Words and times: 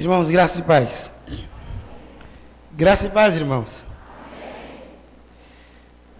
Irmãos, 0.00 0.30
graça 0.30 0.60
e 0.60 0.62
paz. 0.62 1.10
Graça 2.72 3.06
e 3.06 3.10
paz, 3.10 3.36
irmãos. 3.36 3.84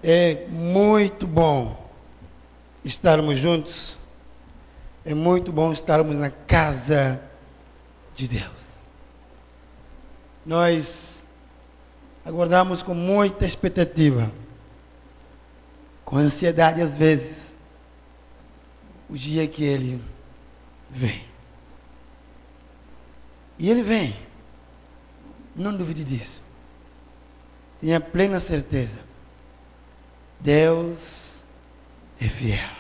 É 0.05 0.45
muito 0.51 1.27
bom 1.27 1.91
estarmos 2.85 3.39
juntos. 3.39 3.97
É 5.03 5.15
muito 5.15 5.51
bom 5.51 5.73
estarmos 5.73 6.15
na 6.19 6.29
casa 6.31 7.23
de 8.15 8.29
Deus. 8.29 8.53
Nós 10.45 11.25
aguardamos 12.23 12.83
com 12.83 12.93
muita 12.93 13.47
expectativa, 13.47 14.31
com 16.05 16.19
ansiedade 16.19 16.83
às 16.83 16.99
vezes, 16.99 17.55
o 19.09 19.17
dia 19.17 19.49
que 19.49 19.65
Ele 19.65 20.05
vem. 20.91 21.30
E 23.61 23.69
Ele 23.69 23.83
vem. 23.83 24.17
Não 25.55 25.77
duvide 25.77 26.03
disso. 26.03 26.41
Tenha 27.79 28.01
plena 28.01 28.41
certeza. 28.41 28.99
Deus 30.41 31.41
é 32.19 32.25
fiel. 32.27 32.71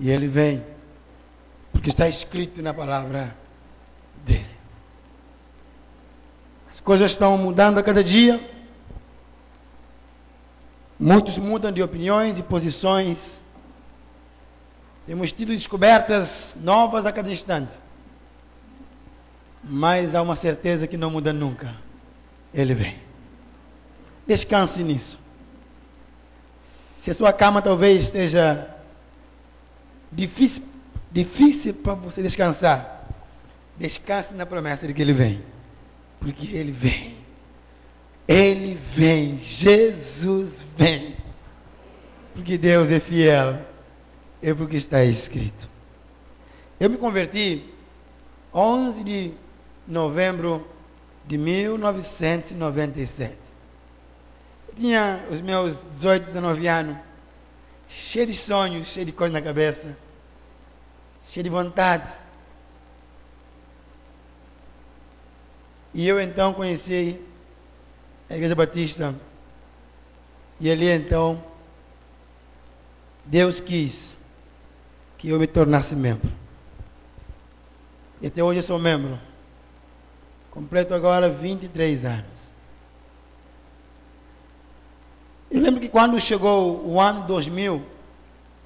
E 0.00 0.10
Ele 0.10 0.26
vem. 0.26 0.64
Porque 1.72 1.90
está 1.90 2.08
escrito 2.08 2.62
na 2.62 2.72
palavra 2.72 3.36
dele. 4.24 4.48
As 6.72 6.80
coisas 6.80 7.10
estão 7.10 7.36
mudando 7.36 7.76
a 7.76 7.82
cada 7.82 8.02
dia. 8.02 8.40
Muitos 10.98 11.36
mudam 11.36 11.70
de 11.70 11.82
opiniões 11.82 12.38
e 12.38 12.42
posições. 12.42 13.42
Temos 15.06 15.32
tido 15.32 15.48
descobertas 15.48 16.56
novas 16.62 17.04
a 17.04 17.12
cada 17.12 17.30
instante. 17.30 17.83
Mas 19.66 20.14
há 20.14 20.22
uma 20.22 20.36
certeza 20.36 20.86
que 20.86 20.96
não 20.96 21.10
muda 21.10 21.32
nunca. 21.32 21.74
Ele 22.52 22.74
vem. 22.74 22.96
Descanse 24.26 24.82
nisso. 24.82 25.18
Se 26.98 27.10
a 27.10 27.14
sua 27.14 27.32
cama 27.32 27.60
talvez 27.60 28.04
esteja 28.04 28.74
difícil, 30.10 30.62
difícil 31.10 31.74
para 31.74 31.94
você 31.94 32.22
descansar, 32.22 33.06
descanse 33.76 34.32
na 34.34 34.46
promessa 34.46 34.86
de 34.86 34.94
que 34.94 35.02
Ele 35.02 35.12
vem. 35.12 35.42
Porque 36.20 36.56
Ele 36.56 36.72
vem. 36.72 37.16
Ele 38.26 38.78
vem. 38.92 39.38
Jesus 39.38 40.64
vem. 40.76 41.16
Porque 42.32 42.56
Deus 42.56 42.90
é 42.90 43.00
fiel. 43.00 43.60
É 44.42 44.54
porque 44.54 44.76
está 44.76 45.04
escrito. 45.04 45.68
Eu 46.78 46.88
me 46.90 46.96
converti 46.96 47.64
11 48.52 49.04
de 49.04 49.34
novembro 49.86 50.66
de 51.26 51.38
1997. 51.38 53.36
Eu 54.68 54.74
tinha 54.74 55.24
os 55.30 55.40
meus 55.40 55.78
18, 55.92 56.26
19 56.26 56.66
anos, 56.68 56.96
cheio 57.88 58.26
de 58.26 58.34
sonhos, 58.34 58.88
cheio 58.88 59.06
de 59.06 59.12
coisas 59.12 59.32
na 59.32 59.42
cabeça, 59.42 59.96
cheio 61.30 61.44
de 61.44 61.50
vontades. 61.50 62.18
E 65.92 66.08
eu 66.08 66.20
então 66.20 66.52
conheci 66.52 67.20
a 68.28 68.34
Igreja 68.34 68.54
Batista. 68.54 69.14
E 70.60 70.70
ali 70.70 70.88
então, 70.88 71.42
Deus 73.24 73.60
quis 73.60 74.14
que 75.18 75.28
eu 75.28 75.38
me 75.38 75.46
tornasse 75.46 75.94
membro. 75.94 76.30
E 78.20 78.26
até 78.26 78.42
hoje 78.42 78.60
eu 78.60 78.62
sou 78.62 78.78
membro. 78.78 79.18
Completo 80.54 80.94
agora 80.94 81.28
23 81.28 82.04
anos. 82.04 82.24
Eu 85.50 85.60
lembro 85.60 85.80
que 85.80 85.88
quando 85.88 86.20
chegou 86.20 86.86
o 86.86 87.00
ano 87.00 87.22
2000, 87.22 87.82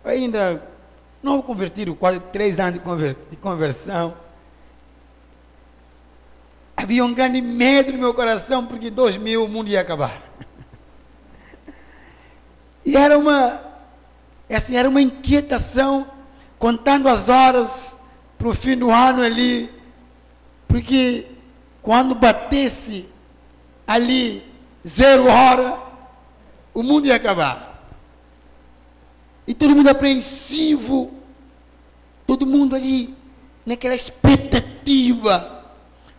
eu 0.04 0.10
ainda 0.10 0.62
não 1.22 1.40
convertido, 1.40 1.94
quase 1.94 2.20
três 2.20 2.58
anos 2.58 2.74
de, 2.74 2.80
conver, 2.80 3.16
de 3.30 3.36
conversão. 3.38 4.14
Havia 6.76 7.02
um 7.02 7.14
grande 7.14 7.40
medo 7.40 7.90
no 7.92 7.98
meu 7.98 8.12
coração, 8.12 8.66
porque 8.66 8.90
2000 8.90 9.44
o 9.44 9.48
mundo 9.48 9.68
ia 9.68 9.80
acabar. 9.80 10.22
E 12.84 12.96
era 12.96 13.18
uma, 13.18 13.60
assim, 14.48 14.74
era 14.74 14.88
uma 14.88 15.02
inquietação, 15.02 16.10
contando 16.58 17.06
as 17.06 17.28
horas 17.28 17.96
para 18.38 18.48
o 18.48 18.54
fim 18.54 18.78
do 18.78 18.90
ano 18.90 19.22
ali, 19.22 19.70
porque 20.66 21.26
quando 21.88 22.14
batesse 22.14 23.08
ali 23.86 24.44
zero 24.86 25.26
hora, 25.26 25.78
o 26.74 26.82
mundo 26.82 27.06
ia 27.06 27.16
acabar. 27.16 27.82
E 29.46 29.54
todo 29.54 29.74
mundo 29.74 29.88
apreensivo, 29.88 31.10
todo 32.26 32.44
mundo 32.44 32.76
ali 32.76 33.16
naquela 33.64 33.94
expectativa, 33.94 35.64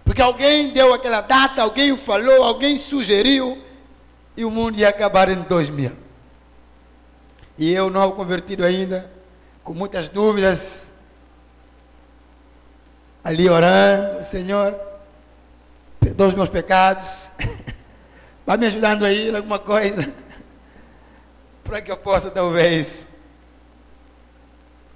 porque 0.04 0.24
alguém 0.24 0.70
deu 0.70 0.92
aquela 0.92 1.22
data, 1.22 1.62
alguém 1.62 1.96
falou, 1.96 2.44
alguém 2.44 2.80
sugeriu, 2.80 3.56
e 4.36 4.44
o 4.44 4.50
mundo 4.50 4.80
ia 4.80 4.90
acabar 4.90 5.30
em 5.30 5.44
2000. 5.44 5.92
E 7.60 7.72
eu, 7.72 7.92
não 7.92 8.12
convertido 8.14 8.66
ainda, 8.66 9.12
com 9.64 9.76
muitas 9.76 10.10
dúvidas, 10.10 10.88
ali 13.24 13.48
orando, 13.48 14.24
Senhor, 14.24 14.89
perdoa 16.10 16.28
os 16.30 16.34
meus 16.34 16.50
pecados, 16.50 17.30
vai 18.44 18.58
me 18.58 18.66
ajudando 18.66 19.06
aí 19.06 19.30
em 19.30 19.36
alguma 19.36 19.60
coisa, 19.60 20.12
para 21.64 21.82
que 21.84 21.92
eu 21.92 21.98
possa 21.98 22.32
talvez 22.32 23.06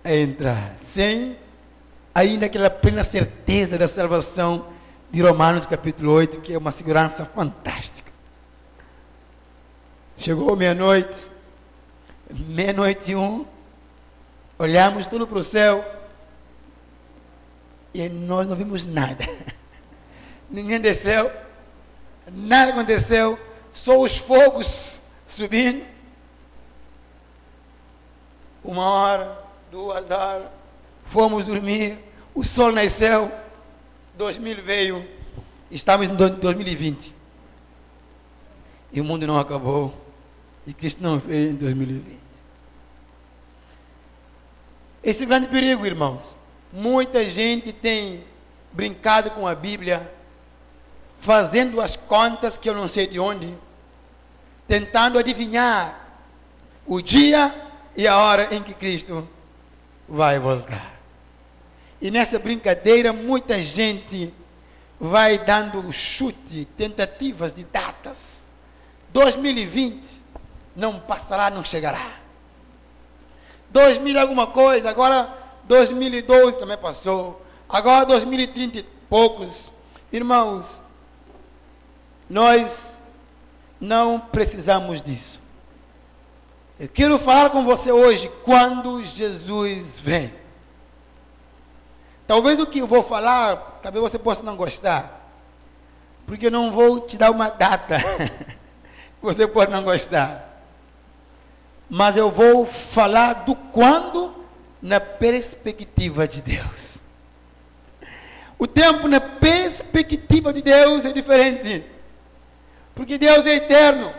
entrar, 0.03 0.75
sem 0.81 1.37
ainda 2.15 2.47
aquela 2.47 2.69
plena 2.69 3.03
certeza 3.03 3.77
da 3.77 3.87
salvação 3.87 4.69
de 5.11 5.21
Romanos 5.21 5.67
capítulo 5.67 6.11
8, 6.13 6.41
que 6.41 6.53
é 6.53 6.57
uma 6.57 6.71
segurança 6.71 7.25
fantástica. 7.25 8.11
Chegou 10.17 10.55
meia-noite, 10.55 11.29
meia-noite 12.31 13.11
e 13.11 13.15
um, 13.15 13.45
olhamos 14.57 15.05
tudo 15.05 15.27
para 15.27 15.37
o 15.37 15.43
céu 15.43 15.85
e 17.93 18.09
nós 18.09 18.47
não 18.47 18.55
vimos 18.55 18.83
nada. 18.83 19.23
ninguém 20.53 20.79
desceu, 20.79 21.31
nada 22.31 22.71
aconteceu, 22.71 23.39
só 23.73 23.99
os 23.99 24.17
fogos 24.19 25.01
subindo. 25.27 25.83
Uma 28.63 28.87
hora, 28.87 29.43
duas 29.71 30.09
horas, 30.09 30.47
fomos 31.05 31.45
dormir, 31.45 31.97
o 32.35 32.43
sol 32.43 32.71
nasceu, 32.71 33.31
2000 34.15 34.63
veio, 34.63 35.07
estamos 35.71 36.07
em 36.07 36.15
2020. 36.15 37.15
E 38.91 39.01
o 39.01 39.03
mundo 39.03 39.25
não 39.25 39.39
acabou, 39.39 39.91
e 40.67 40.73
Cristo 40.73 41.01
não 41.01 41.17
veio 41.17 41.49
em 41.49 41.55
2020. 41.55 42.19
Esse 45.03 45.25
grande 45.25 45.47
perigo, 45.47 45.85
irmãos. 45.85 46.37
Muita 46.71 47.27
gente 47.29 47.73
tem 47.73 48.23
brincado 48.71 49.31
com 49.31 49.45
a 49.45 49.53
Bíblia 49.53 50.09
fazendo 51.23 51.79
as 51.79 51.95
contas 51.95 52.57
que 52.57 52.69
eu 52.69 52.75
não 52.75 52.85
sei 52.85 53.07
de 53.07 53.17
onde, 53.17 53.57
tentando 54.67 55.17
adivinhar 55.17 56.17
o 56.85 57.01
dia 57.01 57.53
e 57.95 58.05
a 58.05 58.17
hora 58.17 58.53
em 58.53 58.61
que 58.61 58.73
Cristo 58.73 59.27
vai 60.07 60.37
voltar. 60.37 60.99
E 62.01 62.11
nessa 62.11 62.37
brincadeira, 62.39 63.13
muita 63.13 63.61
gente 63.61 64.33
vai 64.99 65.37
dando 65.37 65.89
chute, 65.93 66.65
tentativas 66.77 67.53
de 67.53 67.63
datas. 67.63 68.43
2020 69.13 70.03
não 70.75 70.99
passará, 70.99 71.49
não 71.49 71.63
chegará. 71.63 72.17
2000 73.69 74.19
alguma 74.19 74.47
coisa, 74.47 74.89
agora 74.89 75.33
2012 75.63 76.57
também 76.57 76.77
passou. 76.77 77.41
Agora 77.69 78.05
2030 78.07 78.79
e 78.79 78.83
poucos. 79.09 79.71
Irmãos, 80.11 80.82
nós 82.29 82.93
não 83.79 84.19
precisamos 84.19 85.01
disso. 85.01 85.41
Eu 86.79 86.89
quero 86.89 87.19
falar 87.19 87.49
com 87.49 87.63
você 87.63 87.91
hoje 87.91 88.31
quando 88.43 89.03
Jesus 89.03 89.99
vem. 89.99 90.33
Talvez 92.27 92.59
o 92.59 92.65
que 92.65 92.79
eu 92.79 92.87
vou 92.87 93.03
falar, 93.03 93.79
talvez 93.83 94.01
você 94.01 94.17
possa 94.17 94.41
não 94.43 94.55
gostar. 94.55 95.29
Porque 96.25 96.47
eu 96.47 96.51
não 96.51 96.71
vou 96.71 97.01
te 97.01 97.17
dar 97.17 97.31
uma 97.31 97.49
data. 97.49 97.97
você 99.21 99.45
pode 99.45 99.71
não 99.71 99.83
gostar. 99.83 100.61
Mas 101.89 102.17
eu 102.17 102.31
vou 102.31 102.65
falar 102.65 103.45
do 103.45 103.55
quando 103.55 104.33
na 104.81 104.99
perspectiva 104.99 106.27
de 106.27 106.41
Deus. 106.41 106.97
O 108.57 108.65
tempo 108.65 109.07
na 109.07 109.19
perspectiva 109.19 110.53
de 110.53 110.61
Deus 110.61 111.05
é 111.05 111.11
diferente. 111.11 111.92
Porque 112.95 113.17
Deus 113.17 113.45
é 113.45 113.55
eterno. 113.55 114.13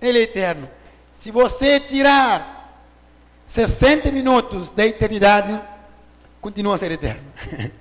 Ele 0.00 0.18
é 0.18 0.22
eterno. 0.22 0.68
Se 1.14 1.30
você 1.30 1.80
tirar 1.80 2.82
60 3.46 4.12
minutos 4.12 4.70
da 4.70 4.86
eternidade, 4.86 5.60
continua 6.40 6.74
a 6.74 6.78
ser 6.78 6.92
eterno. 6.92 7.24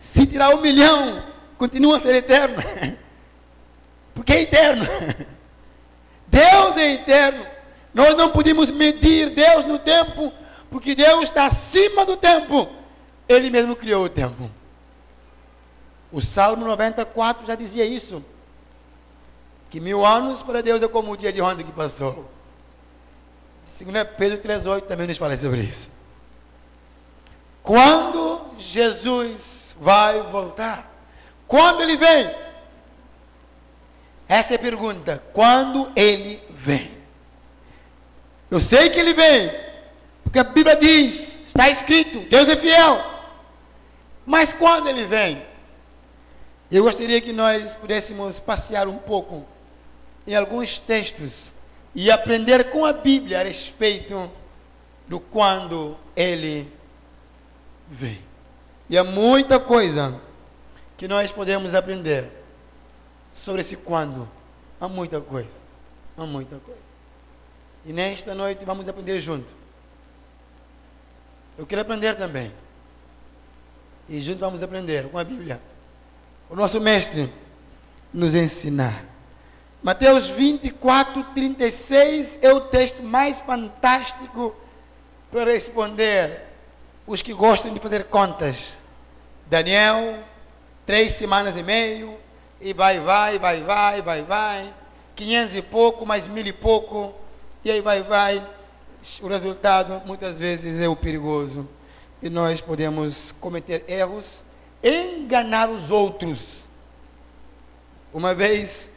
Se 0.00 0.24
tirar 0.24 0.50
um 0.50 0.60
milhão, 0.60 1.22
continua 1.58 1.96
a 1.96 2.00
ser 2.00 2.14
eterno. 2.14 2.56
Porque 4.14 4.32
é 4.32 4.42
eterno. 4.42 4.86
Deus 6.28 6.76
é 6.76 6.94
eterno. 6.94 7.44
Nós 7.92 8.14
não 8.14 8.30
podemos 8.30 8.70
medir 8.70 9.30
Deus 9.30 9.64
no 9.64 9.78
tempo, 9.78 10.30
porque 10.70 10.94
Deus 10.94 11.22
está 11.22 11.46
acima 11.46 12.04
do 12.04 12.14
tempo. 12.16 12.68
Ele 13.26 13.48
mesmo 13.48 13.74
criou 13.74 14.04
o 14.04 14.08
tempo. 14.08 14.50
O 16.12 16.22
Salmo 16.22 16.64
94 16.64 17.46
já 17.46 17.54
dizia 17.54 17.84
isso. 17.84 18.22
Que 19.70 19.80
mil 19.80 20.04
anos 20.04 20.42
para 20.42 20.62
Deus 20.62 20.82
é 20.82 20.88
como 20.88 21.12
o 21.12 21.16
dia 21.16 21.32
de 21.32 21.40
ontem 21.40 21.64
que 21.64 21.72
passou. 21.72 22.30
Segundo 23.64 24.04
Pedro 24.16 24.38
3,8 24.38 24.82
também 24.82 25.06
nos 25.06 25.18
fala 25.18 25.36
sobre 25.36 25.60
isso. 25.60 25.90
Quando 27.62 28.52
Jesus 28.58 29.74
vai 29.80 30.22
voltar? 30.22 30.90
Quando 31.46 31.82
ele 31.82 31.96
vem? 31.96 32.30
Essa 34.28 34.54
é 34.54 34.56
a 34.56 34.60
pergunta. 34.60 35.22
Quando 35.32 35.90
ele 35.94 36.40
vem? 36.50 36.90
Eu 38.50 38.60
sei 38.60 38.88
que 38.90 38.98
ele 38.98 39.12
vem, 39.12 39.50
porque 40.22 40.38
a 40.38 40.44
Bíblia 40.44 40.76
diz, 40.76 41.40
está 41.46 41.68
escrito, 41.68 42.20
Deus 42.28 42.48
é 42.48 42.56
fiel. 42.56 43.04
Mas 44.24 44.52
quando 44.52 44.88
ele 44.88 45.04
vem? 45.04 45.44
Eu 46.70 46.82
gostaria 46.82 47.20
que 47.20 47.32
nós 47.32 47.76
pudéssemos 47.76 48.40
passear 48.40 48.88
um 48.88 48.98
pouco 48.98 49.46
em 50.26 50.34
alguns 50.34 50.78
textos 50.78 51.52
e 51.94 52.10
aprender 52.10 52.70
com 52.70 52.84
a 52.84 52.92
Bíblia 52.92 53.40
a 53.40 53.44
respeito 53.44 54.30
do 55.06 55.20
quando 55.20 55.96
ele 56.16 56.70
vem. 57.88 58.20
E 58.90 58.98
há 58.98 59.04
muita 59.04 59.60
coisa 59.60 60.20
que 60.96 61.06
nós 61.06 61.30
podemos 61.30 61.72
aprender 61.72 62.28
sobre 63.32 63.60
esse 63.60 63.76
quando. 63.76 64.28
Há 64.80 64.88
muita 64.88 65.20
coisa. 65.20 65.48
Há 66.16 66.26
muita 66.26 66.56
coisa. 66.58 66.80
E 67.84 67.92
nesta 67.92 68.34
noite 68.34 68.64
vamos 68.64 68.88
aprender 68.88 69.20
junto. 69.20 69.52
Eu 71.56 71.64
quero 71.64 71.82
aprender 71.82 72.16
também. 72.16 72.52
E 74.08 74.20
junto 74.20 74.40
vamos 74.40 74.62
aprender 74.62 75.08
com 75.08 75.18
a 75.18 75.24
Bíblia. 75.24 75.60
O 76.48 76.54
nosso 76.54 76.80
mestre 76.80 77.32
nos 78.12 78.34
ensinar. 78.34 79.04
Mateus 79.82 80.28
24, 80.28 81.22
36 81.34 82.38
é 82.40 82.52
o 82.52 82.60
texto 82.60 83.02
mais 83.02 83.40
fantástico 83.40 84.54
para 85.30 85.50
responder 85.50 86.44
os 87.06 87.20
que 87.20 87.32
gostam 87.32 87.74
de 87.74 87.80
fazer 87.80 88.04
contas. 88.04 88.78
Daniel, 89.46 90.18
três 90.84 91.12
semanas 91.12 91.56
e 91.56 91.62
meio, 91.62 92.16
e 92.60 92.72
vai, 92.72 93.00
vai, 93.00 93.38
vai, 93.38 93.62
vai, 93.62 94.02
vai, 94.02 94.22
vai, 94.22 94.74
quinhentos 95.16 95.56
e 95.56 95.62
pouco, 95.62 96.06
mais 96.06 96.26
mil 96.26 96.46
e 96.46 96.52
pouco, 96.52 97.12
e 97.64 97.70
aí 97.70 97.80
vai, 97.80 98.02
vai. 98.02 98.44
O 99.20 99.26
resultado 99.26 100.00
muitas 100.06 100.38
vezes 100.38 100.80
é 100.80 100.88
o 100.88 100.96
perigoso. 100.96 101.68
E 102.22 102.30
nós 102.30 102.60
podemos 102.60 103.32
cometer 103.32 103.84
erros, 103.88 104.42
enganar 104.86 105.68
os 105.68 105.90
outros. 105.90 106.68
Uma 108.12 108.34
vez, 108.34 108.90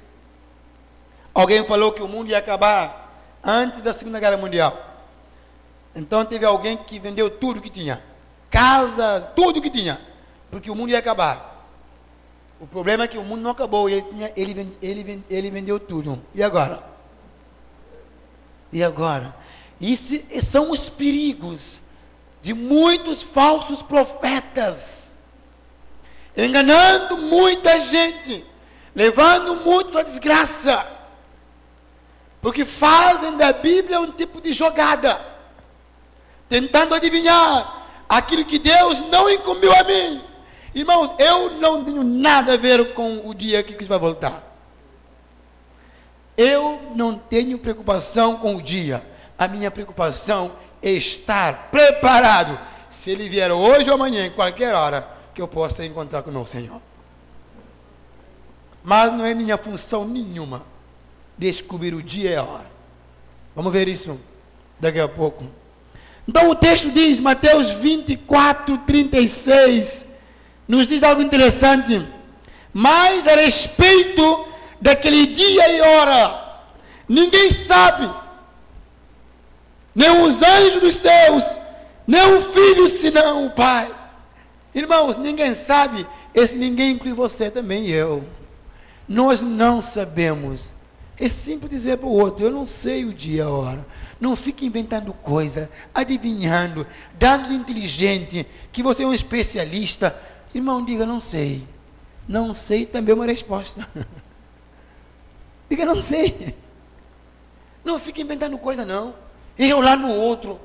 alguém 1.33 1.65
falou 1.65 1.91
que 1.91 2.01
o 2.01 2.07
mundo 2.07 2.29
ia 2.29 2.37
acabar 2.37 3.27
antes 3.43 3.81
da 3.81 3.93
Segunda 3.93 4.19
Guerra 4.19 4.37
Mundial. 4.37 4.77
Então 5.95 6.23
teve 6.23 6.45
alguém 6.45 6.77
que 6.77 6.99
vendeu 6.99 7.29
tudo 7.29 7.61
que 7.61 7.69
tinha. 7.69 8.01
Casa, 8.49 9.31
tudo 9.35 9.61
que 9.61 9.69
tinha. 9.69 9.99
Porque 10.51 10.69
o 10.71 10.75
mundo 10.75 10.91
ia 10.91 10.99
acabar. 10.99 11.67
O 12.59 12.67
problema 12.67 13.05
é 13.05 13.07
que 13.07 13.17
o 13.17 13.23
mundo 13.23 13.41
não 13.41 13.51
acabou. 13.51 13.89
Ele, 13.89 14.01
tinha, 14.03 14.31
ele, 14.35 14.77
ele, 14.81 15.23
ele 15.29 15.51
vendeu 15.51 15.79
tudo. 15.79 16.21
E 16.33 16.43
agora? 16.43 16.83
E 18.71 18.83
agora? 18.83 19.35
Isso 19.79 20.21
são 20.41 20.71
os 20.71 20.89
perigos 20.89 21.81
de 22.41 22.53
muitos 22.53 23.23
falsos 23.23 23.81
profetas, 23.81 25.08
enganando 26.45 27.17
muita 27.17 27.79
gente, 27.79 28.45
levando 28.95 29.57
muito 29.57 29.97
à 29.97 30.03
desgraça, 30.03 30.85
porque 32.41 32.65
fazem 32.65 33.37
da 33.37 33.51
Bíblia 33.51 33.99
um 33.99 34.11
tipo 34.11 34.41
de 34.41 34.53
jogada, 34.53 35.19
tentando 36.47 36.95
adivinhar 36.95 37.87
aquilo 38.07 38.45
que 38.45 38.57
Deus 38.57 38.99
não 39.09 39.29
incumbiu 39.29 39.73
a 39.73 39.83
mim. 39.83 40.21
Irmãos, 40.73 41.11
eu 41.17 41.51
não 41.57 41.83
tenho 41.83 42.03
nada 42.03 42.53
a 42.53 42.57
ver 42.57 42.93
com 42.93 43.27
o 43.27 43.33
dia 43.33 43.63
que 43.63 43.73
Cristo 43.73 43.89
vai 43.89 43.99
voltar. 43.99 44.43
Eu 46.37 46.93
não 46.95 47.17
tenho 47.17 47.57
preocupação 47.57 48.37
com 48.37 48.55
o 48.55 48.61
dia. 48.61 49.05
A 49.37 49.47
minha 49.47 49.69
preocupação 49.69 50.53
é 50.81 50.91
estar 50.91 51.69
preparado. 51.69 52.57
Se 52.89 53.09
ele 53.11 53.27
vier 53.27 53.51
hoje 53.51 53.89
ou 53.89 53.95
amanhã, 53.95 54.25
em 54.25 54.31
qualquer 54.31 54.73
hora, 54.73 55.18
que 55.39 55.43
eu 55.43 55.47
possa 55.47 55.85
encontrar 55.85 56.21
com 56.21 56.29
o 56.29 56.33
meu 56.33 56.45
Senhor. 56.45 56.81
Mas 58.83 59.13
não 59.13 59.25
é 59.25 59.33
minha 59.33 59.57
função 59.57 60.05
nenhuma 60.05 60.63
descobrir 61.37 61.93
o 61.93 62.03
dia 62.03 62.31
e 62.31 62.35
a 62.35 62.43
hora. 62.43 62.69
Vamos 63.55 63.71
ver 63.71 63.87
isso 63.87 64.19
daqui 64.81 64.99
a 64.99 65.07
pouco. 65.07 65.45
Então 66.27 66.49
o 66.49 66.55
texto 66.55 66.91
diz, 66.91 67.21
Mateus 67.21 67.71
24, 67.71 68.79
36, 68.79 70.07
nos 70.67 70.85
diz 70.85 71.03
algo 71.03 71.21
interessante. 71.21 72.05
Mas 72.73 73.25
a 73.25 73.35
respeito 73.35 74.45
daquele 74.81 75.25
dia 75.25 75.71
e 75.71 75.79
hora, 75.79 76.63
ninguém 77.07 77.49
sabe, 77.53 78.09
nem 79.95 80.21
os 80.21 80.43
anjos 80.43 80.81
dos 80.81 80.95
céus, 80.97 81.57
nem 82.05 82.23
o 82.35 82.41
filho, 82.41 82.89
senão 82.89 83.45
o 83.45 83.51
Pai. 83.51 83.98
Irmãos, 84.73 85.17
ninguém 85.17 85.55
sabe, 85.55 86.05
esse 86.33 86.57
ninguém 86.57 86.91
inclui 86.91 87.13
você 87.13 87.49
também 87.49 87.85
e 87.85 87.91
eu. 87.91 88.23
Nós 89.07 89.41
não 89.41 89.81
sabemos. 89.81 90.73
É 91.19 91.27
simples 91.27 91.69
dizer 91.69 91.97
para 91.97 92.07
o 92.07 92.13
outro, 92.13 92.45
eu 92.45 92.51
não 92.51 92.65
sei 92.65 93.03
o 93.03 93.13
dia 93.13 93.37
e 93.37 93.41
a 93.41 93.49
hora. 93.49 93.85
Não 94.19 94.35
fique 94.35 94.65
inventando 94.65 95.13
coisa, 95.13 95.69
adivinhando, 95.93 96.87
dando 97.17 97.49
de 97.49 97.55
inteligente, 97.55 98.47
que 98.71 98.81
você 98.81 99.03
é 99.03 99.07
um 99.07 99.13
especialista. 99.13 100.17
Irmão, 100.53 100.83
diga, 100.85 101.05
não 101.05 101.19
sei. 101.19 101.67
Não 102.27 102.53
sei 102.53 102.85
também 102.85 103.11
é 103.11 103.15
uma 103.15 103.25
resposta. 103.25 103.87
Diga, 105.69 105.85
não 105.85 106.01
sei. 106.01 106.55
Não 107.83 107.99
fique 107.99 108.21
inventando 108.21 108.57
coisa, 108.57 108.83
não. 108.83 109.13
Eu 109.57 109.81
lá 109.81 109.95
no 109.95 110.11
outro. 110.11 110.59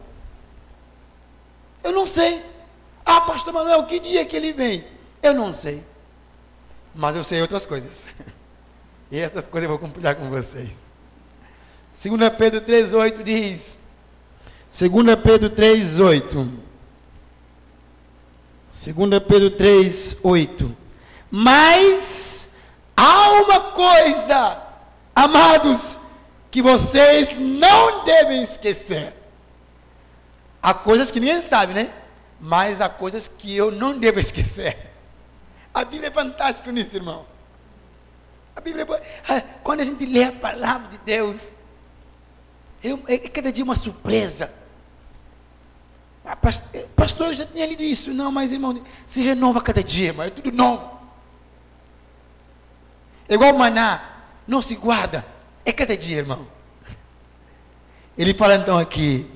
Eu 1.82 1.92
não 1.92 2.06
sei. 2.06 2.42
Ah, 3.04 3.20
pastor 3.20 3.52
Manuel, 3.52 3.84
que 3.84 4.00
dia 4.00 4.24
que 4.24 4.36
ele 4.36 4.52
vem? 4.52 4.84
Eu 5.22 5.34
não 5.34 5.52
sei. 5.52 5.84
Mas 6.94 7.16
eu 7.16 7.24
sei 7.24 7.40
outras 7.40 7.66
coisas. 7.66 8.06
E 9.12 9.18
essas 9.20 9.46
coisas 9.46 9.64
eu 9.64 9.68
vou 9.68 9.78
compartilhar 9.78 10.16
com 10.16 10.28
vocês. 10.28 10.70
2 12.02 12.30
Pedro 12.36 12.60
3,8 12.62 13.22
diz. 13.22 13.78
2 14.76 15.16
Pedro 15.22 15.50
3,8. 15.50 16.48
2 18.72 19.22
Pedro 19.22 19.50
3,8. 19.52 20.74
Mas 21.30 22.54
há 22.96 23.30
uma 23.42 23.60
coisa 23.60 24.64
Amados, 25.14 25.96
que 26.50 26.60
vocês 26.60 27.36
não 27.38 28.04
devem 28.04 28.42
esquecer. 28.42 29.14
Há 30.60 30.74
coisas 30.74 31.10
que 31.10 31.20
ninguém 31.20 31.40
sabe, 31.40 31.72
né? 31.72 31.90
Mas 32.46 32.82
há 32.82 32.90
coisas 32.90 33.26
que 33.26 33.56
eu 33.56 33.70
não 33.70 33.98
devo 33.98 34.20
esquecer. 34.20 34.90
A 35.72 35.82
Bíblia 35.82 36.08
é 36.08 36.10
fantástica 36.10 36.70
nisso, 36.70 36.94
irmão. 36.94 37.24
A 38.54 38.60
Bíblia, 38.60 38.86
é 39.30 39.40
quando 39.62 39.80
a 39.80 39.84
gente 39.84 40.04
lê 40.04 40.24
a 40.24 40.32
palavra 40.32 40.88
de 40.88 40.98
Deus, 40.98 41.50
é, 42.82 43.14
é 43.14 43.18
cada 43.30 43.50
dia 43.50 43.64
uma 43.64 43.74
surpresa. 43.74 44.52
Ah, 46.22 46.36
pastor, 46.36 47.28
eu 47.28 47.34
já 47.34 47.46
tinha 47.46 47.64
lido 47.64 47.82
isso. 47.82 48.12
Não, 48.12 48.30
mas 48.30 48.52
irmão, 48.52 48.78
se 49.06 49.22
renova 49.22 49.62
cada 49.62 49.82
dia, 49.82 50.12
mas 50.12 50.26
é 50.26 50.30
tudo 50.30 50.52
novo. 50.52 51.00
É 53.26 53.32
igual 53.32 53.56
maná 53.56 54.16
não 54.46 54.60
se 54.60 54.76
guarda. 54.76 55.24
É 55.64 55.72
cada 55.72 55.96
dia, 55.96 56.18
irmão. 56.18 56.46
Ele 58.18 58.34
fala 58.34 58.56
então 58.56 58.78
aqui. 58.78 59.33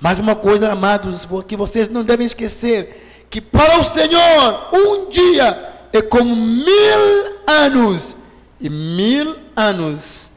Mais 0.00 0.18
uma 0.18 0.36
coisa, 0.36 0.72
amados, 0.72 1.26
que 1.46 1.56
vocês 1.56 1.88
não 1.88 2.04
devem 2.04 2.26
esquecer: 2.26 3.26
que 3.30 3.40
para 3.40 3.80
o 3.80 3.84
Senhor 3.84 4.70
um 4.72 5.10
dia 5.10 5.88
é 5.92 6.02
como 6.02 6.34
mil 6.36 7.40
anos, 7.46 8.16
e 8.60 8.68
mil 8.68 9.36
anos 9.54 10.30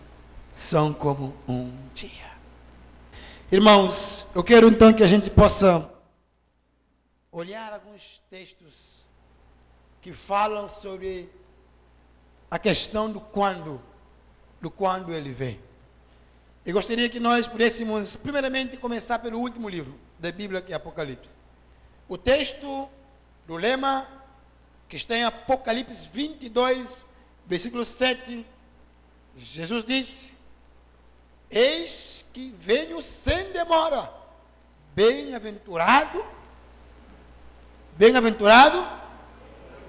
são 0.53 0.93
como 0.93 1.33
um 1.47 1.71
dia. 1.93 2.29
Irmãos, 3.51 4.25
eu 4.33 4.43
quero 4.43 4.67
então 4.67 4.93
que 4.93 5.03
a 5.03 5.07
gente 5.07 5.29
possa 5.29 5.89
olhar 7.31 7.73
alguns 7.73 8.21
textos 8.29 9.05
que 10.01 10.13
falam 10.13 10.69
sobre 10.69 11.29
a 12.49 12.57
questão 12.57 13.11
do 13.11 13.19
quando, 13.19 13.81
do 14.61 14.71
quando 14.71 15.13
ele 15.13 15.31
vem. 15.31 15.59
Gostaria 16.71 17.09
que 17.09 17.19
nós 17.19 17.47
pudéssemos, 17.47 18.15
primeiramente, 18.15 18.77
começar 18.77 19.19
pelo 19.19 19.39
último 19.39 19.67
livro 19.67 19.97
da 20.19 20.31
Bíblia, 20.31 20.61
que 20.61 20.71
é 20.71 20.75
Apocalipse. 20.75 21.33
O 22.07 22.17
texto 22.17 22.87
do 23.47 23.55
lema 23.55 24.07
que 24.87 24.95
está 24.95 25.15
em 25.15 25.23
Apocalipse 25.23 26.07
22, 26.11 27.05
versículo 27.45 27.83
7, 27.83 28.45
Jesus 29.37 29.83
disse: 29.83 30.33
Eis 31.49 32.25
que 32.33 32.53
venho 32.59 33.01
sem 33.01 33.51
demora, 33.51 34.11
bem-aventurado, 34.93 36.23
bem-aventurado 37.97 38.85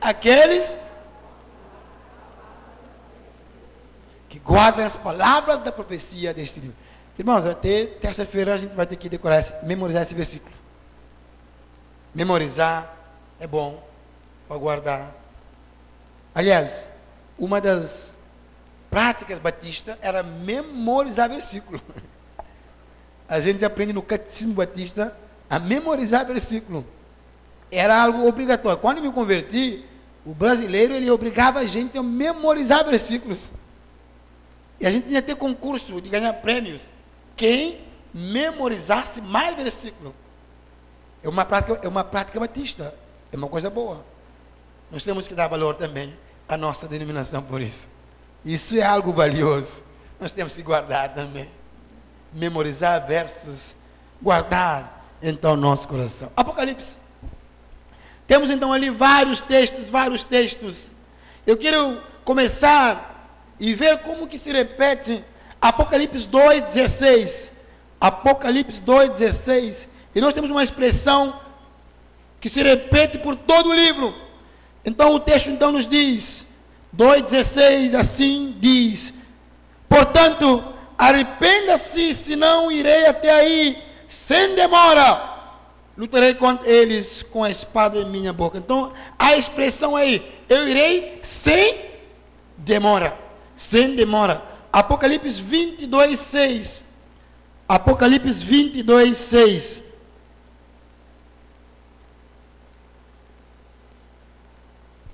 aqueles 0.01 0.79
que 4.31 4.39
guardam 4.39 4.87
as 4.87 4.95
palavras 4.95 5.59
da 5.59 5.73
profecia 5.73 6.33
deste 6.33 6.61
livro. 6.61 6.77
Irmãos, 7.19 7.45
até 7.45 7.85
terça-feira 7.85 8.55
a 8.55 8.57
gente 8.57 8.75
vai 8.75 8.87
ter 8.87 8.95
que 8.95 9.09
decorar, 9.09 9.41
esse, 9.41 9.53
memorizar 9.67 10.03
esse 10.03 10.15
versículo. 10.15 10.55
Memorizar 12.15 12.97
é 13.41 13.47
bom 13.47 13.83
para 14.47 14.57
guardar. 14.57 15.13
Aliás, 16.33 16.87
uma 17.37 17.61
das 17.61 18.15
práticas 18.89 19.41
batistas 19.41 19.99
era 20.01 20.23
memorizar 20.23 21.29
versículo. 21.29 21.81
A 23.29 23.41
gente 23.41 23.65
aprende 23.65 23.93
no 23.93 24.03
catecismo 24.03 24.55
batista 24.55 25.17
a 25.49 25.59
memorizar 25.61 26.27
versículo. 26.27 26.85
Era 27.71 28.03
algo 28.03 28.27
obrigatório. 28.27 28.79
Quando 28.79 29.01
me 29.01 29.13
converti, 29.13 29.85
o 30.27 30.35
brasileiro 30.35 30.93
ele 30.95 31.09
obrigava 31.09 31.61
a 31.61 31.65
gente 31.65 31.97
a 31.97 32.03
memorizar 32.03 32.85
versículos. 32.85 33.53
E 34.81 34.87
a 34.87 34.91
gente 34.91 35.09
ia 35.11 35.21
ter 35.21 35.37
concurso 35.37 36.01
de 36.01 36.09
ganhar 36.09 36.33
prêmios. 36.35 36.81
Quem 37.37 37.81
memorizasse 38.15 39.21
mais 39.21 39.55
versículos. 39.55 40.13
É 41.23 41.29
uma 41.29 41.45
prática, 41.45 41.79
é 41.83 41.89
uma 41.89 42.03
prática 42.03 42.41
batista. 42.41 42.95
É 43.31 43.37
uma 43.37 43.49
coisa 43.49 43.69
boa. 43.69 44.05
Nós 44.91 45.05
temos 45.05 45.29
que 45.29 45.35
dar 45.35 45.49
valor 45.49 45.75
também 45.75 46.17
à 46.49 46.57
nossa 46.57 46.89
denominação 46.89 47.43
por 47.43 47.61
isso. 47.61 47.89
Isso 48.45 48.77
é 48.77 48.83
algo 48.83 49.13
valioso. 49.13 49.83
Nós 50.19 50.33
temos 50.33 50.55
que 50.55 50.63
guardar 50.63 51.15
também. 51.15 51.49
Memorizar 52.33 53.07
versos, 53.07 53.75
guardar 54.21 55.07
então 55.23 55.57
nosso 55.57 55.87
coração. 55.87 56.33
Apocalipse. 56.35 56.97
Temos 58.27 58.51
então 58.51 58.73
ali 58.73 58.89
vários 58.91 59.41
textos, 59.41 59.89
vários 59.89 60.25
textos. 60.25 60.91
Eu 61.47 61.57
quero 61.57 62.01
começar 62.25 63.10
e 63.61 63.75
ver 63.75 63.99
como 63.99 64.27
que 64.27 64.39
se 64.39 64.51
repete 64.51 65.23
Apocalipse 65.61 66.27
2,16. 66.27 67.51
Apocalipse 68.01 68.81
2,16. 68.81 69.87
E 70.15 70.21
nós 70.21 70.33
temos 70.33 70.51
uma 70.51 70.65
expressão 70.65 71.39
que 72.41 72.49
se 72.49 72.63
repete 72.63 73.19
por 73.19 73.37
todo 73.37 73.69
o 73.69 73.75
livro. 73.75 74.15
Então 74.83 75.15
o 75.15 75.21
texto 75.21 75.51
então 75.51 75.71
nos 75.71 75.87
diz, 75.87 76.47
2,16 76.97 77.95
assim 77.95 78.57
diz, 78.59 79.13
portanto, 79.87 80.65
arrependa-se, 80.97 82.15
senão 82.15 82.73
irei 82.73 83.07
até 83.07 83.31
aí, 83.31 83.77
sem 84.09 84.55
demora, 84.55 85.23
lutarei 85.99 86.33
contra 86.33 86.67
eles 86.67 87.23
com 87.23 87.45
a 87.45 87.51
espada 87.51 87.99
em 87.99 88.07
minha 88.07 88.33
boca. 88.33 88.57
Então, 88.57 88.91
a 89.19 89.37
expressão 89.37 89.95
aí, 89.95 90.27
eu 90.49 90.67
irei 90.67 91.21
sem 91.23 91.77
demora 92.57 93.30
sem 93.61 93.95
demora. 93.95 94.43
Apocalipse 94.73 95.43
22, 95.43 96.19
6. 96.19 96.83
Apocalipse 97.69 98.43
22, 98.43 99.15
6. 99.15 99.83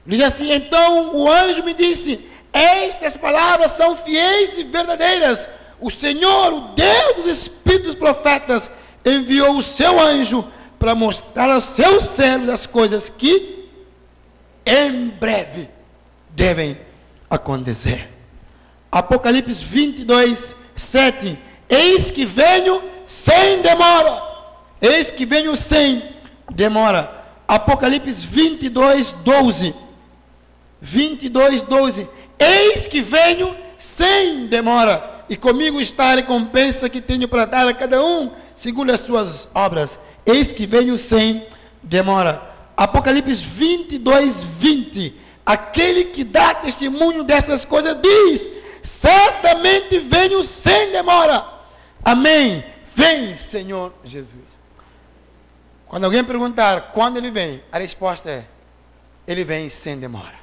Diz 0.06 0.20
assim: 0.20 0.52
Então 0.52 1.16
o 1.16 1.28
anjo 1.28 1.64
me 1.64 1.74
disse: 1.74 2.24
Estas 2.52 3.16
palavras 3.16 3.72
são 3.72 3.96
fiéis 3.96 4.56
e 4.56 4.62
verdadeiras. 4.62 5.48
O 5.80 5.90
Senhor, 5.90 6.52
o 6.52 6.60
Deus 6.68 7.16
dos 7.16 7.26
Espíritos 7.26 7.96
profetas, 7.96 8.70
enviou 9.04 9.58
o 9.58 9.62
seu 9.62 10.00
anjo 10.00 10.46
para 10.78 10.94
mostrar 10.94 11.50
aos 11.50 11.64
seus 11.64 12.04
servos 12.04 12.48
as 12.48 12.64
coisas 12.64 13.08
que 13.08 13.68
em 14.64 15.08
breve 15.08 15.68
devem 16.30 16.78
acontecer. 17.28 18.15
Apocalipse 18.96 19.62
22, 19.62 20.56
7. 20.74 21.38
Eis 21.68 22.10
que 22.10 22.24
venho 22.24 22.80
sem 23.04 23.60
demora. 23.60 24.22
Eis 24.80 25.10
que 25.10 25.26
venho 25.26 25.54
sem 25.54 26.02
demora. 26.50 27.26
Apocalipse 27.46 28.26
22, 28.26 29.10
12. 29.22 29.74
22, 30.80 31.60
12. 31.60 32.08
Eis 32.38 32.86
que 32.86 33.02
venho 33.02 33.54
sem 33.76 34.46
demora. 34.46 35.24
E 35.28 35.36
comigo 35.36 35.78
está 35.78 36.12
a 36.12 36.14
recompensa 36.14 36.88
que 36.88 37.02
tenho 37.02 37.28
para 37.28 37.44
dar 37.44 37.68
a 37.68 37.74
cada 37.74 38.02
um, 38.02 38.30
segundo 38.54 38.92
as 38.92 39.00
suas 39.00 39.46
obras. 39.52 39.98
Eis 40.24 40.52
que 40.52 40.64
venho 40.64 40.96
sem 40.96 41.44
demora. 41.82 42.42
Apocalipse 42.74 43.42
22, 43.42 44.42
20. 44.42 45.14
Aquele 45.44 46.04
que 46.04 46.24
dá 46.24 46.54
testemunho 46.54 47.22
dessas 47.24 47.62
coisas 47.62 47.94
diz: 48.00 48.55
certamente 48.86 49.98
venho 49.98 50.42
sem 50.42 50.92
demora. 50.92 51.44
Amém. 52.04 52.64
Vem, 52.94 53.36
Senhor 53.36 53.92
Jesus. 54.04 54.56
Quando 55.86 56.04
alguém 56.04 56.24
perguntar 56.24 56.92
quando 56.92 57.16
ele 57.16 57.30
vem, 57.30 57.62
a 57.70 57.78
resposta 57.78 58.30
é: 58.30 58.46
ele 59.26 59.44
vem 59.44 59.68
sem 59.68 59.98
demora. 59.98 60.36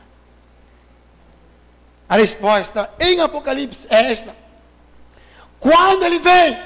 A 2.08 2.16
resposta 2.16 2.94
em 3.00 3.20
Apocalipse 3.22 3.88
é 3.90 4.12
esta: 4.12 4.36
quando 5.60 6.04
ele 6.04 6.20
vem, 6.20 6.62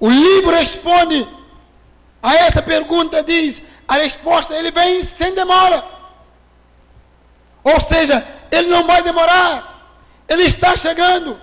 o 0.00 0.08
livro 0.08 0.54
responde 0.54 1.28
a 2.22 2.34
essa 2.34 2.62
pergunta, 2.62 3.22
diz: 3.22 3.60
a 3.86 3.94
resposta, 3.94 4.54
ele 4.54 4.70
vem 4.70 5.02
sem 5.02 5.34
demora. 5.34 5.84
Ou 7.62 7.80
seja, 7.80 8.26
ele 8.54 8.68
não 8.68 8.86
vai 8.86 9.02
demorar. 9.02 9.92
Ele 10.28 10.44
está 10.44 10.76
chegando. 10.76 11.40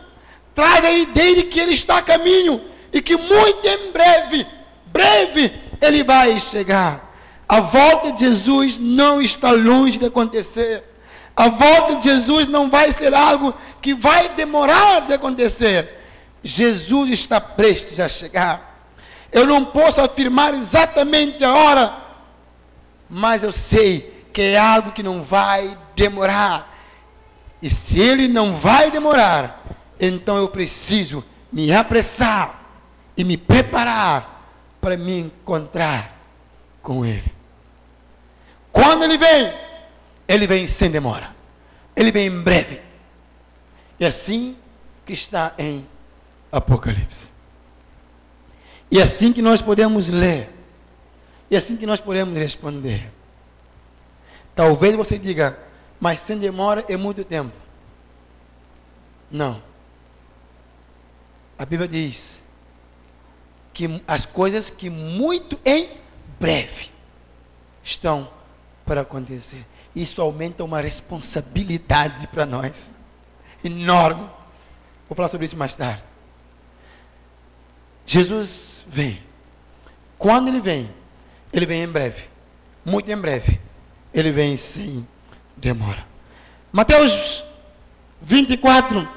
Traz 0.55 0.83
a 0.83 0.91
ideia 0.91 1.35
de 1.35 1.43
que 1.43 1.59
ele 1.59 1.73
está 1.73 1.97
a 1.97 2.01
caminho 2.01 2.61
e 2.91 3.01
que 3.01 3.15
muito 3.15 3.67
em 3.67 3.91
breve, 3.91 4.45
breve, 4.87 5.53
ele 5.81 6.03
vai 6.03 6.39
chegar. 6.39 7.11
A 7.47 7.59
volta 7.59 8.11
de 8.11 8.25
Jesus 8.25 8.77
não 8.77 9.21
está 9.21 9.51
longe 9.51 9.97
de 9.97 10.05
acontecer. 10.05 10.83
A 11.35 11.49
volta 11.49 11.95
de 11.95 12.09
Jesus 12.09 12.47
não 12.47 12.69
vai 12.69 12.91
ser 12.91 13.13
algo 13.13 13.53
que 13.81 13.93
vai 13.93 14.29
demorar 14.29 15.01
de 15.01 15.13
acontecer. 15.13 15.99
Jesus 16.43 17.09
está 17.09 17.39
prestes 17.39 17.99
a 17.99 18.09
chegar. 18.09 18.85
Eu 19.31 19.45
não 19.45 19.63
posso 19.63 20.01
afirmar 20.01 20.53
exatamente 20.53 21.43
a 21.43 21.53
hora, 21.53 21.93
mas 23.09 23.43
eu 23.43 23.51
sei 23.51 24.25
que 24.33 24.41
é 24.41 24.57
algo 24.57 24.91
que 24.91 25.03
não 25.03 25.23
vai 25.23 25.77
demorar. 25.95 26.70
E 27.61 27.69
se 27.69 27.99
ele 27.99 28.27
não 28.27 28.55
vai 28.55 28.89
demorar, 28.89 29.63
então 29.99 30.37
eu 30.37 30.49
preciso 30.49 31.23
me 31.51 31.71
apressar 31.71 32.61
e 33.15 33.23
me 33.23 33.37
preparar 33.37 34.55
para 34.81 34.97
me 34.97 35.19
encontrar 35.19 36.17
com 36.81 37.05
ele. 37.05 37.31
Quando 38.71 39.03
ele 39.03 39.17
vem, 39.17 39.53
ele 40.27 40.47
vem 40.47 40.65
sem 40.65 40.89
demora. 40.89 41.35
Ele 41.95 42.11
vem 42.11 42.27
em 42.27 42.41
breve. 42.41 42.81
E 43.99 44.05
assim 44.05 44.57
que 45.05 45.13
está 45.13 45.53
em 45.57 45.87
Apocalipse. 46.51 47.29
E 48.89 48.99
assim 48.99 49.31
que 49.31 49.41
nós 49.41 49.61
podemos 49.61 50.09
ler. 50.09 50.49
E 51.49 51.55
assim 51.55 51.75
que 51.75 51.85
nós 51.85 51.99
podemos 51.99 52.37
responder. 52.37 53.11
Talvez 54.55 54.95
você 54.95 55.17
diga, 55.19 55.59
mas 56.01 56.19
sem 56.19 56.39
demora 56.39 56.83
é 56.89 56.97
muito 56.97 57.23
tempo. 57.23 57.55
Não. 59.29 59.61
A 61.57 61.63
Bíblia 61.63 61.87
diz 61.87 62.41
que 63.71 64.03
as 64.07 64.25
coisas 64.25 64.71
que 64.71 64.89
muito 64.89 65.61
em 65.63 65.89
breve. 66.39 66.89
estão 67.83 68.29
para 68.85 69.01
acontecer. 69.01 69.65
Isso 69.95 70.21
aumenta 70.21 70.63
uma 70.63 70.81
responsabilidade 70.81 72.27
para 72.27 72.45
nós 72.45 72.91
enorme. 73.63 74.27
Vou 75.07 75.15
falar 75.15 75.27
sobre 75.29 75.45
isso 75.45 75.55
mais 75.55 75.75
tarde. 75.75 76.03
Jesus 78.05 78.83
vem. 78.87 79.21
Quando 80.17 80.47
ele 80.47 80.59
vem, 80.59 80.89
ele 81.53 81.65
vem 81.65 81.83
em 81.83 81.87
breve. 81.87 82.23
Muito 82.83 83.11
em 83.11 83.17
breve. 83.17 83.59
Ele 84.13 84.31
vem 84.31 84.57
sem 84.57 85.07
demora. 85.61 86.03
Mateus 86.71 87.43
24. 88.21 89.07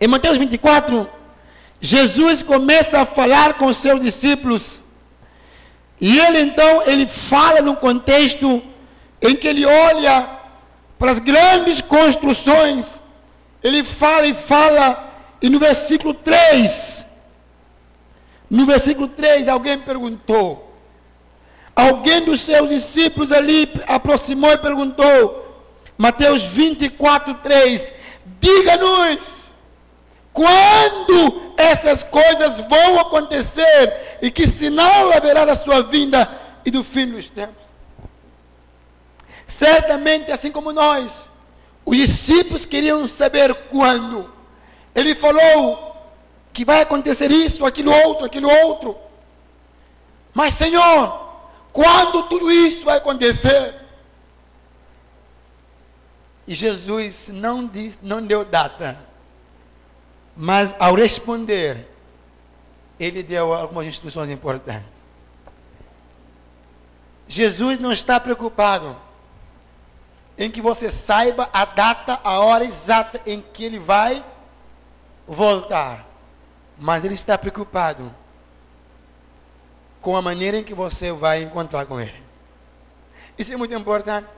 Em 0.00 0.08
Mateus 0.08 0.36
24, 0.36 1.08
Jesus 1.80 2.42
começa 2.42 3.00
a 3.00 3.06
falar 3.06 3.54
com 3.54 3.72
seus 3.72 4.00
discípulos. 4.00 4.82
E 6.00 6.18
ele 6.18 6.40
então, 6.40 6.82
ele 6.86 7.06
fala 7.06 7.60
num 7.60 7.74
contexto 7.74 8.62
em 9.22 9.34
que 9.34 9.48
ele 9.48 9.64
olha 9.64 10.28
para 10.98 11.12
as 11.12 11.18
grandes 11.18 11.80
construções. 11.80 13.00
Ele 13.62 13.82
fala 13.82 14.26
e 14.26 14.34
fala, 14.34 15.12
e 15.42 15.48
no 15.48 15.58
versículo 15.58 16.14
3, 16.14 17.04
no 18.48 18.64
versículo 18.66 19.08
3, 19.08 19.48
alguém 19.48 19.78
perguntou, 19.78 20.67
alguém 21.78 22.24
dos 22.24 22.40
seus 22.40 22.68
discípulos 22.68 23.30
ali 23.30 23.72
aproximou 23.86 24.50
e 24.50 24.58
perguntou, 24.58 25.64
Mateus 25.96 26.42
24, 26.42 27.34
3, 27.34 27.92
diga-nos, 28.40 29.52
quando 30.32 31.52
essas 31.56 32.02
coisas 32.02 32.58
vão 32.62 32.98
acontecer 32.98 34.18
e 34.20 34.28
que 34.28 34.48
sinal 34.48 35.12
haverá 35.12 35.44
da 35.44 35.54
sua 35.54 35.84
vinda 35.84 36.28
e 36.64 36.70
do 36.70 36.82
fim 36.82 37.06
dos 37.06 37.30
tempos? 37.30 37.64
Certamente, 39.46 40.32
assim 40.32 40.50
como 40.50 40.72
nós, 40.72 41.28
os 41.86 41.96
discípulos 41.96 42.66
queriam 42.66 43.06
saber 43.06 43.54
quando. 43.54 44.28
Ele 44.96 45.14
falou 45.14 45.96
que 46.52 46.64
vai 46.64 46.80
acontecer 46.80 47.30
isso, 47.30 47.64
aquilo 47.64 47.92
outro, 47.92 48.26
aquilo 48.26 48.50
outro. 48.50 48.96
Mas, 50.34 50.56
Senhor, 50.56 51.27
quando 51.78 52.24
tudo 52.24 52.50
isso 52.50 52.84
vai 52.84 52.98
acontecer? 52.98 53.72
E 56.44 56.52
Jesus 56.52 57.28
não, 57.28 57.70
não 58.02 58.26
deu 58.26 58.44
data. 58.44 58.98
Mas 60.36 60.74
ao 60.80 60.96
responder, 60.96 61.88
ele 62.98 63.22
deu 63.22 63.54
algumas 63.54 63.86
instruções 63.86 64.28
importantes. 64.28 64.90
Jesus 67.28 67.78
não 67.78 67.92
está 67.92 68.18
preocupado 68.18 68.96
em 70.36 70.50
que 70.50 70.60
você 70.60 70.90
saiba 70.90 71.48
a 71.52 71.64
data, 71.64 72.18
a 72.24 72.40
hora 72.40 72.64
exata 72.64 73.20
em 73.24 73.40
que 73.40 73.62
ele 73.62 73.78
vai 73.78 74.24
voltar. 75.28 76.04
Mas 76.76 77.04
ele 77.04 77.14
está 77.14 77.38
preocupado 77.38 78.12
com 80.00 80.16
a 80.16 80.22
maneira 80.22 80.58
em 80.58 80.64
que 80.64 80.74
você 80.74 81.12
vai 81.12 81.42
encontrar 81.42 81.86
com 81.86 82.00
ele. 82.00 82.14
Isso 83.38 83.52
é 83.52 83.56
muito 83.56 83.74
importante. 83.74 84.28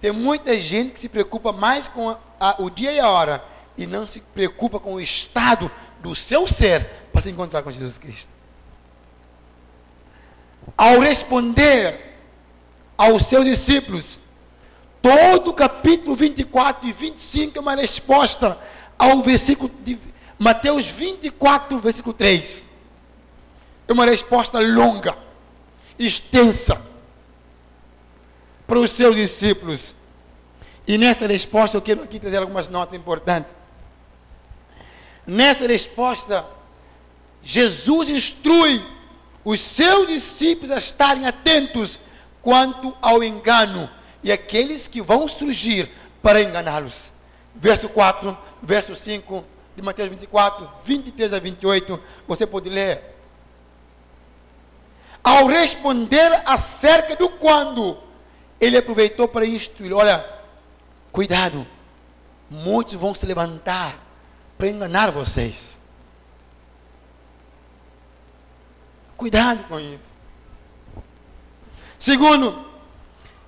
Tem 0.00 0.12
muita 0.12 0.58
gente 0.58 0.92
que 0.92 1.00
se 1.00 1.08
preocupa 1.08 1.52
mais 1.52 1.86
com 1.86 2.10
a, 2.10 2.18
a, 2.40 2.56
o 2.58 2.68
dia 2.68 2.92
e 2.92 3.00
a 3.00 3.08
hora 3.08 3.44
e 3.76 3.86
não 3.86 4.06
se 4.06 4.20
preocupa 4.20 4.80
com 4.80 4.94
o 4.94 5.00
estado 5.00 5.70
do 6.00 6.14
seu 6.14 6.46
ser 6.46 6.84
para 7.12 7.22
se 7.22 7.30
encontrar 7.30 7.62
com 7.62 7.70
Jesus 7.70 7.98
Cristo. 7.98 8.28
Ao 10.76 10.98
responder 10.98 12.16
aos 12.96 13.26
seus 13.26 13.44
discípulos, 13.44 14.20
Todo 15.02 15.50
o 15.50 15.52
capítulo 15.52 16.14
24 16.14 16.88
e 16.88 16.92
25 16.92 17.58
é 17.58 17.60
uma 17.60 17.74
resposta 17.74 18.56
ao 18.96 19.20
versículo 19.20 19.68
de 19.82 19.98
Mateus 20.38 20.86
24, 20.86 21.76
versículo 21.80 22.14
3. 22.14 22.64
É 23.86 23.92
uma 23.92 24.06
resposta 24.06 24.58
longa, 24.60 25.16
extensa, 25.98 26.80
para 28.66 28.78
os 28.78 28.90
seus 28.90 29.14
discípulos. 29.14 29.94
E 30.86 30.96
nessa 30.96 31.26
resposta 31.26 31.76
eu 31.76 31.82
quero 31.82 32.02
aqui 32.02 32.18
trazer 32.18 32.38
algumas 32.38 32.68
notas 32.68 32.98
importantes. 32.98 33.52
Nessa 35.26 35.66
resposta, 35.66 36.44
Jesus 37.42 38.08
instrui 38.08 38.84
os 39.44 39.60
seus 39.60 40.08
discípulos 40.08 40.70
a 40.70 40.78
estarem 40.78 41.26
atentos 41.26 41.98
quanto 42.40 42.96
ao 43.00 43.22
engano 43.22 43.88
e 44.22 44.30
aqueles 44.30 44.88
que 44.88 45.00
vão 45.00 45.28
surgir 45.28 45.90
para 46.22 46.42
enganá-los. 46.42 47.12
Verso 47.54 47.88
4, 47.88 48.36
verso 48.62 48.96
5 48.96 49.44
de 49.76 49.82
Mateus 49.82 50.08
24, 50.08 50.70
23 50.84 51.32
a 51.32 51.38
28, 51.38 52.00
você 52.26 52.46
pode 52.46 52.68
ler. 52.68 53.11
Ao 55.22 55.46
responder 55.46 56.42
acerca 56.44 57.14
do 57.14 57.28
quando, 57.28 57.96
ele 58.60 58.76
aproveitou 58.76 59.28
para 59.28 59.46
instruir: 59.46 59.92
olha, 59.92 60.28
cuidado, 61.12 61.66
muitos 62.50 62.94
vão 62.94 63.14
se 63.14 63.24
levantar 63.24 63.96
para 64.58 64.68
enganar 64.68 65.12
vocês. 65.12 65.78
Cuidado 69.16 69.62
com 69.68 69.78
isso. 69.78 70.12
Segundo, 71.98 72.66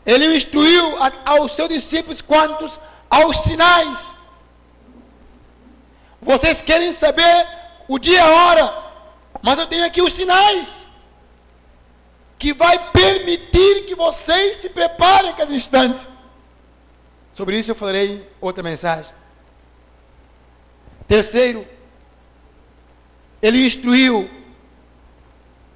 ele 0.06 0.36
instruiu 0.36 0.96
aos 1.24 1.52
seus 1.52 1.68
discípulos 1.68 2.20
quantos 2.20 2.78
aos 3.10 3.38
sinais. 3.40 4.14
Vocês 6.22 6.62
querem 6.62 6.92
saber 6.92 7.48
o 7.88 7.98
dia 7.98 8.18
e 8.18 8.20
a 8.20 8.30
hora, 8.30 8.84
mas 9.42 9.58
eu 9.58 9.66
tenho 9.66 9.84
aqui 9.84 10.00
os 10.00 10.12
sinais 10.12 10.83
que 12.38 12.52
vai 12.52 12.90
permitir 12.90 13.86
que 13.86 13.94
vocês 13.94 14.58
se 14.58 14.68
preparem 14.68 15.30
a 15.30 15.34
cada 15.34 15.54
instante. 15.54 16.08
Sobre 17.32 17.58
isso 17.58 17.70
eu 17.70 17.74
falarei 17.74 18.28
outra 18.40 18.62
mensagem. 18.62 19.12
Terceiro, 21.06 21.66
ele 23.42 23.66
instruiu 23.66 24.30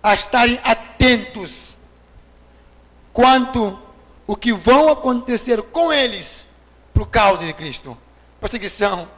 a 0.02 0.14
estarem 0.14 0.58
atentos 0.62 1.76
quanto 3.12 3.78
o 4.26 4.36
que 4.36 4.52
vão 4.52 4.88
acontecer 4.88 5.62
com 5.62 5.92
eles 5.92 6.46
por 6.94 7.08
causa 7.08 7.44
de 7.44 7.52
Cristo. 7.52 7.96
Perseguição, 8.40 9.08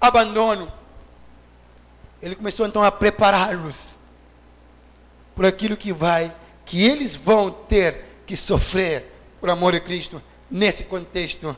abandono. 0.00 0.72
Ele 2.22 2.34
começou 2.34 2.66
então 2.66 2.82
a 2.82 2.90
prepará-los 2.90 3.96
por 5.40 5.46
aquilo 5.46 5.74
que 5.74 5.90
vai, 5.90 6.36
que 6.66 6.84
eles 6.84 7.16
vão 7.16 7.50
ter 7.50 8.04
que 8.26 8.36
sofrer 8.36 9.10
por 9.40 9.48
amor 9.48 9.72
de 9.72 9.80
Cristo 9.80 10.22
nesse 10.50 10.84
contexto 10.84 11.56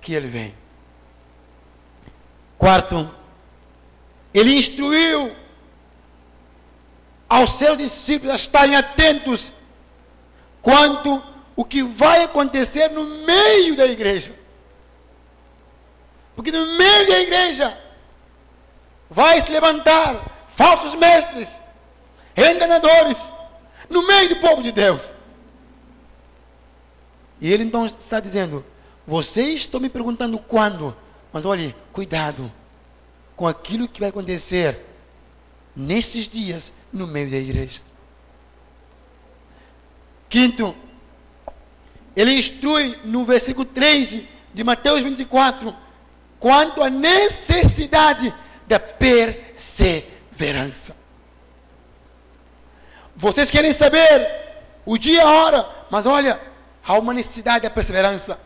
que 0.00 0.12
ele 0.14 0.26
vem. 0.26 0.52
Quarto, 2.58 3.08
ele 4.34 4.52
instruiu 4.52 5.32
aos 7.28 7.52
seus 7.52 7.78
discípulos 7.78 8.32
a 8.32 8.34
estarem 8.34 8.74
atentos 8.74 9.52
quanto 10.60 11.22
o 11.54 11.64
que 11.64 11.84
vai 11.84 12.24
acontecer 12.24 12.88
no 12.88 13.04
meio 13.24 13.76
da 13.76 13.86
igreja. 13.86 14.34
Porque 16.34 16.50
no 16.50 16.66
meio 16.76 17.06
da 17.06 17.20
igreja 17.20 17.80
vai 19.08 19.40
se 19.40 19.52
levantar 19.52 20.48
falsos 20.48 20.96
mestres, 20.96 21.59
enganadores, 22.40 23.32
no 23.88 24.06
meio 24.06 24.30
do 24.30 24.36
povo 24.36 24.62
de 24.62 24.72
Deus. 24.72 25.14
E 27.40 27.52
ele 27.52 27.64
então 27.64 27.86
está 27.86 28.20
dizendo: 28.20 28.64
vocês 29.06 29.60
estão 29.60 29.80
me 29.80 29.88
perguntando 29.88 30.38
quando, 30.38 30.96
mas 31.32 31.44
olhe, 31.44 31.74
cuidado 31.92 32.52
com 33.34 33.46
aquilo 33.46 33.88
que 33.88 34.00
vai 34.00 34.10
acontecer 34.10 34.78
nesses 35.74 36.28
dias 36.28 36.72
no 36.92 37.06
meio 37.06 37.30
da 37.30 37.36
igreja. 37.36 37.80
Quinto, 40.28 40.76
ele 42.14 42.34
instrui 42.34 42.98
no 43.04 43.24
versículo 43.24 43.64
13 43.64 44.28
de 44.52 44.62
Mateus 44.62 45.02
24 45.02 45.74
quanto 46.38 46.82
à 46.82 46.90
necessidade 46.90 48.34
da 48.66 48.78
perseverança. 48.78 50.99
Vocês 53.20 53.50
querem 53.50 53.70
saber 53.70 54.26
o 54.86 54.96
dia 54.96 55.16
e 55.16 55.20
a 55.20 55.28
hora, 55.28 55.68
mas 55.90 56.06
olha, 56.06 56.40
há 56.82 56.98
uma 56.98 57.12
necessidade 57.12 57.64
da 57.64 57.70
perseverança, 57.70 58.40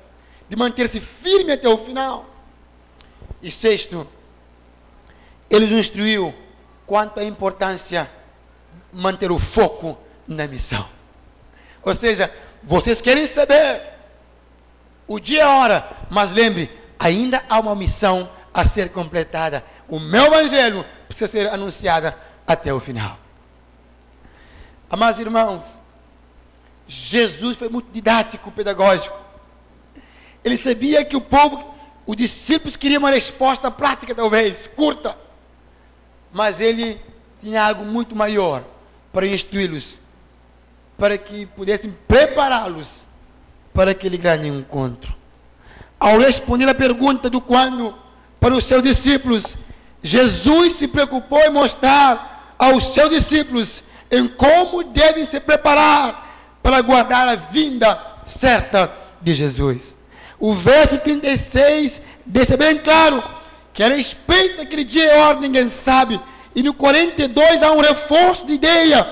de 0.48 0.56
manter-se 0.56 1.00
firme 1.00 1.52
até 1.52 1.68
o 1.68 1.78
final. 1.78 2.26
E 3.40 3.52
sexto, 3.52 4.04
ele 5.48 5.66
nos 5.66 5.78
instruiu 5.78 6.34
quanto 6.84 7.20
à 7.20 7.24
importância 7.24 8.10
manter 8.92 9.30
o 9.30 9.38
foco 9.38 9.96
na 10.26 10.46
missão 10.46 10.88
Ou 11.82 11.94
seja, 11.94 12.32
vocês 12.62 13.00
querem 13.00 13.28
saber 13.28 13.80
o 15.06 15.20
dia 15.20 15.38
e 15.38 15.40
a 15.40 15.50
hora, 15.50 15.88
mas 16.10 16.32
lembre, 16.32 16.68
ainda 16.98 17.44
há 17.48 17.60
uma 17.60 17.76
missão 17.76 18.28
a 18.52 18.66
ser 18.66 18.88
completada. 18.88 19.64
O 19.86 20.00
meu 20.00 20.24
evangelho 20.24 20.84
precisa 21.06 21.30
ser 21.30 21.48
anunciado 21.48 22.12
até 22.44 22.74
o 22.74 22.80
final. 22.80 23.23
Amados 24.88 25.18
irmãos, 25.18 25.64
Jesus 26.86 27.56
foi 27.56 27.68
muito 27.68 27.90
didático, 27.92 28.52
pedagógico. 28.52 29.16
Ele 30.44 30.56
sabia 30.56 31.04
que 31.04 31.16
o 31.16 31.20
povo, 31.20 31.74
os 32.06 32.16
discípulos 32.16 32.76
queriam 32.76 33.00
uma 33.00 33.10
resposta 33.10 33.70
prática, 33.70 34.14
talvez, 34.14 34.66
curta. 34.66 35.16
Mas 36.32 36.60
ele 36.60 37.00
tinha 37.40 37.64
algo 37.64 37.84
muito 37.84 38.14
maior 38.14 38.62
para 39.12 39.26
instruí-los, 39.26 39.98
para 40.98 41.16
que 41.16 41.46
pudessem 41.46 41.96
prepará-los 42.06 43.02
para 43.72 43.92
aquele 43.92 44.18
grande 44.18 44.48
encontro. 44.48 45.14
Ao 45.98 46.18
responder 46.18 46.68
a 46.68 46.74
pergunta 46.74 47.30
do 47.30 47.40
quando 47.40 47.96
para 48.38 48.54
os 48.54 48.64
seus 48.64 48.82
discípulos, 48.82 49.56
Jesus 50.02 50.74
se 50.74 50.86
preocupou 50.86 51.40
em 51.40 51.50
mostrar 51.50 52.54
aos 52.58 52.92
seus 52.92 53.08
discípulos 53.10 53.82
em 54.14 54.28
como 54.28 54.84
devem 54.84 55.24
se 55.24 55.40
preparar 55.40 56.58
para 56.62 56.80
guardar 56.80 57.28
a 57.28 57.34
vinda 57.34 58.00
certa 58.26 58.90
de 59.20 59.34
Jesus. 59.34 59.96
O 60.38 60.52
verso 60.52 60.98
36 60.98 62.00
deixa 62.24 62.56
bem 62.56 62.78
claro 62.78 63.22
que 63.72 63.82
a 63.82 63.88
respeito 63.88 64.58
daquele 64.58 64.84
dia 64.84 65.14
e 65.14 65.18
hora 65.18 65.40
ninguém 65.40 65.68
sabe. 65.68 66.20
E 66.54 66.62
no 66.62 66.72
42 66.72 67.62
há 67.62 67.72
um 67.72 67.80
reforço 67.80 68.46
de 68.46 68.54
ideia 68.54 69.06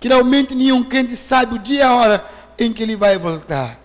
que 0.00 0.08
realmente 0.08 0.54
nenhum 0.54 0.82
crente 0.82 1.16
sabe 1.16 1.56
o 1.56 1.58
dia 1.58 1.80
e 1.80 1.82
a 1.82 1.94
hora 1.94 2.24
em 2.58 2.72
que 2.72 2.82
ele 2.82 2.96
vai 2.96 3.18
voltar. 3.18 3.78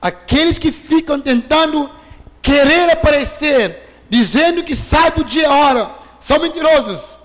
Aqueles 0.00 0.58
que 0.58 0.70
ficam 0.70 1.20
tentando 1.20 1.90
querer 2.40 2.90
aparecer, 2.90 3.88
dizendo 4.08 4.62
que 4.62 4.76
sabe 4.76 5.22
o 5.22 5.24
dia 5.24 5.42
e 5.42 5.46
a 5.46 5.54
hora, 5.54 5.90
são 6.20 6.38
mentirosos. 6.38 7.18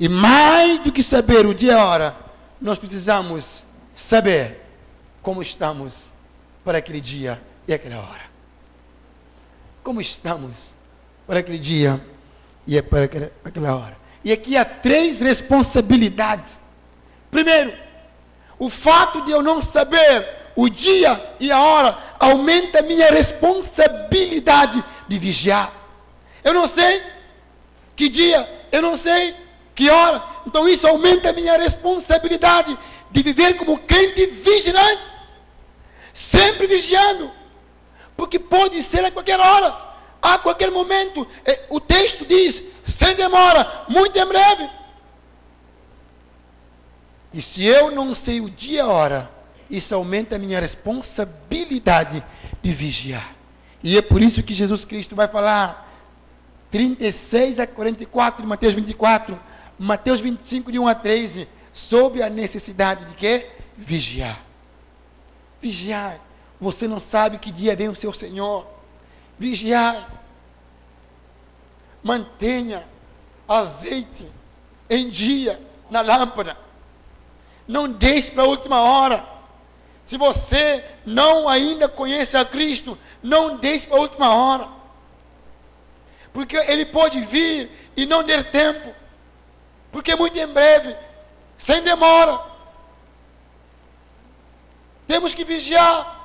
E 0.00 0.08
mais 0.08 0.78
do 0.78 0.90
que 0.90 1.02
saber 1.02 1.44
o 1.44 1.54
dia 1.54 1.72
e 1.72 1.74
a 1.74 1.84
hora, 1.84 2.16
nós 2.58 2.78
precisamos 2.78 3.66
saber 3.94 4.64
como 5.20 5.42
estamos 5.42 6.10
para 6.64 6.78
aquele 6.78 7.02
dia 7.02 7.38
e 7.68 7.74
aquela 7.74 7.98
hora. 7.98 8.30
Como 9.84 10.00
estamos 10.00 10.74
para 11.26 11.40
aquele 11.40 11.58
dia 11.58 12.02
e 12.66 12.78
é 12.78 12.82
para 12.82 13.04
aquela 13.44 13.76
hora? 13.76 13.98
E 14.24 14.32
aqui 14.32 14.56
há 14.56 14.64
três 14.64 15.18
responsabilidades. 15.18 16.58
Primeiro, 17.30 17.74
o 18.58 18.70
fato 18.70 19.22
de 19.26 19.32
eu 19.32 19.42
não 19.42 19.60
saber 19.60 20.26
o 20.56 20.70
dia 20.70 21.22
e 21.38 21.52
a 21.52 21.60
hora 21.60 21.98
aumenta 22.18 22.78
a 22.78 22.82
minha 22.82 23.10
responsabilidade 23.10 24.82
de 25.06 25.18
vigiar. 25.18 25.74
Eu 26.42 26.54
não 26.54 26.66
sei 26.66 27.02
que 27.94 28.08
dia, 28.08 28.48
eu 28.72 28.80
não 28.80 28.96
sei 28.96 29.34
que 29.80 29.88
hora. 29.88 30.22
Então 30.46 30.68
isso 30.68 30.86
aumenta 30.86 31.30
a 31.30 31.32
minha 31.32 31.56
responsabilidade 31.56 32.78
de 33.10 33.22
viver 33.22 33.54
como 33.54 33.78
crente 33.78 34.26
vigilante 34.26 35.10
sempre 36.12 36.66
vigiando, 36.66 37.30
porque 38.14 38.38
pode 38.38 38.82
ser 38.82 39.02
a 39.06 39.10
qualquer 39.10 39.40
hora, 39.40 39.74
a 40.20 40.36
qualquer 40.36 40.70
momento. 40.70 41.26
É, 41.46 41.64
o 41.70 41.80
texto 41.80 42.26
diz: 42.26 42.62
sem 42.84 43.16
demora, 43.16 43.86
muito 43.88 44.18
em 44.18 44.26
breve. 44.26 44.68
E 47.32 47.40
se 47.40 47.64
eu 47.64 47.90
não 47.90 48.14
sei 48.14 48.40
o 48.42 48.50
dia 48.50 48.78
e 48.78 48.80
a 48.80 48.86
hora, 48.86 49.30
isso 49.70 49.94
aumenta 49.94 50.36
a 50.36 50.38
minha 50.38 50.60
responsabilidade 50.60 52.22
de 52.60 52.72
vigiar. 52.72 53.34
E 53.82 53.96
é 53.96 54.02
por 54.02 54.20
isso 54.20 54.42
que 54.42 54.52
Jesus 54.52 54.84
Cristo 54.84 55.16
vai 55.16 55.28
falar 55.28 55.88
36 56.70 57.58
a 57.58 57.66
44 57.66 58.42
de 58.42 58.48
Mateus 58.48 58.74
24, 58.74 59.40
Mateus 59.82 60.20
25 60.20 60.70
de 60.70 60.78
1 60.78 60.88
a 60.88 60.94
13, 60.94 61.48
sobre 61.72 62.22
a 62.22 62.28
necessidade 62.28 63.06
de 63.06 63.14
quê? 63.14 63.50
Vigiar. 63.78 64.38
Vigiai. 65.58 66.20
Você 66.60 66.86
não 66.86 67.00
sabe 67.00 67.38
que 67.38 67.50
dia 67.50 67.74
vem 67.74 67.88
o 67.88 67.96
seu 67.96 68.12
Senhor. 68.12 68.66
Vigiai. 69.38 70.06
Mantenha 72.02 72.86
azeite 73.48 74.30
em 74.90 75.08
dia 75.08 75.58
na 75.90 76.02
lâmpada. 76.02 76.58
Não 77.66 77.90
deixe 77.90 78.32
para 78.32 78.42
a 78.42 78.46
última 78.46 78.82
hora. 78.82 79.26
Se 80.04 80.18
você 80.18 80.84
não 81.06 81.48
ainda 81.48 81.88
conhece 81.88 82.36
a 82.36 82.44
Cristo, 82.44 82.98
não 83.22 83.56
deixe 83.56 83.86
para 83.86 83.96
a 83.96 84.00
última 84.00 84.34
hora. 84.34 84.68
Porque 86.34 86.58
ele 86.58 86.84
pode 86.84 87.18
vir 87.22 87.70
e 87.96 88.04
não 88.04 88.22
ter 88.22 88.50
tempo. 88.50 88.99
Porque 89.90 90.14
muito 90.14 90.38
em 90.38 90.46
breve, 90.46 90.96
sem 91.56 91.82
demora, 91.82 92.40
temos 95.06 95.34
que 95.34 95.44
vigiar. 95.44 96.18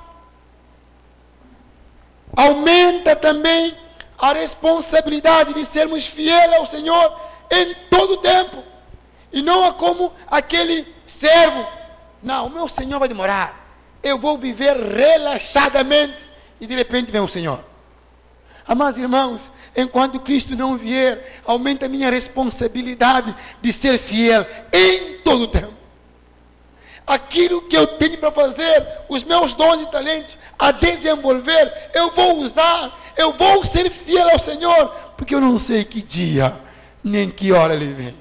Aumenta 2.36 3.16
também 3.16 3.76
a 4.18 4.34
responsabilidade 4.34 5.54
de 5.54 5.66
sermos 5.66 6.06
fiéis 6.06 6.54
ao 6.54 6.66
Senhor 6.66 7.20
em 7.52 7.74
todo 7.90 8.14
o 8.14 8.18
tempo. 8.18 8.64
E 9.32 9.42
não 9.42 9.74
como 9.74 10.14
aquele 10.28 10.94
servo. 11.06 11.68
Não, 12.22 12.48
o 12.48 12.50
meu 12.50 12.70
Senhor 12.70 13.00
vai 13.00 13.08
demorar. 13.08 13.66
Eu 14.02 14.18
vou 14.20 14.38
viver 14.38 14.78
relaxadamente. 14.78 16.30
E 16.60 16.68
de 16.68 16.76
repente 16.76 17.12
vem 17.12 17.22
o 17.22 17.28
Senhor. 17.28 17.64
Amados 18.68 18.98
irmãos, 18.98 19.52
enquanto 19.76 20.20
Cristo 20.20 20.56
não 20.56 20.78
vier, 20.78 21.42
aumenta 21.46 21.86
a 21.86 21.90
minha 21.90 22.10
responsabilidade 22.10 23.36
de 23.62 23.72
ser 23.72 23.98
fiel 24.00 24.46
em 24.74 25.20
todo 25.24 25.44
o 25.44 25.48
tempo 25.48 25.76
aquilo 27.06 27.62
que 27.68 27.78
eu 27.78 27.86
tenho 27.86 28.18
para 28.18 28.32
fazer, 28.32 28.86
os 29.08 29.24
meus 29.24 29.54
dons 29.54 29.82
e 29.82 29.92
talentos 29.92 30.38
a 30.58 30.72
desenvolver, 30.72 31.92
eu 31.94 32.12
vou 32.12 32.40
usar, 32.40 33.14
eu 33.16 33.34
vou 33.34 33.64
ser 33.64 33.90
fiel 33.92 34.30
ao 34.30 34.40
Senhor, 34.40 34.88
porque 35.18 35.36
eu 35.36 35.42
não 35.42 35.60
sei 35.60 35.84
que 35.84 36.02
dia, 36.02 36.58
nem 37.04 37.30
que 37.30 37.52
hora 37.52 37.76
Ele 37.76 37.94
vem. 37.94 38.18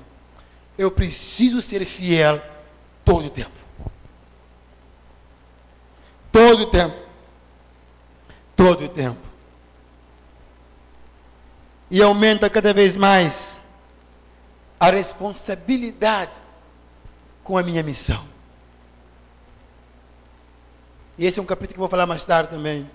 Eu 0.76 0.90
preciso 0.90 1.62
ser 1.62 1.85
fiel 1.85 2.42
todo 3.04 3.26
o 3.26 3.30
tempo. 3.30 3.52
Todo 6.30 6.64
o 6.64 6.66
tempo. 6.66 6.96
Todo 8.57 8.85
o 8.85 8.88
tempo. 8.88 9.34
E 11.90 12.03
aumenta 12.03 12.49
cada 12.49 12.73
vez 12.73 12.97
mais 12.97 13.61
a 14.79 14.90
responsabilidade 14.90 16.33
com 17.42 17.57
a 17.57 17.62
minha 17.62 17.83
missão. 17.83 18.27
E 21.16 21.27
esse 21.27 21.38
é 21.38 21.42
um 21.42 21.47
capítulo 21.47 21.75
que 21.75 21.79
vou 21.81 21.88
falar 21.88 22.07
mais 22.07 22.25
tarde 22.25 22.51
também. 22.51 22.90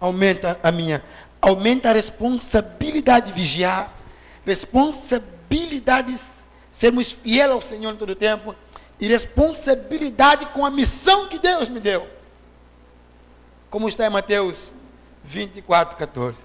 Aumenta 0.00 0.60
a 0.62 0.70
minha, 0.70 1.02
aumenta 1.40 1.90
a 1.90 1.92
responsabilidade 1.92 3.26
de 3.26 3.32
vigiar, 3.32 3.92
responsabilidade 4.46 6.14
de 6.14 6.20
sermos 6.70 7.12
fiéis 7.12 7.50
ao 7.50 7.60
Senhor 7.60 7.92
em 7.92 7.96
todo 7.96 8.10
o 8.10 8.14
tempo, 8.14 8.54
e 9.00 9.08
responsabilidade 9.08 10.46
com 10.46 10.64
a 10.64 10.70
missão 10.70 11.26
que 11.26 11.38
Deus 11.38 11.68
me 11.68 11.80
deu. 11.80 12.08
Como 13.70 13.88
está 13.88 14.06
em 14.06 14.10
Mateus 14.10 14.72
24, 15.28 15.96
14. 15.96 16.42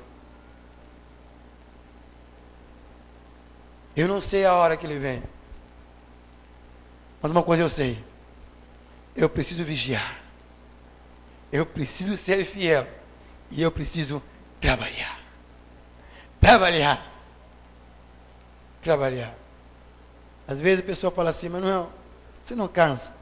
Eu 3.95 4.07
não 4.07 4.21
sei 4.21 4.45
a 4.45 4.53
hora 4.53 4.75
que 4.75 4.85
ele 4.85 4.99
vem. 4.99 5.23
Mas 7.21 7.31
uma 7.31 7.41
coisa 7.41 7.63
eu 7.63 7.69
sei 7.69 8.03
eu 9.15 9.29
preciso 9.29 9.63
vigiar. 9.63 10.19
Eu 11.51 11.65
preciso 11.65 12.17
ser 12.17 12.43
fiel. 12.45 12.87
E 13.51 13.61
eu 13.61 13.71
preciso 13.71 14.21
trabalhar. 14.59 15.19
Trabalhar. 16.39 17.11
Trabalhar. 18.81 19.35
Às 20.47 20.59
vezes 20.59 20.79
a 20.83 20.85
pessoa 20.85 21.11
fala 21.11 21.29
assim, 21.29 21.47
Manuel, 21.47 21.91
você 22.41 22.55
não 22.55 22.67
cansa 22.67 23.13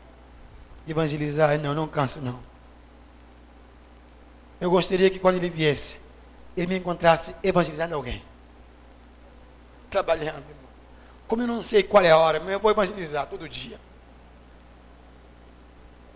de 0.86 0.92
evangelizar? 0.92 1.60
Não, 1.60 1.74
não 1.74 1.88
canso 1.88 2.20
não. 2.20 2.40
Eu 4.62 4.70
gostaria 4.70 5.10
que 5.10 5.18
quando 5.18 5.38
ele 5.38 5.50
viesse, 5.50 6.00
ele 6.56 6.68
me 6.68 6.78
encontrasse 6.78 7.36
evangelizando 7.44 7.96
alguém. 7.96 8.24
Trabalhando. 9.90 10.46
Como 11.28 11.42
eu 11.42 11.48
não 11.48 11.64
sei 11.64 11.82
qual 11.82 12.04
é 12.04 12.12
a 12.12 12.18
hora, 12.18 12.40
mas 12.40 12.52
eu 12.52 12.60
vou 12.60 12.70
evangelizar 12.70 13.26
todo 13.26 13.50
dia. 13.50 13.80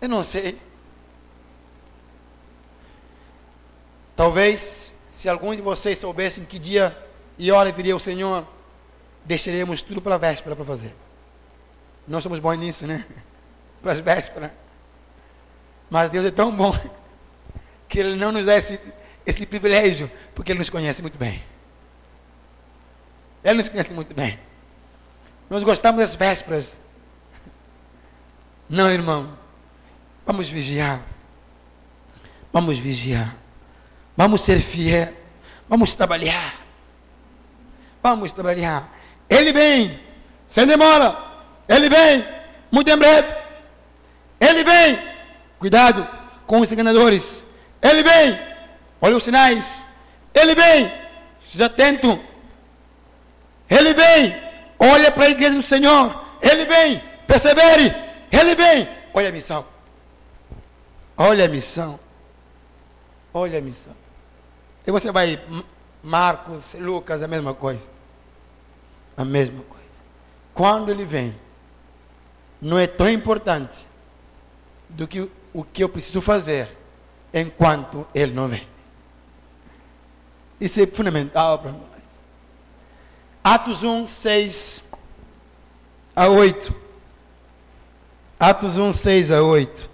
Eu 0.00 0.08
não 0.08 0.22
sei. 0.22 0.60
Talvez, 4.14 4.94
se 5.10 5.28
algum 5.28 5.52
de 5.54 5.60
vocês 5.60 5.98
soubessem 5.98 6.44
que 6.44 6.58
dia 6.58 6.96
e 7.36 7.50
hora 7.50 7.72
viria 7.72 7.96
o 7.96 8.00
Senhor, 8.00 8.46
deixaremos 9.24 9.82
tudo 9.82 10.00
para 10.00 10.14
a 10.14 10.18
véspera 10.18 10.54
para 10.54 10.64
fazer. 10.64 10.94
Nós 12.06 12.22
somos 12.22 12.38
bons 12.38 12.56
nisso, 12.56 12.86
né? 12.86 13.04
Para 13.82 13.92
as 13.92 13.98
vésperas. 13.98 14.52
Mas 15.90 16.10
Deus 16.10 16.24
é 16.24 16.30
tão 16.30 16.50
bom 16.50 16.72
que 17.88 17.98
Ele 17.98 18.16
não 18.16 18.32
nos 18.32 18.46
dá 18.46 18.56
esse, 18.56 18.80
esse 19.24 19.46
privilégio, 19.46 20.10
porque 20.34 20.52
Ele 20.52 20.58
nos 20.58 20.70
conhece 20.70 21.02
muito 21.02 21.18
bem. 21.18 21.42
Ele 23.44 23.58
nos 23.58 23.68
conhece 23.68 23.92
muito 23.92 24.14
bem. 24.14 24.38
Nós 25.48 25.62
gostamos 25.62 26.00
das 26.00 26.14
vésperas. 26.14 26.76
Não, 28.68 28.90
irmão. 28.90 29.38
Vamos 30.26 30.48
vigiar. 30.48 31.00
Vamos 32.52 32.78
vigiar. 32.78 33.36
Vamos 34.16 34.40
ser 34.40 34.60
fiel. 34.60 35.14
Vamos 35.68 35.94
trabalhar. 35.94 36.66
Vamos 38.02 38.32
trabalhar. 38.32 38.92
Ele 39.28 39.52
vem, 39.52 40.00
sem 40.48 40.66
demora. 40.66 41.16
Ele 41.68 41.88
vem, 41.88 42.24
muito 42.70 42.90
em 42.90 42.96
breve. 42.96 43.34
Ele 44.40 44.64
vem. 44.64 44.98
Cuidado 45.58 46.08
com 46.46 46.60
os 46.60 46.70
enganadores. 46.70 47.45
Ele 47.82 48.02
vem. 48.02 48.38
Olha 49.00 49.16
os 49.16 49.24
sinais. 49.24 49.84
Ele 50.34 50.54
vem. 50.54 50.92
Esteja 51.42 51.66
atento. 51.66 52.20
Ele 53.68 53.94
vem. 53.94 54.36
Olha 54.78 55.10
para 55.10 55.24
a 55.24 55.30
igreja 55.30 55.54
do 55.54 55.62
Senhor. 55.62 56.24
Ele 56.40 56.64
vem. 56.64 57.00
Persevere. 57.26 57.94
Ele 58.30 58.54
vem. 58.54 58.88
Olha 59.12 59.28
a 59.28 59.32
missão. 59.32 59.66
Olha 61.16 61.44
a 61.44 61.48
missão. 61.48 61.98
Olha 63.32 63.58
a 63.58 63.62
missão. 63.62 63.94
E 64.86 64.90
você 64.90 65.10
vai, 65.10 65.40
Marcos, 66.02 66.74
Lucas, 66.74 67.22
a 67.22 67.28
mesma 67.28 67.52
coisa. 67.52 67.88
A 69.16 69.24
mesma 69.24 69.62
coisa. 69.62 69.76
Quando 70.54 70.90
ele 70.90 71.04
vem, 71.04 71.38
não 72.60 72.78
é 72.78 72.86
tão 72.86 73.10
importante 73.10 73.86
do 74.88 75.06
que 75.08 75.30
o 75.52 75.64
que 75.64 75.82
eu 75.82 75.88
preciso 75.88 76.20
fazer 76.20 76.76
enquanto 77.32 78.06
ele 78.14 78.32
não 78.32 78.48
vem. 78.48 78.66
Isso 80.60 80.80
é 80.80 80.86
fundamental 80.86 81.58
para 81.58 81.72
nós. 81.72 81.82
Atos 83.44 83.82
1, 83.82 84.08
6 84.08 84.84
a 86.14 86.28
8. 86.28 86.74
Atos 88.40 88.78
1, 88.78 88.92
6 88.92 89.30
a 89.30 89.42
8. 89.42 89.90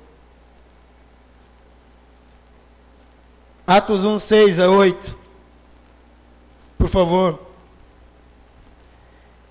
Atos 3.66 4.04
1, 4.04 4.18
6 4.18 4.58
a 4.58 4.70
8. 4.70 5.18
Por 6.78 6.88
favor. 6.88 7.40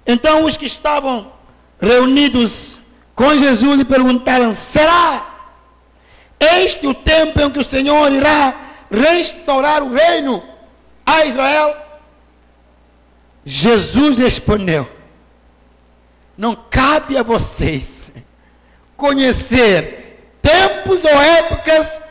Então 0.06 0.46
os 0.46 0.58
que 0.58 0.66
estavam 0.66 1.32
reunidos 1.80 2.80
com 3.16 3.36
Jesus 3.38 3.78
lhe 3.78 3.86
perguntaram: 3.86 4.56
será 4.56 5.31
este 6.42 6.88
o 6.88 6.94
tempo 6.94 7.40
em 7.40 7.50
que 7.50 7.60
o 7.60 7.64
Senhor 7.64 8.12
irá 8.12 8.54
restaurar 8.90 9.84
o 9.84 9.94
reino 9.94 10.44
a 11.06 11.26
Israel? 11.26 11.76
Jesus 13.46 14.18
respondeu: 14.18 14.90
Não 16.38 16.56
cabe 16.56 17.18
a 17.18 17.24
vocês 17.24 18.12
conhecer 18.98 20.38
tempos 20.42 21.04
ou 21.04 21.22
épocas 21.22 22.02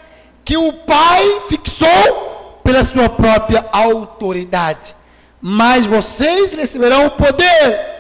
que 0.44 0.56
o 0.56 0.72
Pai 0.72 1.42
fixou 1.48 2.60
pela 2.64 2.84
sua 2.84 3.08
própria 3.08 3.66
autoridade. 3.72 4.94
Mas 5.40 5.86
vocês 5.86 6.52
receberão 6.52 7.06
o 7.06 7.10
poder 7.12 7.90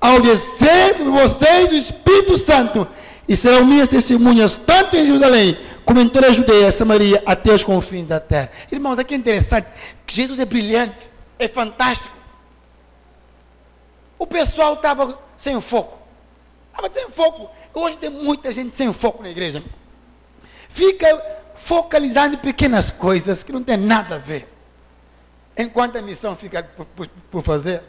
ao 0.00 0.20
descer 0.20 0.96
sobre 0.96 1.12
vocês 1.12 1.70
o 1.70 1.74
Espírito 1.74 2.36
Santo 2.36 2.88
e 3.28 3.36
serão 3.36 3.64
minhas 3.64 3.88
testemunhas 3.88 4.56
tanto 4.56 4.96
em 4.96 5.06
Jerusalém 5.06 5.56
como 5.84 6.00
em 6.00 6.08
toda 6.08 6.28
a 6.28 6.32
Judeia, 6.32 6.70
Samaria, 6.70 7.22
até 7.26 7.52
os 7.52 7.62
confins 7.62 8.06
da 8.06 8.20
terra. 8.20 8.50
Irmãos, 8.70 8.98
aqui 8.98 9.14
é 9.14 9.16
interessante 9.16 9.68
que 10.06 10.14
Jesus 10.14 10.38
é 10.38 10.44
brilhante, 10.44 11.10
é 11.38 11.48
fantástico. 11.48 12.14
O 14.18 14.26
pessoal 14.26 14.74
estava 14.74 15.18
sem 15.36 15.60
foco. 15.60 15.98
Estava 16.70 16.92
sem 16.94 17.10
foco. 17.10 17.50
Hoje 17.74 17.96
tem 17.98 18.10
muita 18.10 18.52
gente 18.52 18.76
sem 18.76 18.92
foco 18.92 19.22
na 19.22 19.30
igreja. 19.30 19.62
Fica 20.68 21.40
focalizando 21.56 22.36
em 22.36 22.38
pequenas 22.38 22.90
coisas 22.90 23.42
que 23.42 23.52
não 23.52 23.62
tem 23.62 23.76
nada 23.76 24.14
a 24.14 24.18
ver. 24.18 24.48
Enquanto 25.56 25.96
a 25.96 26.02
missão 26.02 26.36
fica 26.36 26.62
por, 26.62 26.86
por, 26.86 27.08
por 27.30 27.42
fazer. 27.42 27.82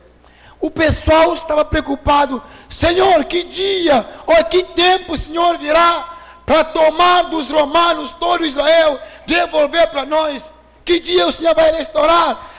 O 0.63 0.71
pessoal 0.71 1.33
estava 1.33 1.65
preocupado. 1.65 2.41
Senhor, 2.69 3.25
que 3.25 3.43
dia 3.43 4.07
ou 4.25 4.45
que 4.45 4.63
tempo 4.63 5.11
o 5.11 5.17
Senhor 5.17 5.57
virá 5.57 6.19
para 6.45 6.63
tomar 6.63 7.23
dos 7.23 7.49
romanos 7.49 8.11
todo 8.11 8.45
Israel, 8.45 8.97
devolver 9.27 9.89
para 9.89 10.05
nós? 10.05 10.49
Que 10.85 11.01
dia 11.01 11.27
o 11.27 11.33
Senhor 11.33 11.53
vai 11.53 11.69
restaurar? 11.73 12.51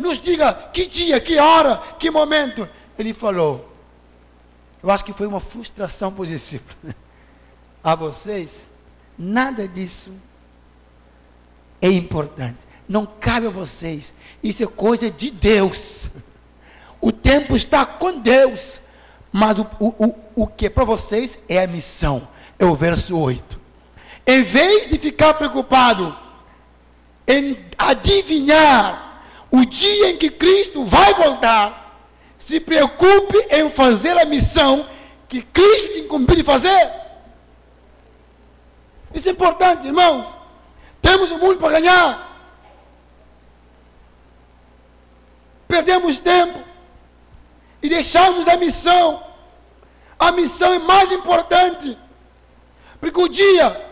nos 0.00 0.18
diga 0.18 0.52
que 0.72 0.86
dia, 0.86 1.20
que 1.20 1.38
hora, 1.38 1.80
que 2.00 2.10
momento. 2.10 2.68
Ele 2.98 3.14
falou. 3.14 3.72
Eu 4.82 4.90
acho 4.90 5.04
que 5.04 5.12
foi 5.12 5.28
uma 5.28 5.38
frustração 5.38 6.10
para 6.10 6.22
os 6.22 6.28
discípulos. 6.28 6.96
A 7.84 7.94
vocês, 7.94 8.50
nada 9.16 9.68
disso 9.68 10.10
é 11.80 11.88
importante. 11.88 12.58
Não 12.88 13.06
cabe 13.06 13.46
a 13.46 13.50
vocês. 13.50 14.14
Isso 14.42 14.62
é 14.62 14.66
coisa 14.66 15.10
de 15.10 15.30
Deus. 15.30 16.10
O 17.02 17.10
tempo 17.10 17.56
está 17.56 17.84
com 17.84 18.20
Deus. 18.20 18.80
Mas 19.32 19.58
o, 19.58 19.66
o, 19.80 20.14
o, 20.36 20.46
que 20.46 20.66
é 20.66 20.70
para 20.70 20.84
vocês 20.84 21.36
é 21.48 21.64
a 21.64 21.66
missão. 21.66 22.28
É 22.58 22.64
o 22.64 22.76
verso 22.76 23.18
8. 23.18 23.60
Em 24.24 24.42
vez 24.44 24.86
de 24.86 24.98
ficar 24.98 25.34
preocupado 25.34 26.16
em 27.26 27.58
adivinhar 27.76 29.24
o 29.50 29.64
dia 29.64 30.10
em 30.10 30.16
que 30.16 30.30
Cristo 30.30 30.84
vai 30.84 31.12
voltar, 31.14 31.98
se 32.38 32.60
preocupe 32.60 33.36
em 33.50 33.68
fazer 33.68 34.16
a 34.18 34.24
missão 34.24 34.86
que 35.28 35.42
Cristo 35.42 35.94
te 35.94 36.00
incumbiu 36.00 36.36
de 36.36 36.44
fazer. 36.44 36.90
Isso 39.12 39.28
é 39.28 39.32
importante, 39.32 39.86
irmãos. 39.86 40.26
Temos 41.00 41.30
o 41.30 41.34
um 41.34 41.38
mundo 41.38 41.58
para 41.58 41.80
ganhar. 41.80 42.28
Perdemos 45.66 46.20
tempo 46.20 46.71
e 47.82 47.88
deixamos 47.88 48.46
a 48.48 48.56
missão. 48.56 49.22
A 50.18 50.30
missão 50.32 50.72
é 50.72 50.78
mais 50.78 51.10
importante. 51.10 51.98
Porque 53.00 53.20
o 53.20 53.28
dia 53.28 53.90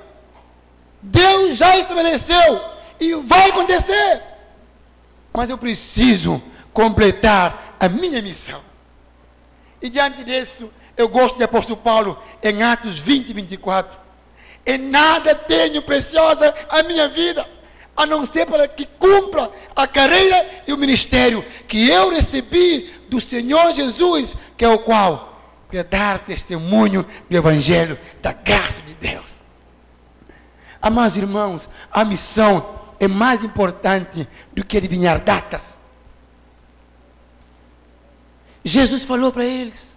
Deus 1.03 1.57
já 1.57 1.76
estabeleceu 1.79 2.61
e 2.98 3.14
vai 3.14 3.50
acontecer. 3.50 4.22
Mas 5.33 5.48
eu 5.48 5.57
preciso 5.57 6.42
completar 6.72 7.76
a 7.81 7.88
minha 7.88 8.20
missão. 8.20 8.62
E 9.81 9.88
diante 9.88 10.22
disso, 10.22 10.70
eu 10.96 11.09
gosto 11.09 11.37
de 11.38 11.44
apóstolo 11.44 11.79
Paulo 11.79 12.22
em 12.42 12.62
Atos 12.62 12.98
20 12.98 13.31
e 13.31 13.33
24. 13.33 13.98
Em 14.66 14.76
nada 14.76 15.35
tenho 15.35 15.81
preciosa 15.81 16.55
a 16.68 16.83
minha 16.83 17.09
vida, 17.09 17.48
a 17.96 18.05
não 18.05 18.26
ser 18.26 18.46
para 18.46 18.68
que 18.68 18.85
cumpra 18.85 19.50
a 19.74 19.87
carreira 19.87 20.62
e 20.66 20.72
o 20.72 20.79
ministério 20.79 21.42
que 21.66 21.88
eu 21.88 22.11
recebi 22.11 23.00
do 23.11 23.20
Senhor 23.20 23.75
Jesus, 23.75 24.35
que 24.57 24.64
é 24.64 24.68
o 24.68 24.79
qual 24.79 25.29
é 25.73 25.85
dar 25.85 26.20
testemunho 26.20 27.07
do 27.29 27.37
Evangelho, 27.37 27.99
da 28.23 28.33
graça 28.33 28.83
de 28.83 28.94
Deus. 28.94 29.37
Amados 30.81 31.16
irmãos, 31.16 31.68
a 31.92 32.05
missão 32.05 32.81
é 32.99 33.07
mais 33.07 33.44
importante 33.44 34.27
do 34.53 34.64
que 34.64 34.77
adivinhar 34.77 35.20
datas. 35.20 35.79
Jesus 38.64 39.05
falou 39.05 39.33
para 39.33 39.44
eles: 39.44 39.96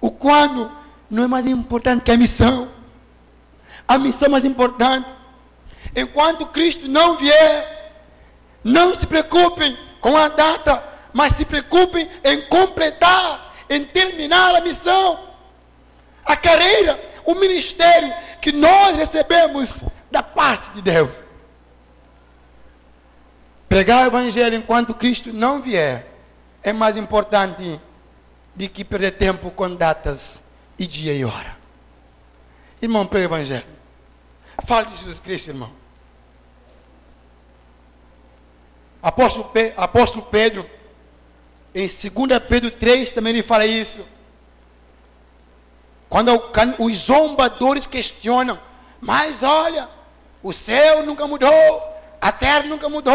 o 0.00 0.10
quando 0.10 0.70
não 1.10 1.24
é 1.24 1.26
mais 1.26 1.46
importante 1.46 2.02
que 2.02 2.10
a 2.10 2.16
missão. 2.16 2.70
A 3.88 3.98
missão 3.98 4.26
é 4.26 4.30
mais 4.30 4.44
importante. 4.44 5.08
Enquanto 5.94 6.46
Cristo 6.46 6.88
não 6.88 7.16
vier, 7.16 8.02
não 8.62 8.94
se 8.94 9.06
preocupem 9.06 9.76
com 10.00 10.16
a 10.16 10.28
data, 10.28 10.82
mas 11.16 11.32
se 11.32 11.46
preocupem 11.46 12.06
em 12.22 12.42
completar, 12.42 13.54
em 13.70 13.82
terminar 13.82 14.54
a 14.54 14.60
missão, 14.60 15.18
a 16.22 16.36
carreira, 16.36 17.02
o 17.24 17.34
ministério 17.34 18.12
que 18.42 18.52
nós 18.52 18.94
recebemos 18.98 19.80
da 20.10 20.22
parte 20.22 20.72
de 20.72 20.82
Deus. 20.82 21.16
Pregar 23.66 24.04
o 24.04 24.08
Evangelho 24.08 24.56
enquanto 24.56 24.92
Cristo 24.92 25.32
não 25.32 25.62
vier 25.62 26.06
é 26.62 26.70
mais 26.70 26.98
importante 26.98 27.80
do 28.54 28.68
que 28.68 28.84
perder 28.84 29.12
tempo 29.12 29.50
com 29.50 29.74
datas 29.74 30.42
e 30.78 30.86
dia 30.86 31.14
e 31.14 31.24
hora. 31.24 31.56
Irmão, 32.82 33.06
pregue 33.06 33.24
o 33.24 33.28
Evangelho. 33.28 33.66
Fale 34.66 34.88
de 34.88 34.96
Jesus 34.96 35.18
Cristo, 35.18 35.48
irmão. 35.48 35.72
Apóstolo, 39.02 39.48
Pe 39.48 39.72
Apóstolo 39.78 40.26
Pedro, 40.26 40.76
em 41.76 41.86
2 41.86 42.38
Pedro 42.48 42.70
3, 42.70 43.10
também 43.10 43.34
ele 43.34 43.42
fala 43.42 43.66
isso. 43.66 44.02
Quando 46.08 46.42
os 46.78 46.96
zombadores 46.96 47.84
questionam, 47.84 48.58
mas 48.98 49.42
olha, 49.42 49.86
o 50.42 50.54
céu 50.54 51.04
nunca 51.04 51.26
mudou, 51.26 51.82
a 52.18 52.32
terra 52.32 52.62
nunca 52.62 52.88
mudou, 52.88 53.14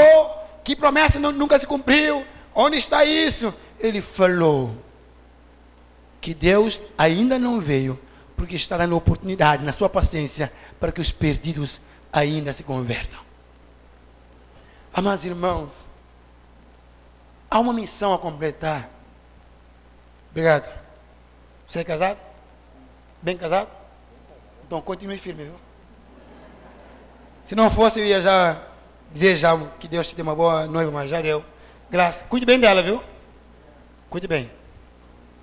que 0.63 0.76
promessa 0.76 1.19
nunca 1.19 1.58
se 1.58 1.65
cumpriu, 1.65 2.24
onde 2.54 2.78
está 2.78 3.04
isso? 3.04 3.52
Ele 3.80 4.00
falou 4.00 4.76
que 6.19 6.36
Deus 6.36 6.80
ainda 6.95 7.39
não 7.39 7.60
veio, 7.60 8.00
porque 8.38 8.56
está 8.56 8.78
dando 8.78 8.95
oportunidade, 8.95 9.63
na 9.63 9.74
sua 9.74 9.89
paciência, 9.89 10.54
para 10.80 10.91
que 10.91 11.02
os 11.02 11.12
perdidos 11.12 11.82
ainda 12.13 12.54
se 12.54 12.62
convertam. 12.62 13.19
Amados 14.93 15.26
irmãos, 15.26 15.89
há 17.52 17.60
uma 17.60 17.74
missão 17.74 18.14
a 18.14 18.18
completar. 18.18 18.90
Obrigado. 20.32 20.74
Você 21.68 21.80
é 21.80 21.84
casado? 21.84 22.18
Bem 23.22 23.36
casado? 23.36 23.70
Então 24.66 24.82
continue 24.82 25.18
firme, 25.18 25.44
viu? 25.44 25.56
Se 27.44 27.54
não 27.54 27.70
fosse, 27.70 28.00
eu 28.00 28.06
ia 28.06 28.22
já 28.22 28.58
dizer 29.12 29.38
que 29.78 29.88
Deus 29.90 30.08
te 30.08 30.16
dê 30.16 30.22
uma 30.22 30.34
boa 30.34 30.66
noiva, 30.68 30.90
mas 30.92 31.10
já 31.10 31.22
deu. 31.22 31.44
Graças. 31.90 32.24
Cuide 32.30 32.46
bem 32.46 32.58
dela, 32.58 32.82
viu? 32.82 33.04
Cuide 34.10 34.28
bem. 34.28 34.50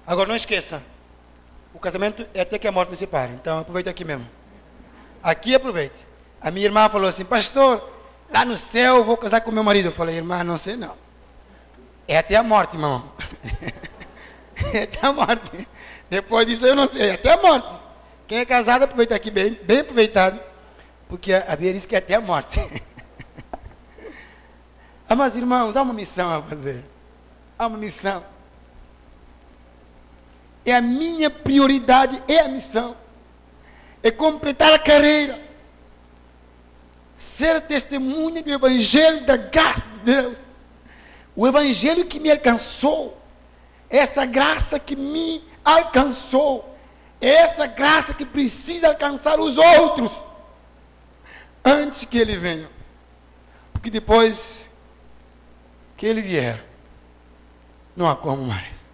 Agora 0.07 0.27
não 0.29 0.37
esqueça. 0.37 0.83
O 1.75 1.79
casamento 1.79 2.27
é 2.33 2.41
até 2.41 2.59
que 2.59 2.67
a 2.67 2.73
morte 2.73 2.91
nos 2.91 2.99
separe. 2.99 3.35
Então 3.35 3.59
aproveita 3.59 3.91
aqui 3.91 4.05
mesmo. 4.05 4.27
Aqui 5.23 5.55
aproveite. 5.55 6.07
A 6.41 6.51
minha 6.51 6.65
irmã 6.65 6.89
falou 6.89 7.09
assim, 7.09 7.25
pastor, 7.25 7.87
lá 8.31 8.47
no 8.47 8.57
céu 8.57 8.97
eu 8.97 9.05
vou 9.05 9.19
casar 9.19 9.43
com 9.43 9.53
meu 9.53 9.63
marido. 9.63 9.89
Eu 9.89 9.93
falei, 9.93 10.17
irmã, 10.17 10.43
não 10.43 10.57
sei 10.57 10.77
não. 10.77 11.08
É 12.09 12.17
até 12.17 12.37
a 12.37 12.43
morte, 12.43 12.75
irmão. 12.75 13.13
é 14.73 14.85
até 14.85 15.07
a 15.07 15.13
morte. 15.13 15.69
Depois 16.09 16.47
disso 16.47 16.65
eu 16.65 16.75
não 16.75 16.89
sei, 16.89 17.11
é 17.11 17.13
até 17.13 17.35
a 17.35 17.37
morte. 17.37 17.69
Quem 18.27 18.39
é 18.39 18.47
casado 18.47 18.85
aproveita 18.85 19.15
aqui 19.15 19.31
bem, 19.31 19.61
bem 19.63 19.81
aproveitado. 19.81 20.41
Porque 21.07 21.35
a 21.35 21.51
Bíblia 21.51 21.75
diz 21.75 21.85
que 21.85 21.95
é 21.95 21.99
até 21.99 22.15
a 22.15 22.21
morte. 22.21 22.59
Amados 25.09 25.37
irmãos, 25.37 25.77
há 25.77 25.83
uma 25.83 25.93
missão 25.93 26.35
a 26.35 26.43
fazer. 26.43 26.83
Há 27.59 27.67
uma 27.67 27.77
missão. 27.77 28.25
É 30.65 30.75
a 30.75 30.81
minha 30.81 31.29
prioridade, 31.29 32.23
é 32.27 32.41
a 32.41 32.49
missão. 32.49 32.97
É 34.03 34.11
completar 34.11 34.73
a 34.73 34.79
carreira. 34.79 35.39
Ser 37.19 37.61
testemunha 37.63 38.43
do 38.43 38.51
Evangelho 38.51 39.27
da 39.27 39.37
graça 39.37 39.87
de 39.89 40.13
Deus. 40.13 40.48
O 41.39 41.47
Evangelho 41.47 42.05
que 42.05 42.19
me 42.19 42.33
alcançou. 42.33 43.17
Essa 43.89 44.27
graça 44.27 44.77
que 44.77 44.97
me 44.97 45.41
alcançou. 45.65 46.77
Essa 47.21 47.65
graça 47.65 48.13
que 48.13 48.27
precisa 48.27 48.89
alcançar 48.89 49.39
os 49.39 49.57
outros. 49.57 50.25
Antes 51.65 52.05
que 52.05 52.19
ele 52.19 52.37
venha. 52.37 52.69
Porque 53.73 53.89
depois 53.89 54.69
que 55.97 56.07
ele 56.07 56.23
vier, 56.23 56.67
não 57.95 58.11
há 58.11 58.17
como 58.17 58.43
mais. 58.43 58.89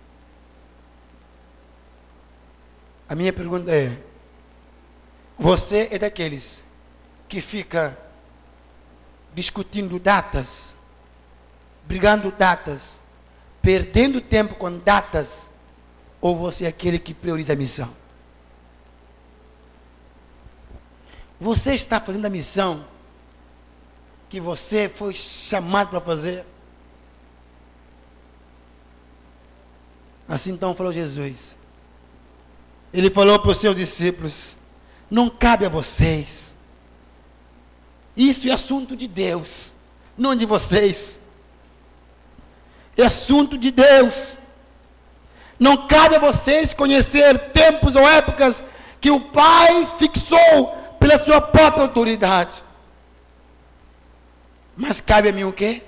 A 3.09 3.15
minha 3.15 3.33
pergunta 3.33 3.75
é: 3.75 3.91
você 5.39 5.89
é 5.91 5.99
daqueles 5.99 6.63
que 7.27 7.41
fica 7.41 7.99
discutindo 9.33 9.99
datas, 9.99 10.74
brigando 11.87 12.31
datas, 12.31 12.99
perdendo 13.61 14.21
tempo 14.21 14.55
com 14.55 14.79
datas, 14.79 15.51
ou 16.21 16.37
você 16.37 16.65
é 16.65 16.69
aquele 16.69 16.99
que 16.99 17.13
prioriza 17.13 17.53
a 17.53 17.57
missão? 17.57 17.95
Você 21.41 21.75
está 21.75 22.01
fazendo 22.01 22.27
a 22.27 22.31
missão 22.31 22.85
que 24.31 24.41
você 24.41 24.89
foi 24.89 25.15
chamado 25.15 25.91
para 25.91 26.01
fazer? 26.01 26.47
Assim 30.29 30.53
então 30.53 30.75
falou 30.75 30.93
Jesus. 30.93 31.57
Ele 32.93 33.11
falou 33.11 33.39
para 33.39 33.51
os 33.51 33.59
seus 33.59 33.77
discípulos: 33.77 34.57
Não 35.11 35.29
cabe 35.29 35.67
a 35.67 35.69
vocês. 35.69 36.55
Isso 38.17 38.49
é 38.49 38.53
assunto 38.53 38.97
de 38.97 39.09
Deus, 39.09 39.73
não 40.17 40.35
de 40.35 40.47
vocês. 40.47 41.21
É 42.97 43.05
assunto 43.05 43.59
de 43.59 43.71
Deus. 43.71 44.37
Não 45.59 45.87
cabe 45.87 46.17
a 46.17 46.19
vocês 46.19 46.75
conhecer 46.75 47.39
tempos 47.51 47.95
ou 47.97 48.09
épocas 48.09 48.63
que 49.01 49.11
o 49.11 49.21
Pai 49.21 49.87
fixou 49.99 50.67
pela 50.99 51.19
sua 51.19 51.41
própria 51.41 51.83
autoridade. 51.83 52.63
Mas 54.77 55.01
cabe 55.01 55.29
a 55.29 55.33
mim 55.33 55.45
o 55.45 55.53
quê? 55.53 55.83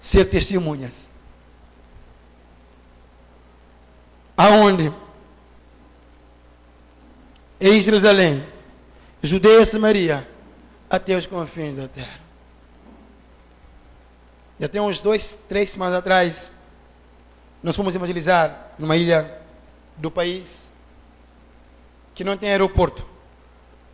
Ser 0.00 0.24
testemunhas. 0.26 1.08
Aonde? 4.36 4.92
Em 7.60 7.80
Jerusalém, 7.80 8.44
Judeia 9.22 9.62
e 9.62 9.66
Samaria, 9.66 10.28
até 10.90 11.16
os 11.16 11.24
confins 11.24 11.76
da 11.76 11.88
terra. 11.88 12.23
Já 14.58 14.68
tem 14.68 14.80
uns 14.80 15.00
dois, 15.00 15.36
três 15.48 15.70
semanas 15.70 15.94
atrás, 15.94 16.50
nós 17.62 17.74
fomos 17.74 17.94
evangelizar 17.94 18.72
numa 18.78 18.96
ilha 18.96 19.40
do 19.96 20.10
país 20.10 20.70
que 22.14 22.22
não 22.22 22.36
tem 22.36 22.50
aeroporto. 22.50 23.06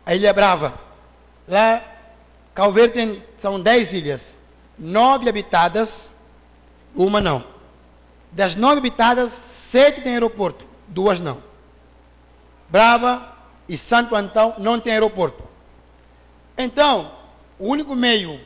A 0.05 0.13
Ilha 0.13 0.33
Brava. 0.33 0.79
Lá, 1.47 1.83
Calveiro 2.53 2.91
tem, 2.91 3.23
são 3.41 3.59
dez 3.59 3.91
ilhas. 3.93 4.37
Nove 4.77 5.27
habitadas, 5.27 6.11
uma 6.95 7.19
não. 7.19 7.43
Das 8.31 8.55
nove 8.55 8.77
habitadas, 8.77 9.31
Sete 9.51 10.01
tem 10.01 10.13
aeroporto, 10.13 10.65
duas 10.87 11.19
não. 11.19 11.41
Brava 12.69 13.35
e 13.69 13.77
Santo 13.77 14.15
Antão 14.15 14.55
não 14.57 14.79
tem 14.79 14.93
aeroporto. 14.93 15.43
Então, 16.57 17.11
o 17.57 17.67
único 17.67 17.95
meio 17.95 18.39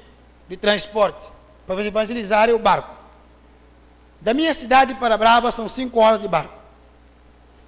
de 0.47 0.55
transporte 0.55 1.34
para 1.65 1.83
evangelizar 1.83 2.49
é 2.49 2.53
o 2.53 2.59
barco. 2.59 2.95
Da 4.21 4.33
minha 4.33 4.53
cidade 4.53 4.95
para 4.95 5.17
Brava 5.17 5.51
são 5.51 5.69
cinco 5.69 5.99
horas 5.99 6.19
de 6.19 6.27
barco. 6.27 6.53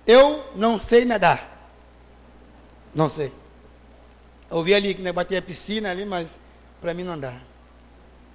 Eu 0.05 0.43
não 0.55 0.79
sei 0.79 1.05
nadar. 1.05 1.57
Não 2.95 3.09
sei. 3.09 3.33
Eu 4.49 4.63
vi 4.63 4.73
ali 4.73 4.93
que 4.93 5.01
né, 5.01 5.11
batia 5.11 5.39
a 5.39 5.41
piscina 5.41 5.91
ali, 5.91 6.05
mas 6.05 6.27
para 6.79 6.93
mim 6.93 7.03
não 7.03 7.19
dá. 7.19 7.33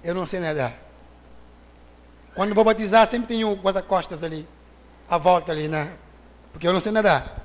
Eu 0.03 0.13
não 0.13 0.27
sei 0.27 0.39
nadar. 0.39 0.73
Quando 2.35 2.53
vou 2.53 2.63
batizar, 2.63 3.07
sempre 3.07 3.27
tenho 3.27 3.53
guarda-costas 3.55 4.23
ali 4.23 4.47
a 5.09 5.17
volta 5.17 5.51
ali, 5.51 5.67
né? 5.67 5.93
Porque 6.51 6.67
eu 6.67 6.73
não 6.73 6.81
sei 6.81 6.91
nadar. 6.91 7.43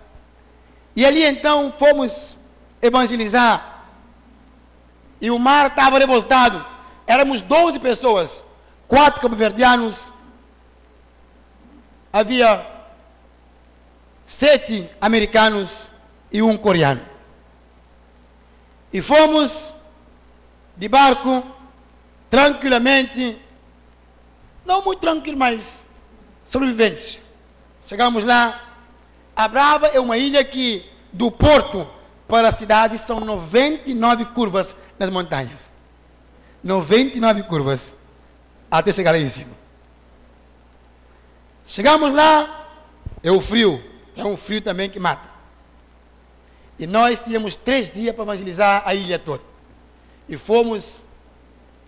E 0.94 1.04
ali 1.04 1.22
então 1.22 1.72
fomos 1.72 2.36
evangelizar. 2.80 3.84
E 5.20 5.30
o 5.30 5.38
mar 5.38 5.66
estava 5.66 5.98
revoltado. 5.98 6.64
Éramos 7.08 7.40
12 7.40 7.78
pessoas. 7.78 8.44
Quatro 8.86 9.22
cabo-verdianos. 9.22 10.12
Havia 12.12 12.66
sete 14.26 14.90
americanos 15.00 15.88
e 16.30 16.42
um 16.42 16.58
coreano. 16.58 17.00
E 18.92 19.00
fomos 19.00 19.72
de 20.76 20.86
barco, 20.86 21.42
tranquilamente, 22.28 23.40
não 24.64 24.84
muito 24.84 25.00
tranquilo, 25.00 25.38
mas 25.38 25.84
sobreviventes. 26.44 27.20
Chegamos 27.86 28.24
lá. 28.24 28.60
A 29.34 29.48
Brava 29.48 29.86
é 29.88 30.00
uma 30.00 30.18
ilha 30.18 30.44
que, 30.44 30.84
do 31.10 31.30
porto 31.30 31.88
para 32.26 32.48
a 32.48 32.52
cidade, 32.52 32.98
são 32.98 33.20
99 33.20 34.26
curvas 34.26 34.74
nas 34.98 35.08
montanhas. 35.08 35.70
99 36.62 37.42
curvas. 37.44 37.94
Até 38.70 38.92
chegar 38.92 39.12
lá 39.12 39.18
em 39.18 39.28
cima. 39.28 39.52
Chegamos 41.66 42.12
lá, 42.12 42.68
é 43.22 43.30
o 43.30 43.40
frio. 43.40 43.82
É 44.16 44.24
um 44.24 44.36
frio 44.36 44.60
também 44.60 44.90
que 44.90 44.98
mata. 44.98 45.28
E 46.78 46.86
nós 46.86 47.18
tínhamos 47.18 47.56
três 47.56 47.90
dias 47.90 48.14
para 48.14 48.24
evangelizar 48.24 48.82
a 48.84 48.94
ilha 48.94 49.18
toda. 49.18 49.42
E 50.28 50.36
fomos 50.36 51.02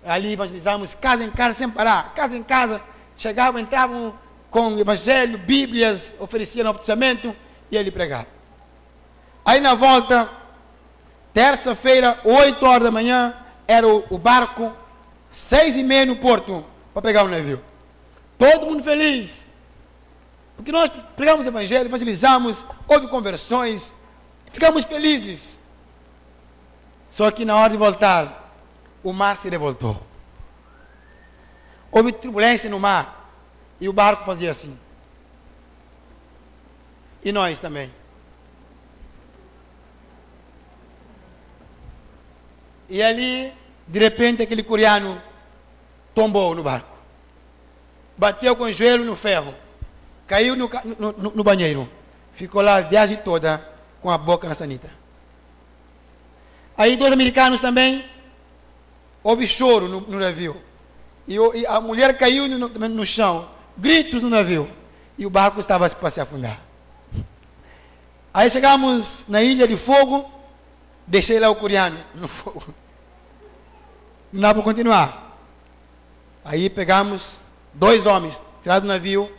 ali, 0.05 0.33
evangelizamos 0.33 0.95
casa 0.95 1.25
em 1.25 1.31
casa 1.31 1.55
sem 1.55 1.69
parar. 1.69 2.15
Casa 2.15 2.37
em 2.37 2.43
casa, 2.43 2.83
chegavam, 3.17 3.61
entravam 3.61 4.15
com 4.51 4.79
evangelho, 4.79 5.39
bíblias, 5.39 6.13
oferecia 6.19 6.65
no 6.65 6.73
bautizamento 6.73 7.35
e 7.71 7.77
ele 7.77 7.91
pregava. 7.91 8.27
Aí 9.45 9.61
na 9.61 9.75
volta, 9.75 10.31
terça-feira, 11.33 12.21
8 12.25 12.67
horas 12.67 12.83
da 12.83 12.91
manhã, 12.91 13.35
era 13.71 13.87
o, 13.87 14.05
o 14.11 14.19
barco, 14.19 14.73
seis 15.31 15.77
e 15.77 15.83
meia 15.83 16.07
no 16.07 16.17
porto, 16.17 16.65
para 16.93 17.03
pegar 17.03 17.25
o 17.25 17.29
navio. 17.29 17.63
Todo 18.39 18.67
mundo 18.67 18.83
feliz. 18.83 19.47
Porque 20.57 20.73
nós 20.73 20.91
pregamos 21.17 21.47
o 21.47 21.49
evangelho, 21.49 21.89
evangelizamos, 21.89 22.65
houve 22.89 23.09
conversões, 23.09 23.95
Ficamos 24.51 24.85
felizes. 24.85 25.59
Só 27.09 27.31
que 27.31 27.45
na 27.45 27.57
hora 27.57 27.71
de 27.71 27.77
voltar, 27.77 28.53
o 29.03 29.13
mar 29.13 29.37
se 29.37 29.49
revoltou. 29.49 30.01
Houve 31.91 32.13
turbulência 32.13 32.69
no 32.69 32.79
mar. 32.79 33.33
E 33.81 33.89
o 33.89 33.93
barco 33.93 34.25
fazia 34.25 34.51
assim. 34.51 34.79
E 37.25 37.33
nós 37.33 37.59
também. 37.59 37.93
E 42.89 43.03
ali, 43.03 43.53
de 43.91 43.99
repente, 43.99 44.41
aquele 44.41 44.63
coreano 44.63 45.21
tombou 46.15 46.55
no 46.55 46.63
barco. 46.63 46.97
Bateu 48.17 48.55
com 48.55 48.65
o 48.65 48.73
joelho 48.73 49.05
no 49.05 49.17
ferro. 49.17 49.53
Caiu 50.29 50.55
no, 50.55 50.71
no, 50.97 51.31
no 51.35 51.43
banheiro. 51.43 51.91
Ficou 52.35 52.63
lá 52.63 52.77
a 52.77 52.81
viagem 52.83 53.17
toda 53.17 53.67
com 54.01 54.09
a 54.09 54.17
boca 54.17 54.49
na 54.49 54.55
sanita. 54.55 54.89
Aí 56.79 56.97
dois 56.97 57.13
americanos 57.13 57.61
também. 57.61 58.05
Houve 59.25 59.49
choro 59.49 59.89
no, 59.89 60.01
no 60.03 60.21
navio. 60.21 60.63
E, 61.27 61.35
e, 61.35 61.67
a 61.67 61.81
mulher 61.81 62.17
caiu 62.17 62.47
no, 62.47 62.69
no, 62.69 63.05
chão. 63.05 63.51
Gritos 63.77 64.23
no 64.23 64.31
navio. 64.31 64.71
E 65.19 65.27
o 65.27 65.31
barco 65.31 65.59
estava 65.59 65.91
para 65.91 66.11
se 66.13 66.21
afundar. 66.21 66.61
Aí 68.33 68.49
chegamos 68.49 69.25
na 69.27 69.43
ilha 69.43 69.67
de 69.67 69.77
fogo. 69.77 70.31
Deixei 71.09 71.41
lá 71.41 71.51
o 71.51 71.57
coreano 71.57 71.99
no 72.15 72.29
fogo. 72.31 72.73
Não 74.33 74.41
dá 74.41 74.55
para 74.55 74.63
continuar. 74.63 75.39
Aí 76.45 76.71
pegamos 76.71 77.41
dois 77.75 78.07
homens, 78.07 78.41
tirados 78.63 78.89
do 78.89 78.93
navio, 78.93 79.31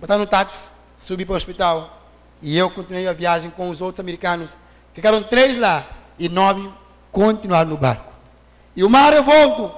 botaram 0.00 0.20
no 0.20 0.26
táxi, 0.26 0.70
subi 0.98 1.24
para 1.24 1.34
o 1.34 1.36
hospital. 1.36 2.02
E 2.40 2.56
eu 2.56 2.70
continuei 2.70 3.06
a 3.06 3.12
viagem 3.12 3.50
com 3.50 3.70
os 3.70 3.80
outros 3.80 4.00
americanos. 4.00 4.56
Ficaram 4.94 5.22
três 5.22 5.56
lá 5.56 5.86
e 6.18 6.28
nove 6.28 6.68
continuaram 7.10 7.70
no 7.70 7.76
barco. 7.76 8.12
E 8.74 8.82
o 8.82 8.90
mar 8.90 9.12
revolto. 9.12 9.72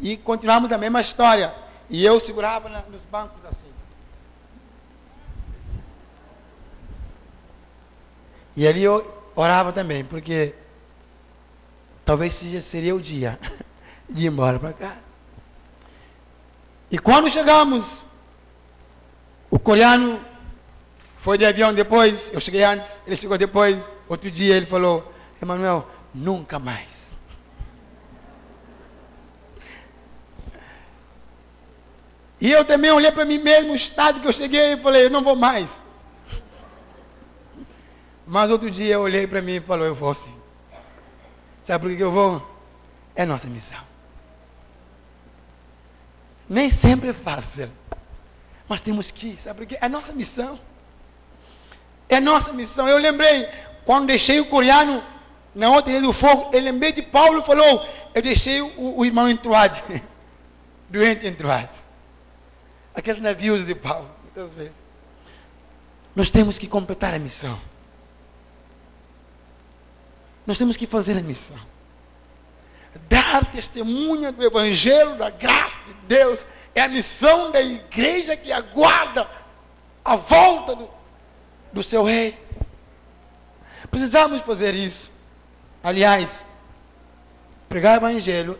E 0.00 0.16
continuamos 0.16 0.72
a 0.72 0.78
mesma 0.78 1.00
história. 1.00 1.54
E 1.88 2.04
eu 2.04 2.18
segurava 2.18 2.68
na, 2.68 2.82
nos 2.82 3.02
bancos 3.02 3.44
assim. 3.44 3.70
E 8.56 8.66
ali 8.66 8.82
eu 8.82 9.30
orava 9.34 9.72
também, 9.72 10.04
porque 10.04 10.54
talvez 12.10 12.34
seria 12.64 12.92
o 12.92 13.00
dia 13.00 13.38
de 14.10 14.24
ir 14.24 14.26
embora 14.26 14.58
para 14.58 14.72
cá. 14.72 14.96
E 16.90 16.98
quando 16.98 17.30
chegamos, 17.30 18.04
o 19.48 19.60
coreano 19.60 20.20
foi 21.18 21.38
de 21.38 21.44
avião 21.44 21.72
depois, 21.72 22.28
eu 22.32 22.40
cheguei 22.40 22.64
antes, 22.64 23.00
ele 23.06 23.14
chegou 23.14 23.38
depois, 23.38 23.78
outro 24.08 24.28
dia 24.28 24.56
ele 24.56 24.66
falou, 24.66 25.14
Emanuel, 25.40 25.88
nunca 26.12 26.58
mais. 26.58 27.14
E 32.40 32.50
eu 32.50 32.64
também 32.64 32.90
olhei 32.90 33.12
para 33.12 33.24
mim 33.24 33.38
mesmo, 33.38 33.70
o 33.70 33.76
estado 33.76 34.18
que 34.18 34.26
eu 34.26 34.32
cheguei, 34.32 34.72
e 34.72 34.76
falei, 34.78 35.04
eu 35.04 35.10
não 35.10 35.22
vou 35.22 35.36
mais. 35.36 35.70
Mas 38.26 38.50
outro 38.50 38.68
dia 38.68 38.94
eu 38.94 39.02
olhei 39.02 39.28
para 39.28 39.40
mim 39.40 39.56
e 39.56 39.60
falou, 39.60 39.86
eu 39.86 39.94
vou 39.94 40.12
sim. 40.12 40.39
Sabe 41.62 41.88
por 41.88 41.96
que 41.96 42.02
eu 42.02 42.12
vou? 42.12 42.46
É 43.14 43.24
nossa 43.26 43.46
missão. 43.46 43.78
Nem 46.48 46.70
sempre 46.70 47.10
é 47.10 47.12
fácil. 47.12 47.70
Mas 48.68 48.80
temos 48.80 49.10
que 49.10 49.28
ir, 49.28 49.40
sabe 49.40 49.60
por 49.60 49.66
quê? 49.66 49.78
É 49.80 49.88
nossa 49.88 50.12
missão. 50.12 50.58
É 52.08 52.20
nossa 52.20 52.52
missão. 52.52 52.88
Eu 52.88 52.98
lembrei, 52.98 53.48
quando 53.84 54.06
deixei 54.06 54.40
o 54.40 54.46
coreano 54.46 55.02
na 55.54 55.68
outra 55.70 56.00
do 56.00 56.12
fogo, 56.12 56.50
eu 56.52 56.60
lembrei 56.60 56.92
de 56.92 57.02
Paulo 57.02 57.42
falou, 57.42 57.86
eu 58.14 58.22
deixei 58.22 58.60
o, 58.60 58.98
o 58.98 59.04
irmão 59.04 59.34
Troade, 59.36 59.82
doente 60.88 61.26
em 61.26 61.34
Troade. 61.34 61.82
Aqueles 62.94 63.22
navios 63.22 63.64
de 63.64 63.74
Paulo, 63.74 64.08
muitas 64.22 64.52
vezes. 64.52 64.84
Nós 66.14 66.30
temos 66.30 66.58
que 66.58 66.66
completar 66.66 67.14
a 67.14 67.18
missão. 67.18 67.60
Nós 70.46 70.58
temos 70.58 70.76
que 70.76 70.86
fazer 70.86 71.16
a 71.16 71.22
missão. 71.22 71.58
Dar 73.08 73.44
testemunha 73.46 74.32
do 74.32 74.44
Evangelho, 74.44 75.16
da 75.16 75.30
graça 75.30 75.78
de 75.86 75.94
Deus, 76.08 76.46
é 76.74 76.82
a 76.82 76.88
missão 76.88 77.50
da 77.50 77.60
igreja 77.60 78.36
que 78.36 78.52
aguarda 78.52 79.30
a 80.04 80.16
volta 80.16 80.74
do, 80.74 80.88
do 81.72 81.82
seu 81.82 82.02
rei. 82.04 82.38
Precisamos 83.90 84.42
fazer 84.42 84.74
isso. 84.74 85.10
Aliás, 85.82 86.44
pregar 87.68 87.94
o 87.94 88.06
Evangelho 88.06 88.58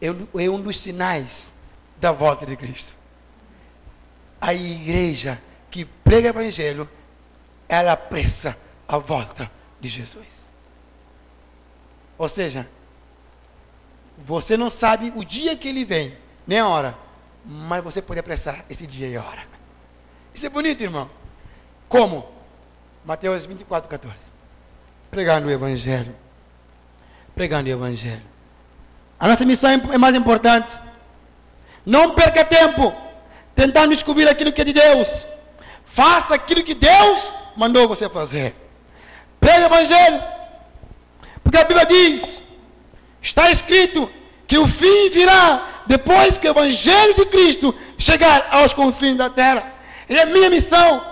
é, 0.00 0.06
é 0.06 0.50
um 0.50 0.60
dos 0.60 0.78
sinais 0.78 1.52
da 2.00 2.12
volta 2.12 2.46
de 2.46 2.56
Cristo. 2.56 2.94
A 4.40 4.54
igreja 4.54 5.40
que 5.70 5.84
prega 5.84 6.28
o 6.28 6.30
Evangelho, 6.30 6.88
ela 7.68 7.92
apressa 7.92 8.56
a 8.86 8.98
volta 8.98 9.50
de 9.80 9.88
Jesus. 9.88 10.33
Ou 12.16 12.28
seja, 12.28 12.68
você 14.18 14.56
não 14.56 14.70
sabe 14.70 15.12
o 15.16 15.24
dia 15.24 15.56
que 15.56 15.68
ele 15.68 15.84
vem, 15.84 16.16
nem 16.46 16.58
a 16.60 16.68
hora, 16.68 16.96
mas 17.44 17.82
você 17.82 18.00
pode 18.00 18.20
apressar 18.20 18.64
esse 18.70 18.86
dia 18.86 19.08
e 19.08 19.16
a 19.16 19.22
hora. 19.22 19.42
Isso 20.32 20.46
é 20.46 20.48
bonito, 20.48 20.80
irmão. 20.82 21.10
Como? 21.88 22.26
Mateus 23.04 23.44
24, 23.44 23.88
14. 23.88 24.16
Pregando 25.10 25.48
o 25.48 25.50
Evangelho. 25.50 26.14
Pregando 27.34 27.68
o 27.68 27.72
Evangelho. 27.72 28.22
A 29.18 29.28
nossa 29.28 29.44
missão 29.44 29.70
é 29.70 29.98
mais 29.98 30.14
importante. 30.14 30.80
Não 31.84 32.14
perca 32.14 32.44
tempo 32.44 32.94
tentando 33.54 33.92
descobrir 33.92 34.28
aquilo 34.28 34.52
que 34.52 34.60
é 34.60 34.64
de 34.64 34.72
Deus. 34.72 35.28
Faça 35.84 36.34
aquilo 36.34 36.64
que 36.64 36.74
Deus 36.74 37.32
mandou 37.56 37.86
você 37.86 38.08
fazer. 38.08 38.56
Pregue 39.38 39.62
o 39.62 39.66
Evangelho. 39.66 40.22
Porque 41.44 41.58
a 41.58 41.64
Bíblia 41.64 41.86
diz: 41.86 42.42
está 43.22 43.52
escrito 43.52 44.10
que 44.48 44.58
o 44.58 44.66
fim 44.66 45.10
virá 45.10 45.84
depois 45.86 46.36
que 46.36 46.48
o 46.48 46.50
Evangelho 46.50 47.14
de 47.14 47.26
Cristo 47.26 47.72
chegar 47.96 48.48
aos 48.50 48.72
confins 48.72 49.16
da 49.16 49.30
terra. 49.30 49.72
E 50.08 50.18
é 50.18 50.26
minha 50.26 50.50
missão, 50.50 51.04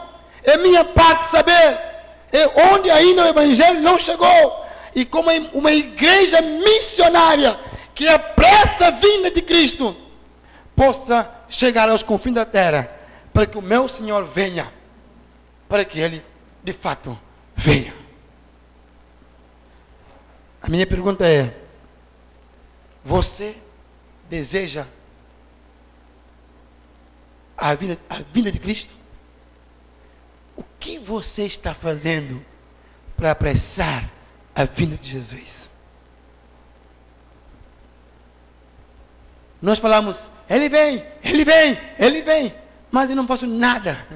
é 0.42 0.56
minha 0.56 0.84
parte 0.84 1.30
saber 1.30 1.92
é 2.32 2.46
onde 2.72 2.90
ainda 2.90 3.24
o 3.24 3.28
Evangelho 3.28 3.80
não 3.80 3.98
chegou. 4.00 4.64
E 4.94 5.04
como 5.04 5.30
uma 5.52 5.70
igreja 5.70 6.40
missionária 6.40 7.58
que 7.94 8.08
apressa 8.08 8.86
a 8.86 8.90
vinda 8.90 9.30
de 9.30 9.42
Cristo, 9.42 9.94
possa 10.74 11.30
chegar 11.48 11.90
aos 11.90 12.02
confins 12.02 12.34
da 12.34 12.46
terra, 12.46 12.90
para 13.32 13.46
que 13.46 13.58
o 13.58 13.62
meu 13.62 13.88
Senhor 13.88 14.24
venha, 14.24 14.72
para 15.68 15.84
que 15.84 16.00
Ele 16.00 16.24
de 16.64 16.72
fato 16.72 17.18
venha. 17.54 18.01
A 20.62 20.68
minha 20.68 20.86
pergunta 20.86 21.26
é: 21.26 21.54
você 23.04 23.56
deseja 24.30 24.86
a 27.56 27.74
vinda, 27.74 27.98
a 28.08 28.20
vinda 28.32 28.52
de 28.52 28.60
Cristo? 28.60 28.94
O 30.56 30.62
que 30.78 30.98
você 30.98 31.44
está 31.44 31.74
fazendo 31.74 32.44
para 33.16 33.32
apressar 33.32 34.08
a 34.54 34.64
vinda 34.64 34.96
de 34.96 35.10
Jesus? 35.10 35.68
Nós 39.60 39.78
falamos, 39.78 40.30
ele 40.48 40.68
vem, 40.68 41.04
ele 41.22 41.44
vem, 41.44 41.78
ele 41.98 42.22
vem, 42.22 42.54
mas 42.90 43.10
eu 43.10 43.16
não 43.16 43.26
faço 43.26 43.46
nada. 43.46 44.06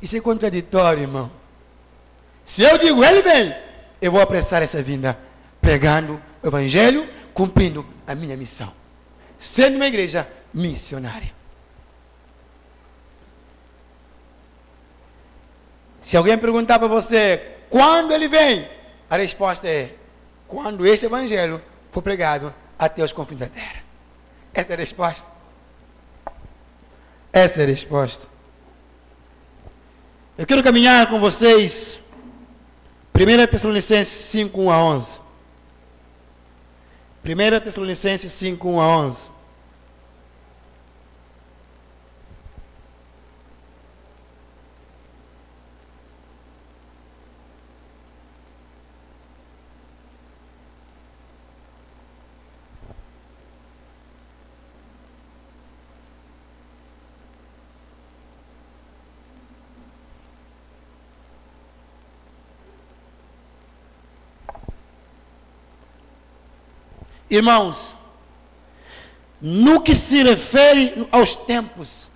Isso 0.00 0.16
é 0.16 0.20
contraditório, 0.20 1.02
irmão. 1.02 1.30
Se 2.44 2.62
eu 2.62 2.76
digo, 2.76 3.04
ele 3.04 3.22
vem, 3.22 3.54
eu 4.02 4.10
vou 4.10 4.20
apressar 4.20 4.60
essa 4.62 4.82
vinda 4.82 5.16
pregando 5.60 6.20
o 6.42 6.48
Evangelho, 6.48 7.08
cumprindo 7.32 7.86
a 8.04 8.16
minha 8.16 8.36
missão. 8.36 8.72
Sendo 9.38 9.76
uma 9.76 9.86
igreja 9.86 10.28
missionária. 10.52 11.32
Se 16.00 16.16
alguém 16.16 16.36
perguntar 16.36 16.80
para 16.80 16.88
você 16.88 17.54
quando 17.70 18.12
ele 18.12 18.26
vem, 18.26 18.68
a 19.08 19.16
resposta 19.16 19.68
é 19.68 19.94
quando 20.48 20.84
esse 20.84 21.06
Evangelho 21.06 21.62
for 21.92 22.02
pregado 22.02 22.52
até 22.76 23.04
os 23.04 23.12
confins 23.12 23.38
da 23.38 23.46
terra. 23.46 23.84
Essa 24.52 24.72
é 24.72 24.74
a 24.74 24.78
resposta. 24.78 25.26
Essa 27.32 27.60
é 27.60 27.64
a 27.64 27.68
resposta. 27.68 28.26
Eu 30.36 30.44
quero 30.44 30.62
caminhar 30.62 31.08
com 31.08 31.20
vocês 31.20 32.01
1 33.24 33.46
Tessalonicenses 33.46 34.32
5, 34.32 34.50
1 34.52 34.74
a 34.74 34.80
11. 34.80 35.20
1 37.24 37.60
Tessalonicenses 37.60 38.32
5, 38.32 38.58
1 38.64 38.80
a 38.80 39.04
11. 39.04 39.30
Irmãos, 67.32 67.94
no 69.40 69.80
que 69.80 69.94
se 69.94 70.22
refere 70.22 71.08
aos 71.10 71.34
tempos 71.34 72.10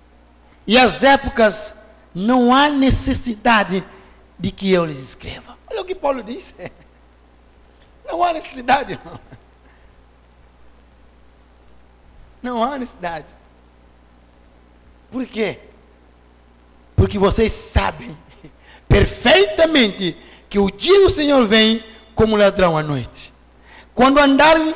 e 0.67 0.77
às 0.77 1.03
épocas, 1.03 1.73
não 2.13 2.53
há 2.53 2.69
necessidade 2.69 3.83
de 4.37 4.51
que 4.51 4.71
eu 4.71 4.85
lhes 4.85 4.99
escreva. 4.99 5.57
Olha 5.71 5.81
o 5.81 5.85
que 5.85 5.95
Paulo 5.95 6.21
diz. 6.21 6.53
Não 8.05 8.23
há 8.23 8.31
necessidade, 8.31 8.93
irmão. 8.93 9.19
Não 12.41 12.63
há 12.63 12.77
necessidade. 12.77 13.25
Por 15.11 15.25
quê? 15.25 15.59
Porque 16.95 17.17
vocês 17.17 17.51
sabem 17.51 18.15
perfeitamente 18.87 20.15
que 20.47 20.59
o 20.59 20.69
dia 20.69 21.01
do 21.01 21.09
Senhor 21.09 21.45
vem 21.47 21.83
como 22.13 22.37
ladrão 22.37 22.77
à 22.77 22.83
noite. 22.83 23.33
Quando 23.93 24.19
andarem 24.19 24.73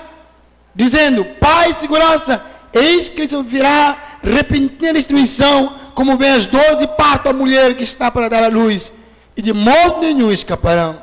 dizendo 0.76 1.26
paz 1.40 1.78
e 1.78 1.80
segurança, 1.82 2.44
eis 2.74 3.10
que 3.10 3.28
virá 3.44 3.98
repentina 4.24 4.94
destruição, 4.94 5.76
como 5.94 6.18
vem 6.18 6.32
as 6.32 6.46
dores 6.46 6.78
de 6.78 6.88
parto 6.88 7.30
à 7.30 7.34
mulher 7.34 7.76
que 7.76 7.84
está 7.84 8.10
para 8.10 8.30
dar 8.30 8.44
à 8.44 8.48
luz, 8.48 8.92
e 9.36 9.42
de 9.42 9.54
modo 9.54 10.02
nenhum 10.02 10.32
escaparão. 10.32 11.02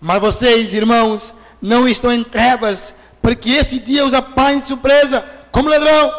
Mas 0.00 0.20
vocês, 0.20 0.72
irmãos, 0.74 1.34
não 1.62 1.88
estão 1.88 2.12
em 2.12 2.22
trevas, 2.22 2.94
porque 3.22 3.50
esse 3.50 3.78
dia 3.78 4.04
os 4.04 4.12
apanhe 4.12 4.60
de 4.60 4.66
surpresa, 4.66 5.24
como 5.50 5.70
ladrão. 5.70 6.12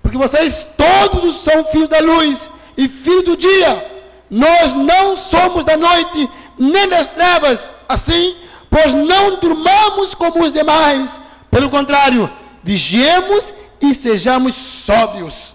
Porque 0.00 0.16
vocês 0.16 0.66
todos 0.76 1.42
são 1.42 1.64
filhos 1.64 1.88
da 1.88 1.98
luz 1.98 2.48
e 2.76 2.88
filhos 2.88 3.24
do 3.24 3.36
dia. 3.36 3.84
Nós 4.30 4.74
não 4.74 5.16
somos 5.16 5.64
da 5.64 5.76
noite, 5.76 6.30
nem 6.58 6.88
das 6.88 7.08
trevas. 7.08 7.72
Assim, 7.88 8.36
pois 8.70 8.92
não 8.92 9.40
durmamos 9.40 10.14
como 10.14 10.44
os 10.44 10.52
demais. 10.52 11.18
Pelo 11.54 11.70
contrário, 11.70 12.28
vigiemos 12.64 13.54
e 13.80 13.94
sejamos 13.94 14.56
sóbrios. 14.56 15.54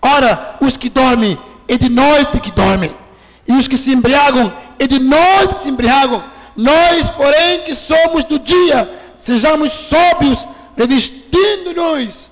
Ora, 0.00 0.54
os 0.60 0.76
que 0.76 0.88
dormem, 0.88 1.36
é 1.66 1.76
de 1.76 1.88
noite 1.88 2.38
que 2.38 2.52
dormem. 2.52 2.94
E 3.48 3.52
os 3.54 3.66
que 3.66 3.76
se 3.76 3.90
embriagam, 3.90 4.54
é 4.78 4.86
de 4.86 5.00
noite 5.00 5.56
que 5.56 5.62
se 5.62 5.70
embriagam. 5.70 6.22
Nós, 6.54 7.10
porém, 7.10 7.62
que 7.62 7.74
somos 7.74 8.22
do 8.22 8.38
dia, 8.38 8.88
sejamos 9.18 9.72
sóbrios, 9.72 10.46
revestindo-nos 10.76 12.30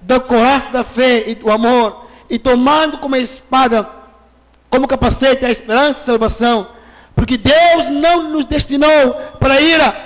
da 0.00 0.18
coraça 0.18 0.70
da 0.70 0.82
fé 0.82 1.22
e 1.28 1.36
do 1.36 1.48
amor, 1.48 2.08
e 2.28 2.40
tomando 2.40 2.98
como 2.98 3.14
espada, 3.14 3.88
como 4.68 4.88
capacete 4.88 5.46
a 5.46 5.50
esperança 5.50 6.02
e 6.02 6.06
salvação. 6.06 6.66
Porque 7.14 7.36
Deus 7.36 7.86
não 7.88 8.30
nos 8.30 8.46
destinou 8.46 9.14
para 9.38 9.54
a 9.54 9.60
ira, 9.60 10.03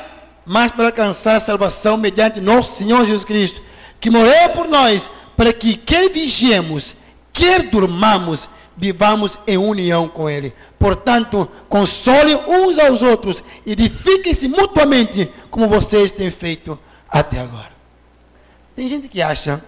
mas 0.49 0.73
para 0.73 0.87
alcançar 0.87 1.37
a 1.37 1.41
salvação 1.41 1.99
mediante 1.99 2.41
nosso 2.41 2.79
Senhor 2.79 3.05
Jesus 3.05 3.23
Cristo, 3.23 3.61
que 4.01 4.09
morreu 4.09 4.49
por 4.55 4.67
nós, 4.67 5.11
para 5.37 5.53
que 5.53 5.77
quer 5.77 6.11
vigiemos, 6.11 6.97
quer 7.35 7.65
durmamos, 7.65 8.49
vivamos 8.75 9.39
em 9.47 9.59
união 9.59 10.09
com 10.09 10.29
Ele. 10.29 10.55
Portanto, 10.79 11.47
consolem 11.69 12.35
uns 12.49 12.79
aos 12.79 13.03
outros, 13.03 13.45
edifiquem-se 13.67 14.49
mutuamente, 14.49 15.31
como 15.51 15.69
vocês 15.69 16.11
têm 16.11 16.31
feito 16.31 16.79
até 17.11 17.41
agora. 17.41 17.73
Tem 18.75 18.89
gente 18.89 19.07
que 19.07 19.21
acha 19.21 19.63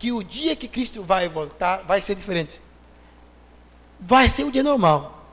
que 0.00 0.10
o 0.10 0.24
dia 0.24 0.56
que 0.56 0.66
Cristo 0.66 1.04
vai 1.04 1.28
voltar 1.28 1.84
vai 1.86 2.02
ser 2.02 2.16
diferente. 2.16 2.60
Vai 4.00 4.28
ser 4.28 4.42
o 4.42 4.50
dia 4.50 4.64
normal. 4.64 5.26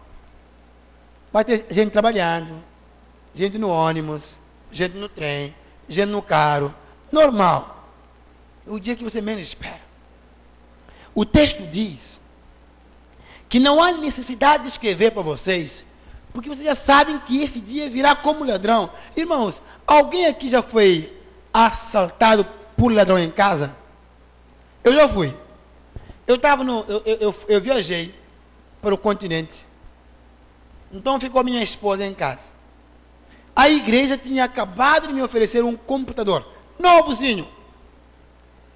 Vai 1.34 1.43
ter 1.43 1.66
gente 1.72 1.91
trabalhando, 1.91 2.64
gente 3.36 3.57
no 3.57 3.69
ônibus, 3.69 4.39
gente 4.71 4.95
no 4.95 5.09
trem, 5.09 5.53
gente 5.88 6.09
no 6.09 6.21
carro. 6.21 6.73
Normal. 7.11 7.89
O 8.65 8.79
dia 8.79 8.95
que 8.95 9.03
você 9.03 9.21
menos 9.21 9.43
espera. 9.43 9.81
O 11.13 11.25
texto 11.25 11.61
diz 11.67 12.19
que 13.47 13.59
não 13.59 13.81
há 13.81 13.91
necessidade 13.91 14.63
de 14.63 14.69
escrever 14.69 15.11
para 15.11 15.21
vocês, 15.21 15.86
porque 16.33 16.49
vocês 16.49 16.65
já 16.65 16.75
sabem 16.75 17.19
que 17.19 17.41
esse 17.41 17.59
dia 17.59 17.89
virá 17.89 18.15
como 18.15 18.43
ladrão. 18.43 18.89
Irmãos, 19.15 19.61
alguém 19.86 20.25
aqui 20.25 20.49
já 20.49 20.63
foi 20.63 21.15
assaltado 21.53 22.45
por 22.75 22.91
ladrão 22.91 23.19
em 23.19 23.29
casa? 23.29 23.75
Eu 24.83 24.93
já 24.93 25.07
fui. 25.07 25.33
Eu 26.25 26.36
estava 26.36 26.63
no. 26.63 26.83
Eu, 26.88 27.03
eu, 27.05 27.17
eu, 27.19 27.36
eu 27.47 27.61
viajei 27.61 28.15
para 28.81 28.93
o 28.93 28.97
continente 28.97 29.65
então 30.95 31.19
ficou 31.19 31.43
minha 31.43 31.61
esposa 31.61 32.05
em 32.05 32.13
casa. 32.13 32.55
A 33.56 33.70
igreja 33.70 34.18
tinha 34.18 34.43
acabado 34.43 35.08
de 35.08 35.14
me 35.14 35.22
oferecer 35.22 35.64
um 35.64 35.76
computador, 35.76 36.45
novozinho. 36.78 37.47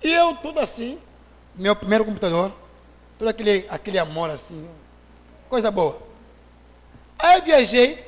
E 0.01 0.11
eu, 0.11 0.35
tudo 0.37 0.59
assim, 0.59 0.99
meu 1.53 1.75
primeiro 1.75 2.05
computador, 2.05 2.51
todo 3.17 3.27
aquele, 3.27 3.65
aquele 3.69 3.99
amor 3.99 4.29
assim, 4.29 4.69
coisa 5.49 5.69
boa. 5.69 6.01
Aí 7.17 7.39
eu 7.39 7.43
viajei. 7.43 8.07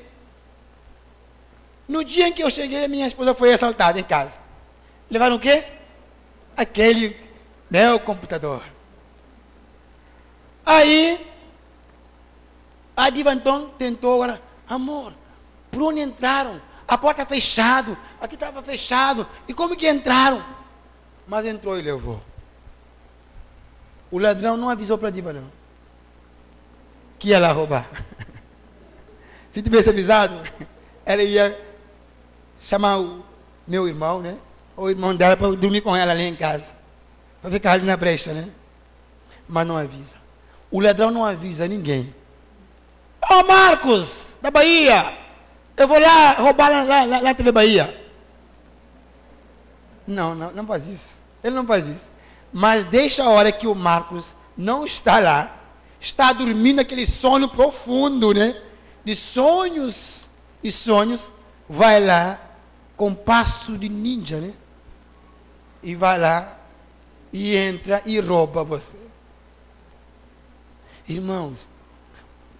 No 1.88 2.06
dia 2.06 2.30
em 2.30 2.32
que 2.32 2.42
eu 2.42 2.50
cheguei, 2.50 2.88
minha 2.88 3.06
esposa 3.06 3.34
foi 3.34 3.54
assaltada 3.54 4.00
em 4.00 4.04
casa. 4.04 4.40
Levaram 5.10 5.36
o 5.36 5.40
quê? 5.40 5.66
Aquele 6.56 7.20
meu 7.70 8.00
computador. 8.00 8.64
Aí 10.66 11.28
a 12.96 13.10
diva 13.10 13.34
então 13.34 13.70
tentou 13.78 14.16
agora, 14.24 14.42
amor, 14.68 15.14
por 15.72 15.82
onde 15.82 16.02
entraram? 16.02 16.62
A 16.88 16.98
porta 16.98 17.26
fechada, 17.26 17.98
aqui 18.20 18.36
estava 18.36 18.62
fechado. 18.62 19.26
E 19.48 19.54
como 19.54 19.78
que 19.78 19.90
entraram? 19.90 20.44
Mas 21.26 21.46
entrou 21.46 21.80
e 21.80 21.82
levou. 21.82 22.22
O 24.12 24.20
ladrão 24.20 24.58
não 24.58 24.70
avisou 24.70 24.98
para 24.98 25.08
a 25.08 25.12
diva, 25.12 25.32
não. 25.32 25.50
Que 27.18 27.30
ia 27.30 27.40
lá 27.40 27.52
roubar. 27.54 27.88
Se 29.52 29.62
tivesse 29.62 29.90
avisado, 29.90 30.42
ela 31.06 31.24
ia 31.24 31.58
chamar 32.62 33.00
o 33.00 33.24
meu 33.66 33.88
irmão, 33.88 34.22
né? 34.22 34.38
Ou 34.76 34.86
o 34.86 34.90
irmão 34.90 35.16
dela 35.16 35.38
para 35.38 35.56
dormir 35.56 35.80
com 35.80 35.96
ela 35.96 36.12
ali 36.12 36.24
em 36.24 36.36
casa. 36.36 36.74
Para 37.42 37.52
ficar 37.52 37.72
ali 37.74 37.86
na 37.86 37.96
brecha, 37.96 38.34
né? 38.34 38.50
Mas 39.48 39.66
não 39.66 39.78
avisa. 39.78 40.16
O 40.70 40.82
ladrão 40.82 41.10
não 41.10 41.26
avisa 41.26 41.68
ninguém. 41.68 42.14
Ô 43.30 43.36
oh, 43.36 43.44
Marcos, 43.44 44.26
da 44.42 44.52
Bahia, 44.52 45.21
eu 45.82 45.88
vou 45.88 46.00
lá 46.00 46.34
roubar 46.34 46.70
lá, 46.70 46.84
lá, 46.84 47.06
lá 47.06 47.22
na 47.22 47.34
TV 47.34 47.52
Bahia. 47.52 48.02
Não, 50.06 50.36
não, 50.36 50.52
não 50.52 50.66
faz 50.66 50.88
isso. 50.88 51.18
Ele 51.44 51.56
não 51.56 51.66
faz 51.66 51.88
isso. 51.88 52.10
Mas 52.54 52.86
deixa 52.86 53.24
a 53.24 53.30
hora 53.30 53.52
que 53.52 53.68
o 53.68 53.76
Marcos 53.76 54.36
não 54.58 54.86
está 54.86 55.20
lá, 55.20 55.58
está 56.00 56.34
dormindo 56.34 56.80
aquele 56.80 57.06
sono 57.06 57.48
profundo, 57.48 58.34
né? 58.34 58.62
De 59.04 59.16
sonhos 59.16 60.30
e 60.64 60.72
sonhos, 60.72 61.32
vai 61.68 62.04
lá 62.04 62.40
com 62.96 63.14
passo 63.14 63.78
de 63.78 63.90
ninja, 63.90 64.40
né? 64.40 64.54
E 65.82 65.96
vai 65.96 66.20
lá 66.20 66.58
e 67.34 67.56
entra 67.56 68.02
e 68.06 68.20
rouba 68.20 68.64
você. 68.64 68.98
Irmãos, 71.08 71.68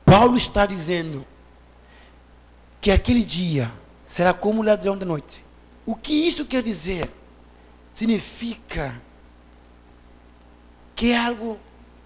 Paulo 0.04 0.38
está 0.38 0.66
dizendo 0.66 1.26
que 2.82 2.90
aquele 2.90 3.24
dia 3.24 3.72
será 4.06 4.34
como 4.34 4.60
o 4.60 4.66
ladrão 4.66 4.98
da 4.98 5.06
noite. 5.06 5.46
O 5.86 5.96
que 5.96 6.14
isso 6.28 6.46
quer 6.46 6.64
dizer? 6.64 7.10
Significa 7.94 9.00
que 10.96 11.12
é 11.12 11.18
algo 11.18 11.60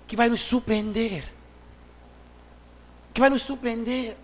que 0.06 0.16
vai 0.16 0.28
nos 0.28 0.42
surpreender. 0.42 1.24
Que 3.14 3.22
vai 3.22 3.30
nos 3.30 3.42
surpreender. 3.42 4.18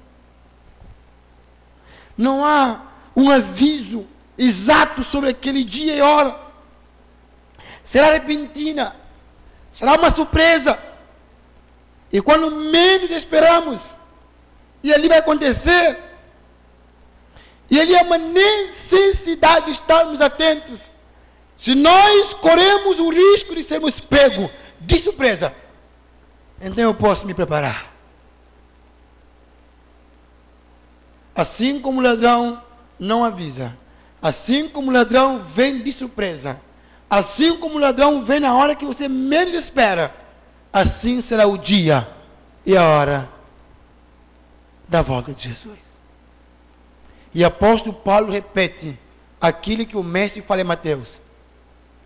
Não 2.18 2.44
há 2.44 2.82
um 3.16 3.32
aviso 3.32 4.06
exato 4.38 5.04
sobre 5.04 5.30
aquele 5.30 5.64
dia 5.64 5.96
e 5.96 6.02
hora. 6.02 6.38
Será 7.84 8.12
repentina. 8.12 8.96
Será 9.72 9.94
uma 9.94 10.12
surpresa. 10.12 10.78
E 12.12 12.22
quando 12.22 12.52
menos 12.52 13.10
esperamos, 13.10 13.96
e 14.84 14.94
ali 14.94 15.08
vai 15.08 15.20
acontecer, 15.20 16.11
e 17.72 17.80
ali 17.80 17.96
é 17.96 18.02
uma 18.02 18.18
necessidade 18.18 19.68
de 19.68 19.72
estarmos 19.72 20.20
atentos. 20.20 20.92
Se 21.58 21.74
nós 21.74 22.34
corremos 22.34 23.00
o 23.00 23.10
risco 23.10 23.56
de 23.56 23.64
sermos 23.64 23.98
pegos 23.98 24.52
de 24.82 25.00
surpresa, 25.00 25.56
então 26.60 26.84
eu 26.84 26.94
posso 26.94 27.26
me 27.26 27.34
preparar. 27.34 27.94
Assim 31.34 31.80
como 31.80 32.02
o 32.02 32.04
ladrão 32.04 32.62
não 33.00 33.24
avisa, 33.24 33.78
assim 34.22 34.68
como 34.68 34.92
o 34.92 34.94
ladrão 34.94 35.40
vem 35.40 35.82
de 35.82 35.94
surpresa, 35.94 36.62
assim 37.10 37.56
como 37.56 37.76
o 37.76 37.80
ladrão 37.80 38.22
vem 38.22 38.42
na 38.42 38.54
hora 38.54 38.76
que 38.76 38.86
você 38.86 39.08
menos 39.08 39.54
espera, 39.54 40.14
assim 40.74 41.22
será 41.22 41.48
o 41.48 41.58
dia 41.58 42.06
e 42.66 42.76
a 42.76 42.84
hora 42.84 43.32
da 44.90 45.02
volta 45.02 45.34
de 45.34 45.48
Jesus. 45.48 45.81
E 47.34 47.44
apóstolo 47.44 47.94
Paulo 47.94 48.32
repete 48.32 49.00
aquilo 49.40 49.86
que 49.86 49.98
o 49.98 50.04
mestre 50.04 50.42
fala 50.42 50.62
em 50.62 50.66
Mateus. 50.66 51.20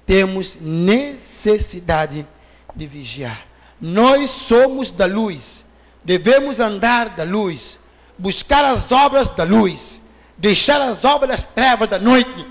Temos 0.06 0.58
necessidade 0.62 2.28
de 2.76 2.88
vigiar. 2.88 3.46
Nós 3.82 4.30
somos 4.30 4.92
da 4.92 5.06
luz, 5.06 5.66
devemos 6.04 6.60
andar 6.60 7.10
da 7.10 7.24
luz, 7.24 7.80
buscar 8.18 8.64
as 8.64 8.92
obras 8.92 9.30
da 9.30 9.44
luz, 9.44 10.02
deixar 10.38 10.80
as 10.80 11.04
obras 11.04 11.30
das 11.30 11.44
trevas 11.44 11.90
da 11.90 12.00
noite. 12.00 12.48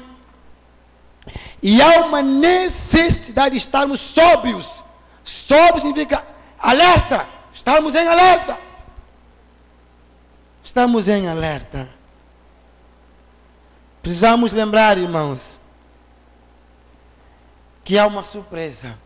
E 1.62 1.81
há 1.81 2.01
uma 2.01 2.20
necessidade 2.20 3.53
de 3.53 3.57
estarmos 3.57 4.01
sóbrios. 4.01 4.85
Sóbrio 5.25 5.81
significa 5.81 6.22
alerta. 6.59 7.27
Estamos 7.55 7.95
em 7.95 8.07
alerta. 8.07 8.59
Estamos 10.62 11.09
em 11.09 11.27
alerta. 11.27 11.89
Precisamos 14.05 14.52
lembrar, 14.52 14.98
irmãos, 14.98 15.59
que 17.82 17.96
há 17.96 18.07
uma 18.07 18.22
surpresa. 18.22 18.98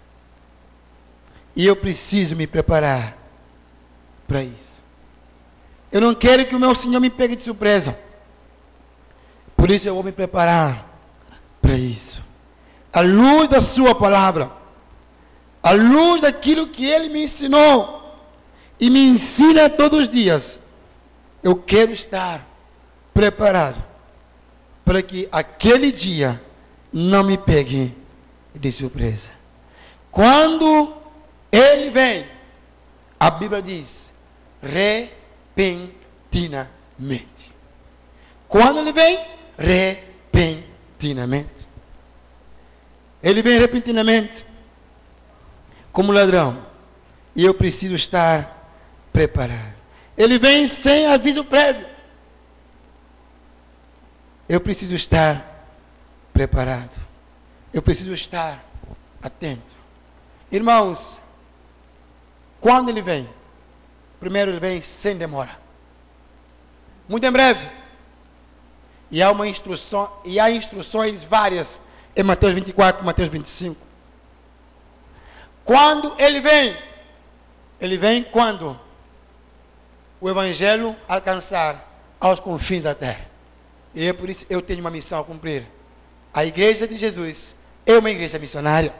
E 1.55 1.64
eu 1.64 1.76
preciso 1.76 2.34
me 2.34 2.49
preparar 2.49 3.16
para 4.26 4.42
isso. 4.42 4.76
Eu 5.92 6.01
não 6.01 6.16
quero 6.16 6.44
que 6.46 6.57
o 6.57 6.59
meu 6.59 6.74
Senhor 6.74 6.99
me 6.99 7.11
pegue 7.11 7.36
de 7.36 7.44
surpresa. 7.44 7.96
Por 9.57 9.70
isso 9.70 9.86
eu 9.86 9.94
vou 9.94 10.03
me 10.03 10.11
preparar 10.11 10.84
para 11.62 11.74
isso. 11.74 12.20
A 12.92 13.01
luz 13.01 13.49
da 13.49 13.61
Sua 13.61 13.94
palavra, 13.94 14.51
a 15.62 15.70
luz 15.70 16.22
daquilo 16.22 16.66
que 16.66 16.84
Ele 16.84 17.09
me 17.09 17.22
ensinou 17.22 18.18
e 18.80 18.90
me 18.90 19.07
ensina 19.07 19.70
todos 19.70 20.01
os 20.01 20.09
dias. 20.09 20.59
Eu 21.40 21.55
quero 21.55 21.92
estar 21.92 22.44
preparado 23.14 23.86
para 24.89 25.03
que 25.03 25.28
aquele 25.30 25.93
dia 25.93 26.43
não 26.91 27.22
me 27.22 27.36
pegue 27.36 27.95
de 28.55 28.72
surpresa. 28.72 29.28
Quando 30.11 30.97
ele 31.53 31.91
vem, 31.91 32.26
a 33.20 33.30
Bíblia 33.30 33.61
diz, 33.61 34.11
repentinamente. 34.62 37.53
Quando 38.49 38.80
ele 38.80 38.93
vem, 38.93 39.20
repentinamente. 39.59 41.68
Ele 43.22 43.43
vem 43.43 43.59
repentinamente, 43.59 44.47
como 45.93 46.12
ladrão, 46.12 46.64
e 47.36 47.45
eu 47.45 47.53
preciso 47.53 47.95
estar 47.95 48.72
preparado. 49.12 49.76
Ele 50.16 50.39
vem 50.39 50.66
sem 50.66 51.09
aviso 51.09 51.45
prévio 51.45 51.88
eu 54.49 54.61
preciso 54.61 54.94
estar 54.94 55.66
preparado. 56.32 56.96
Eu 57.72 57.82
preciso 57.82 58.14
estar 58.14 58.64
atento. 59.22 59.76
Irmãos, 60.51 61.20
quando 62.61 62.88
ele 62.88 63.03
vem? 63.03 63.28
Primeiro 64.18 64.51
ele 64.51 64.61
vem 64.61 64.80
sem 64.80 65.16
demora. 65.16 65.59
Muito 67.09 67.24
em 67.26 67.30
breve. 67.30 67.68
E 69.11 69.22
há 69.22 69.30
uma 69.30 69.46
instrução, 69.46 70.11
e 70.24 70.40
há 70.40 70.51
instruções 70.51 71.22
várias 71.22 71.78
em 72.16 72.22
Mateus 72.22 72.55
24, 72.55 73.05
Mateus 73.05 73.28
25. 73.28 73.76
Quando 75.64 76.14
ele 76.18 76.40
vem? 76.40 76.76
Ele 77.80 77.96
vem 77.96 78.24
quando 78.24 78.78
o 80.20 80.28
evangelho 80.28 80.96
alcançar 81.07 81.86
aos 82.18 82.40
confins 82.40 82.82
da 82.82 82.94
terra. 82.94 83.28
E 83.99 84.07
é 84.07 84.12
por 84.12 84.30
isso 84.30 84.46
eu 84.49 84.62
tenho 84.62 84.78
uma 84.78 84.92
missão 84.92 85.18
a 85.18 85.24
cumprir. 85.24 85.66
A 86.32 86.44
igreja 86.44 86.86
de 86.86 86.96
Jesus 86.96 87.53
é 87.84 87.99
uma 87.99 88.09
igreja 88.09 88.38
missionária. 88.38 88.94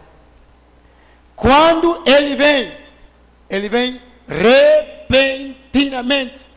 Quando 1.37 2.03
ele 2.05 2.35
vem, 2.35 2.77
ele 3.49 3.69
vem 3.69 4.03
repentinamente, 4.27 6.49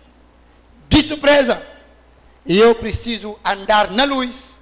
de 0.90 1.04
surpresa. 1.04 1.64
E 2.44 2.58
eu 2.58 2.74
preciso 2.74 3.38
andar 3.46 3.92
na 3.92 4.06
luz, 4.06 4.58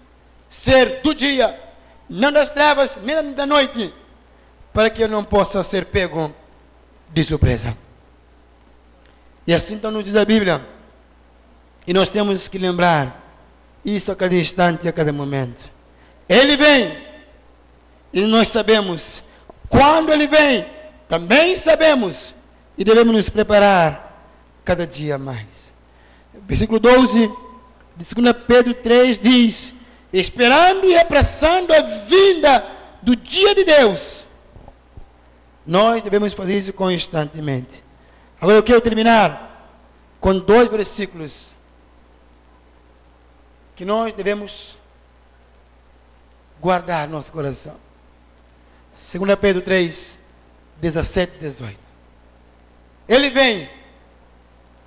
ser 0.50 1.00
do 1.00 1.16
dia, 1.16 1.58
não 2.10 2.34
das 2.34 2.50
trevas, 2.50 2.98
nem 3.02 3.32
da 3.32 3.46
noite, 3.46 3.94
para 4.74 4.90
que 4.90 5.04
eu 5.04 5.08
não 5.08 5.24
possa 5.24 5.64
ser 5.64 5.86
pego 5.86 6.36
de 7.08 7.24
surpresa. 7.24 7.78
E 9.48 9.54
assim 9.54 9.76
então 9.76 9.90
nos 9.90 10.04
diz 10.04 10.18
a 10.18 10.26
Bíblia. 10.26 10.68
E 11.88 11.94
nós 11.94 12.10
temos 12.10 12.50
que 12.50 12.58
lembrar 12.58 13.29
isso 13.84 14.12
a 14.12 14.16
cada 14.16 14.36
instante, 14.36 14.88
a 14.88 14.92
cada 14.92 15.12
momento. 15.12 15.70
Ele 16.28 16.58
vem. 16.58 16.98
E 18.14 18.22
nós 18.22 18.48
sabemos. 18.48 19.24
Quando 19.68 20.12
ele 20.12 20.28
vem, 20.28 20.66
também 21.08 21.56
sabemos. 21.56 22.34
E 22.78 22.84
devemos 22.84 23.14
nos 23.14 23.30
preparar 23.30 24.32
cada 24.64 24.86
dia 24.86 25.18
mais. 25.18 25.74
Versículo 26.48 26.80
12 26.80 27.32
de 27.98 28.16
2 28.16 28.36
Pedro 28.48 28.74
3 28.74 29.20
diz: 29.20 29.74
Esperando 30.14 30.86
e 30.86 30.98
apressando 30.98 31.74
a 31.74 31.82
vinda 31.82 32.66
do 33.02 33.16
dia 33.16 33.54
de 33.54 33.64
Deus. 33.64 34.28
Nós 35.66 36.02
devemos 36.02 36.34
fazer 36.34 36.58
isso 36.58 36.74
constantemente. 36.74 37.84
Agora 38.42 38.58
eu 38.58 38.64
quero 38.64 38.82
terminar 38.82 39.50
com 40.20 40.38
dois 40.38 40.70
versículos 40.70 41.54
que 43.80 43.86
nós 43.86 44.14
devemos 44.14 44.78
guardar 46.60 47.08
nosso 47.08 47.32
coração. 47.32 47.78
2 48.92 49.36
Pedro 49.40 49.62
3, 49.62 50.20
17 50.82 51.38
e 51.38 51.40
18. 51.40 51.80
Ele 53.08 53.30
vem, 53.30 53.70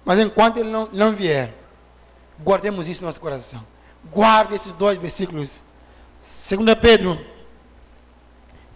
mas 0.04 0.20
enquanto 0.20 0.58
ele 0.58 0.68
não, 0.68 0.90
não 0.92 1.12
vier, 1.12 1.54
guardemos 2.44 2.86
isso 2.86 3.00
no 3.00 3.06
nosso 3.06 3.18
coração. 3.18 3.66
Guarde 4.10 4.56
esses 4.56 4.74
dois 4.74 4.98
versículos. 4.98 5.62
2 6.50 6.74
Pedro 6.74 7.18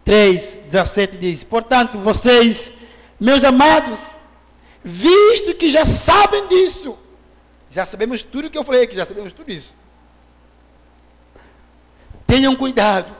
3, 0.02 0.54
17 0.70 1.18
diz: 1.18 1.44
Portanto, 1.44 1.98
vocês, 1.98 2.72
meus 3.20 3.44
amados, 3.44 4.12
visto 4.82 5.54
que 5.56 5.70
já 5.70 5.84
sabem 5.84 6.48
disso, 6.48 6.98
já 7.68 7.84
sabemos 7.84 8.22
tudo 8.22 8.48
que 8.48 8.56
eu 8.56 8.64
falei 8.64 8.84
aqui, 8.84 8.96
já 8.96 9.04
sabemos 9.04 9.34
tudo 9.34 9.52
isso. 9.52 9.76
Tenham 12.27 12.57
cuidado 12.57 13.14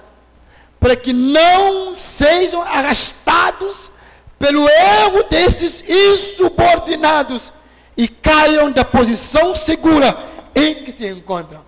para 0.81 0.97
que 0.97 1.13
não 1.13 1.95
sejam 1.95 2.63
arrastados 2.63 3.91
pelo 4.39 4.69
erro 4.69 5.23
desses 5.25 5.83
insubordinados 5.89 7.53
e 7.97 8.07
caiam 8.07 8.71
da 8.71 8.85
posição 8.85 9.57
segura 9.57 10.17
em 10.55 10.85
que 10.85 10.93
se 10.93 11.09
encontram. 11.09 11.65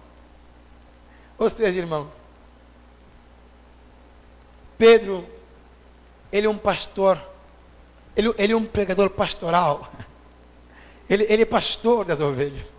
Ou 1.38 1.48
seja, 1.48 1.78
irmãos, 1.78 2.12
Pedro, 4.76 5.26
ele 6.30 6.46
é 6.46 6.50
um 6.50 6.58
pastor, 6.58 7.20
ele, 8.14 8.32
ele 8.36 8.52
é 8.52 8.56
um 8.56 8.64
pregador 8.64 9.10
pastoral, 9.10 9.90
ele, 11.08 11.26
ele 11.28 11.42
é 11.42 11.46
pastor 11.46 12.04
das 12.04 12.20
ovelhas. 12.20 12.72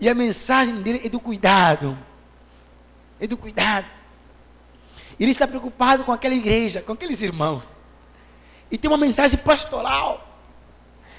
E 0.00 0.08
a 0.08 0.14
mensagem 0.14 0.82
dele 0.82 1.02
é 1.04 1.08
do 1.08 1.20
cuidado 1.20 1.96
e 3.20 3.26
do 3.26 3.36
cuidado. 3.36 3.86
Ele 5.18 5.30
está 5.30 5.46
preocupado 5.46 6.04
com 6.04 6.12
aquela 6.12 6.34
igreja, 6.34 6.80
com 6.80 6.92
aqueles 6.92 7.20
irmãos. 7.20 7.64
E 8.70 8.78
tem 8.78 8.90
uma 8.90 8.96
mensagem 8.96 9.38
pastoral. 9.38 10.26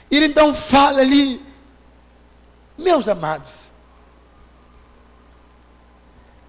Ele 0.09 0.25
então 0.25 0.53
fala 0.53 1.01
ali, 1.01 1.45
meus 2.77 3.07
amados, 3.07 3.69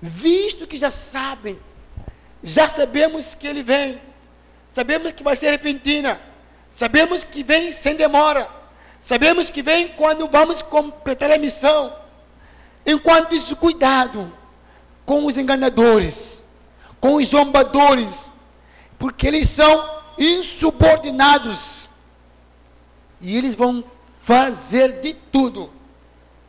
visto 0.01 0.67
que 0.67 0.77
já 0.77 0.91
sabem, 0.91 1.61
já 2.43 2.69
sabemos 2.69 3.35
que 3.35 3.47
ele 3.47 3.63
vem, 3.63 4.01
sabemos 4.73 5.13
que 5.13 5.23
vai 5.23 5.37
ser 5.37 5.51
repentina, 5.51 6.21
sabemos 6.71 7.23
que 7.23 7.45
vem 7.45 7.71
sem 7.71 7.95
demora, 7.95 8.49
sabemos 9.01 9.49
que 9.49 9.63
vem 9.63 9.89
quando 9.89 10.27
vamos 10.29 10.63
completar 10.63 11.31
a 11.31 11.39
missão. 11.39 11.97
Enquanto 12.85 13.33
isso, 13.33 13.55
cuidado 13.55 14.37
com 15.05 15.27
os 15.27 15.37
enganadores, 15.37 16.45
com 17.01 17.17
os 17.17 17.29
zombadores, 17.29 18.31
porque 18.99 19.27
eles 19.27 19.49
são 19.49 20.03
insubordinados. 20.19 21.89
E 23.21 23.37
eles 23.37 23.55
vão 23.55 23.85
fazer 24.23 25.01
de 25.01 25.15
tudo 25.15 25.71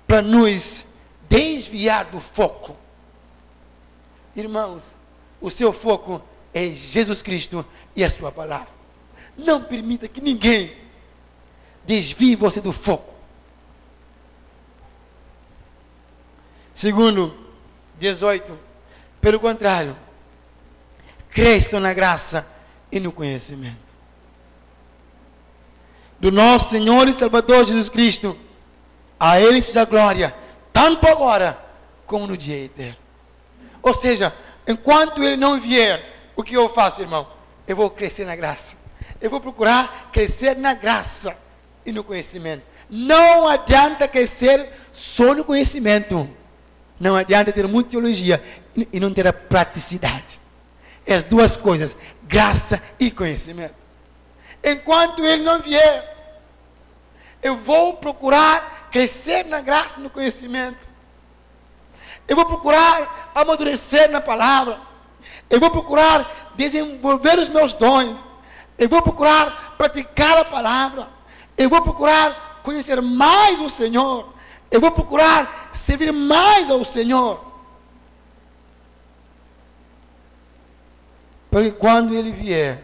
para 0.08 0.22
nos 0.22 0.86
desviar 1.30 2.06
do 2.06 2.20
foco. 2.20 2.76
Irmãos, 4.36 4.84
o 5.42 5.50
seu 5.52 5.72
foco 5.74 6.22
é 6.54 6.70
Jesus 6.70 7.22
Cristo 7.22 7.66
e 7.96 8.04
a 8.04 8.10
sua 8.10 8.32
palavra. 8.32 8.70
Não 9.38 9.64
permita 9.64 10.08
que 10.08 10.22
ninguém 10.22 10.72
desvie 11.86 12.36
você 12.36 12.62
do 12.62 12.72
foco. 12.72 13.14
Segundo, 16.74 17.43
18. 18.04 18.60
Pelo 19.22 19.40
contrário, 19.40 19.96
cresçam 21.30 21.80
na 21.80 21.94
graça 21.94 22.46
e 22.92 23.00
no 23.00 23.12
conhecimento 23.12 23.84
do 26.24 26.32
nosso 26.32 26.70
Senhor 26.70 27.06
e 27.10 27.14
Salvador 27.14 27.66
Jesus 27.66 27.90
Cristo. 27.90 28.38
A 29.20 29.42
Ele 29.42 29.62
seja 29.62 29.84
glória, 29.84 30.34
tanto 30.72 31.06
agora 31.06 31.60
como 32.06 32.26
no 32.26 32.38
dia 32.38 32.64
eterno. 32.64 32.96
Ou 33.82 33.94
seja, 33.94 34.34
enquanto 34.66 35.22
Ele 35.22 35.36
não 35.36 35.60
vier, 35.60 36.32
o 36.34 36.42
que 36.42 36.56
eu 36.56 36.70
faço, 36.70 37.02
irmão? 37.02 37.28
Eu 37.68 37.76
vou 37.76 37.90
crescer 37.90 38.26
na 38.26 38.38
graça. 38.38 38.78
Eu 39.20 39.30
vou 39.30 39.42
procurar 39.42 40.12
crescer 40.14 40.56
na 40.56 40.74
graça 40.74 41.38
e 41.86 41.92
no 41.92 42.06
conhecimento. 42.06 42.64
Não 42.90 43.46
adianta 43.46 44.08
crescer 44.08 44.70
só 44.94 45.34
no 45.34 45.44
conhecimento. 45.44 46.30
Não 47.00 47.16
adianta 47.16 47.52
ter 47.52 47.68
muita 47.68 47.92
teologia 47.92 48.42
e 48.92 49.00
não 49.00 49.14
ter 49.14 49.28
a 49.28 49.34
praticidade. 49.34 50.42
As 51.08 51.24
duas 51.24 51.58
coisas, 51.58 51.98
graça 52.24 52.82
e 53.00 53.12
conhecimento. 53.12 53.76
Enquanto 54.64 55.26
ele 55.26 55.44
não 55.44 55.62
vier, 55.62 56.14
eu 57.42 57.58
vou 57.58 57.96
procurar 57.98 58.90
crescer 58.90 59.46
na 59.46 59.62
graça 59.62 59.96
e 59.98 60.02
no 60.02 60.10
conhecimento. 60.10 60.88
Eu 62.28 62.38
vou 62.38 62.46
procurar 62.46 63.32
amadurecer 63.36 64.10
na 64.10 64.22
palavra. 64.22 64.80
Eu 65.50 65.60
vou 65.60 65.70
procurar 65.70 66.54
desenvolver 66.56 67.38
os 67.38 67.50
meus 67.50 67.74
dons. 67.74 68.18
Eu 68.78 68.88
vou 68.88 69.02
procurar 69.02 69.76
praticar 69.78 70.38
a 70.38 70.46
palavra. 70.46 71.10
Eu 71.58 71.70
vou 71.70 71.82
procurar 71.82 72.62
conhecer 72.64 73.02
mais 73.02 73.60
o 73.60 73.70
Senhor. 73.70 74.33
Eu 74.74 74.82
vou 74.82 74.92
procurar 74.92 75.70
servir 75.72 76.12
mais 76.12 76.72
ao 76.72 76.84
Senhor. 76.84 77.46
Para 81.52 81.66
que 81.66 81.74
quando 81.74 82.16
Ele 82.16 82.32
vier, 82.32 82.84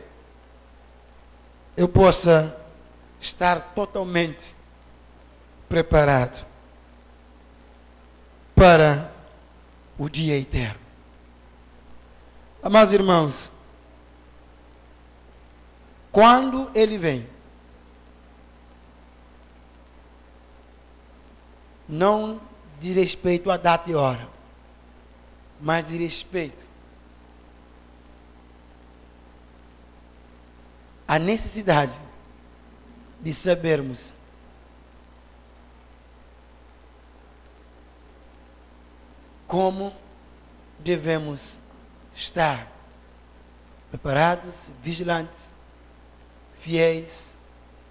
eu 1.76 1.90
possa 1.90 2.56
estar 3.20 3.74
totalmente 3.74 4.56
preparado 5.68 6.46
para 8.54 9.12
o 9.98 10.08
dia 10.08 10.38
eterno. 10.38 10.80
Amados 12.62 12.94
irmãos, 12.94 13.52
quando 16.12 16.70
ele 16.76 17.00
vem, 17.00 17.28
não 21.90 22.40
diz 22.80 22.96
respeito 22.96 23.50
à 23.50 23.58
data 23.58 23.90
e 23.90 23.96
hora, 23.96 24.30
mas 25.60 25.86
diz 25.86 26.00
respeito 26.00 26.64
à 31.08 31.18
necessidade 31.18 32.00
de 33.20 33.34
sabermos 33.34 34.14
como 39.48 39.92
devemos 40.78 41.42
estar 42.14 42.72
preparados, 43.90 44.54
vigilantes, 44.84 45.50
fiéis 46.60 47.34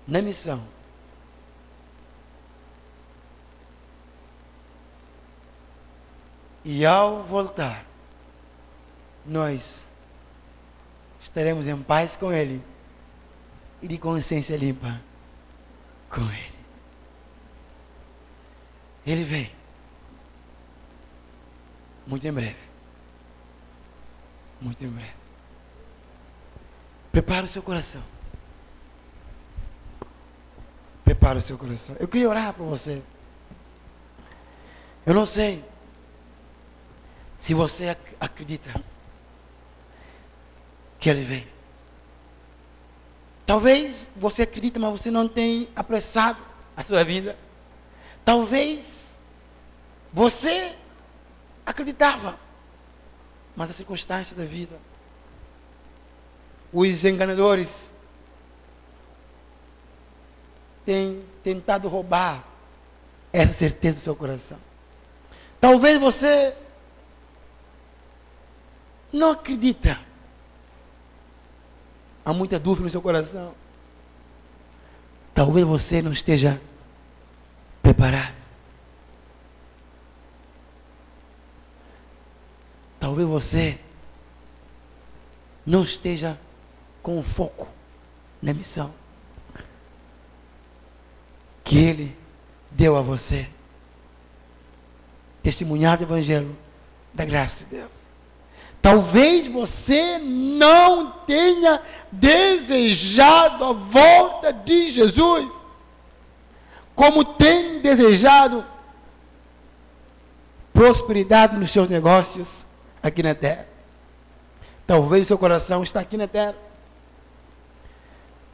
na 0.07 0.23
missão. 0.23 0.78
E 6.65 6.85
ao 6.85 7.23
voltar, 7.23 7.85
nós 9.25 9.87
estaremos 11.21 11.67
em 11.67 11.81
paz 11.83 12.17
com 12.17 12.33
Ele 12.33 12.63
e 13.81 13.89
de 13.89 13.99
consciência 13.99 14.57
limpa 14.57 15.01
com 16.11 16.23
Ele. 16.23 16.59
Ele 19.07 19.25
vem. 19.25 19.51
Muito 22.07 22.27
em 22.27 22.33
breve. 22.33 22.57
Muito 24.61 24.85
em 24.85 24.89
breve. 24.89 25.15
Prepara 27.13 27.47
o 27.47 27.49
seu 27.49 27.63
coração. 27.63 28.03
Prepara 31.05 31.39
o 31.39 31.41
seu 31.41 31.57
coração. 31.57 31.97
Eu 31.99 32.09
queria 32.09 32.29
orar 32.29 32.53
para 32.53 32.65
você. 32.65 33.03
Eu 35.07 35.15
não 35.15 35.25
sei 35.25 35.65
se 37.39 37.55
você 37.55 37.97
acredita 38.21 38.75
que 40.99 41.09
ele 41.09 41.23
vem. 41.23 41.47
Talvez 43.47 44.11
você 44.15 44.43
acredite, 44.43 44.79
mas 44.79 44.91
você 44.91 45.11
não 45.11 45.27
tenha 45.27 45.67
apressado 45.75 46.39
a 46.77 46.83
sua 46.83 47.03
vida. 47.05 47.39
Talvez 48.25 49.19
você 50.13 50.77
acreditava, 51.65 52.39
mas 53.57 53.71
a 53.71 53.73
circunstância 53.73 54.37
da 54.37 54.45
vida, 54.45 54.79
os 56.73 57.05
enganadores 57.05 57.91
têm 60.85 61.25
tentado 61.43 61.89
roubar 61.89 62.45
essa 63.33 63.53
certeza 63.53 63.97
do 63.97 64.03
seu 64.03 64.17
coração. 64.17 64.59
Talvez 65.61 65.99
você 65.99 66.55
não 69.13 69.31
acredita 69.31 70.01
há 72.25 72.33
muita 72.33 72.59
dúvida 72.59 72.85
no 72.85 72.91
seu 72.91 73.01
coração. 73.01 73.55
Talvez 75.33 75.67
você 75.67 76.03
não 76.03 76.13
esteja 76.13 76.61
preparado. 77.83 78.37
Talvez 83.01 83.27
você 83.27 83.79
não 85.65 85.83
esteja 85.83 86.39
com 87.03 87.23
foco 87.23 87.69
na 88.43 88.53
missão 88.53 88.93
que 91.65 91.79
Ele 91.79 92.17
deu 92.71 92.97
a 92.97 93.03
você. 93.03 93.49
Testemunhar 95.43 95.97
do 95.97 96.05
Evangelho 96.05 96.57
da 97.15 97.25
graça 97.25 97.65
de 97.65 97.77
Deus. 97.77 97.98
Talvez 98.81 99.47
você 99.47 100.19
não 100.19 101.11
tenha 101.27 101.83
desejado 102.11 103.65
a 103.65 103.73
volta 103.73 104.53
de 104.53 104.91
Jesus, 104.91 105.47
como 106.95 107.25
tem 107.25 107.81
desejado 107.81 108.65
prosperidade 110.73 111.57
nos 111.57 111.73
seus 111.73 111.89
negócios 111.89 112.65
aqui 113.03 113.23
na 113.23 113.35
terra. 113.35 113.67
Talvez 114.87 115.25
o 115.25 115.27
seu 115.27 115.39
coração 115.39 115.83
está 115.83 116.01
aqui 116.01 116.17
na 116.17 116.27
terra. 116.27 116.55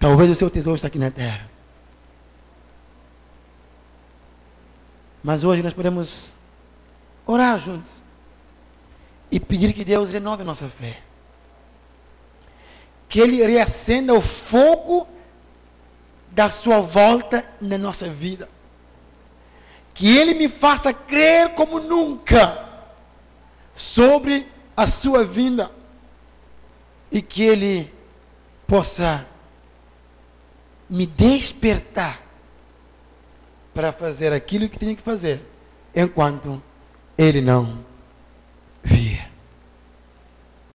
Talvez 0.01 0.31
o 0.31 0.35
seu 0.35 0.51
tesouro 0.51 0.77
está 0.77 0.89
aqui 0.89 0.99
na 0.99 1.11
terra. 1.11 1.49
Mas 5.22 5.45
hoje 5.45 5.62
nós 5.62 5.72
podemos 5.72 6.35
orar 7.27 7.59
juntos 7.59 7.93
e 9.35 9.41
pedir 9.41 9.72
que 9.72 9.85
Deus 9.85 10.11
renove 10.11 10.43
a 10.43 10.45
nossa 10.45 10.68
fé. 10.68 10.97
Que 13.09 13.18
Ele 13.18 13.45
reacenda 13.45 14.14
o 14.14 14.20
fogo 14.20 15.09
da 16.30 16.51
sua 16.51 16.78
volta 16.80 17.45
na 17.61 17.76
nossa 17.76 18.09
vida. 18.09 18.49
Que 19.93 20.18
Ele 20.18 20.35
me 20.35 20.49
faça 20.49 20.95
crer 20.95 21.49
como 21.57 21.80
nunca 21.80 22.64
sobre 23.74 24.47
a 24.76 24.87
sua 24.87 25.24
vinda. 25.24 25.68
E 27.11 27.20
que 27.20 27.43
Ele 27.43 27.93
possa 28.68 29.26
me 30.89 31.07
despertar 31.07 32.22
para 33.74 33.93
fazer 33.93 34.32
aquilo 34.32 34.68
que 34.68 34.78
tenho 34.78 34.95
que 34.95 35.03
fazer, 35.03 35.43
enquanto 35.93 36.62
Ele 37.18 37.41
não 37.41 37.93
wie? 38.85 39.18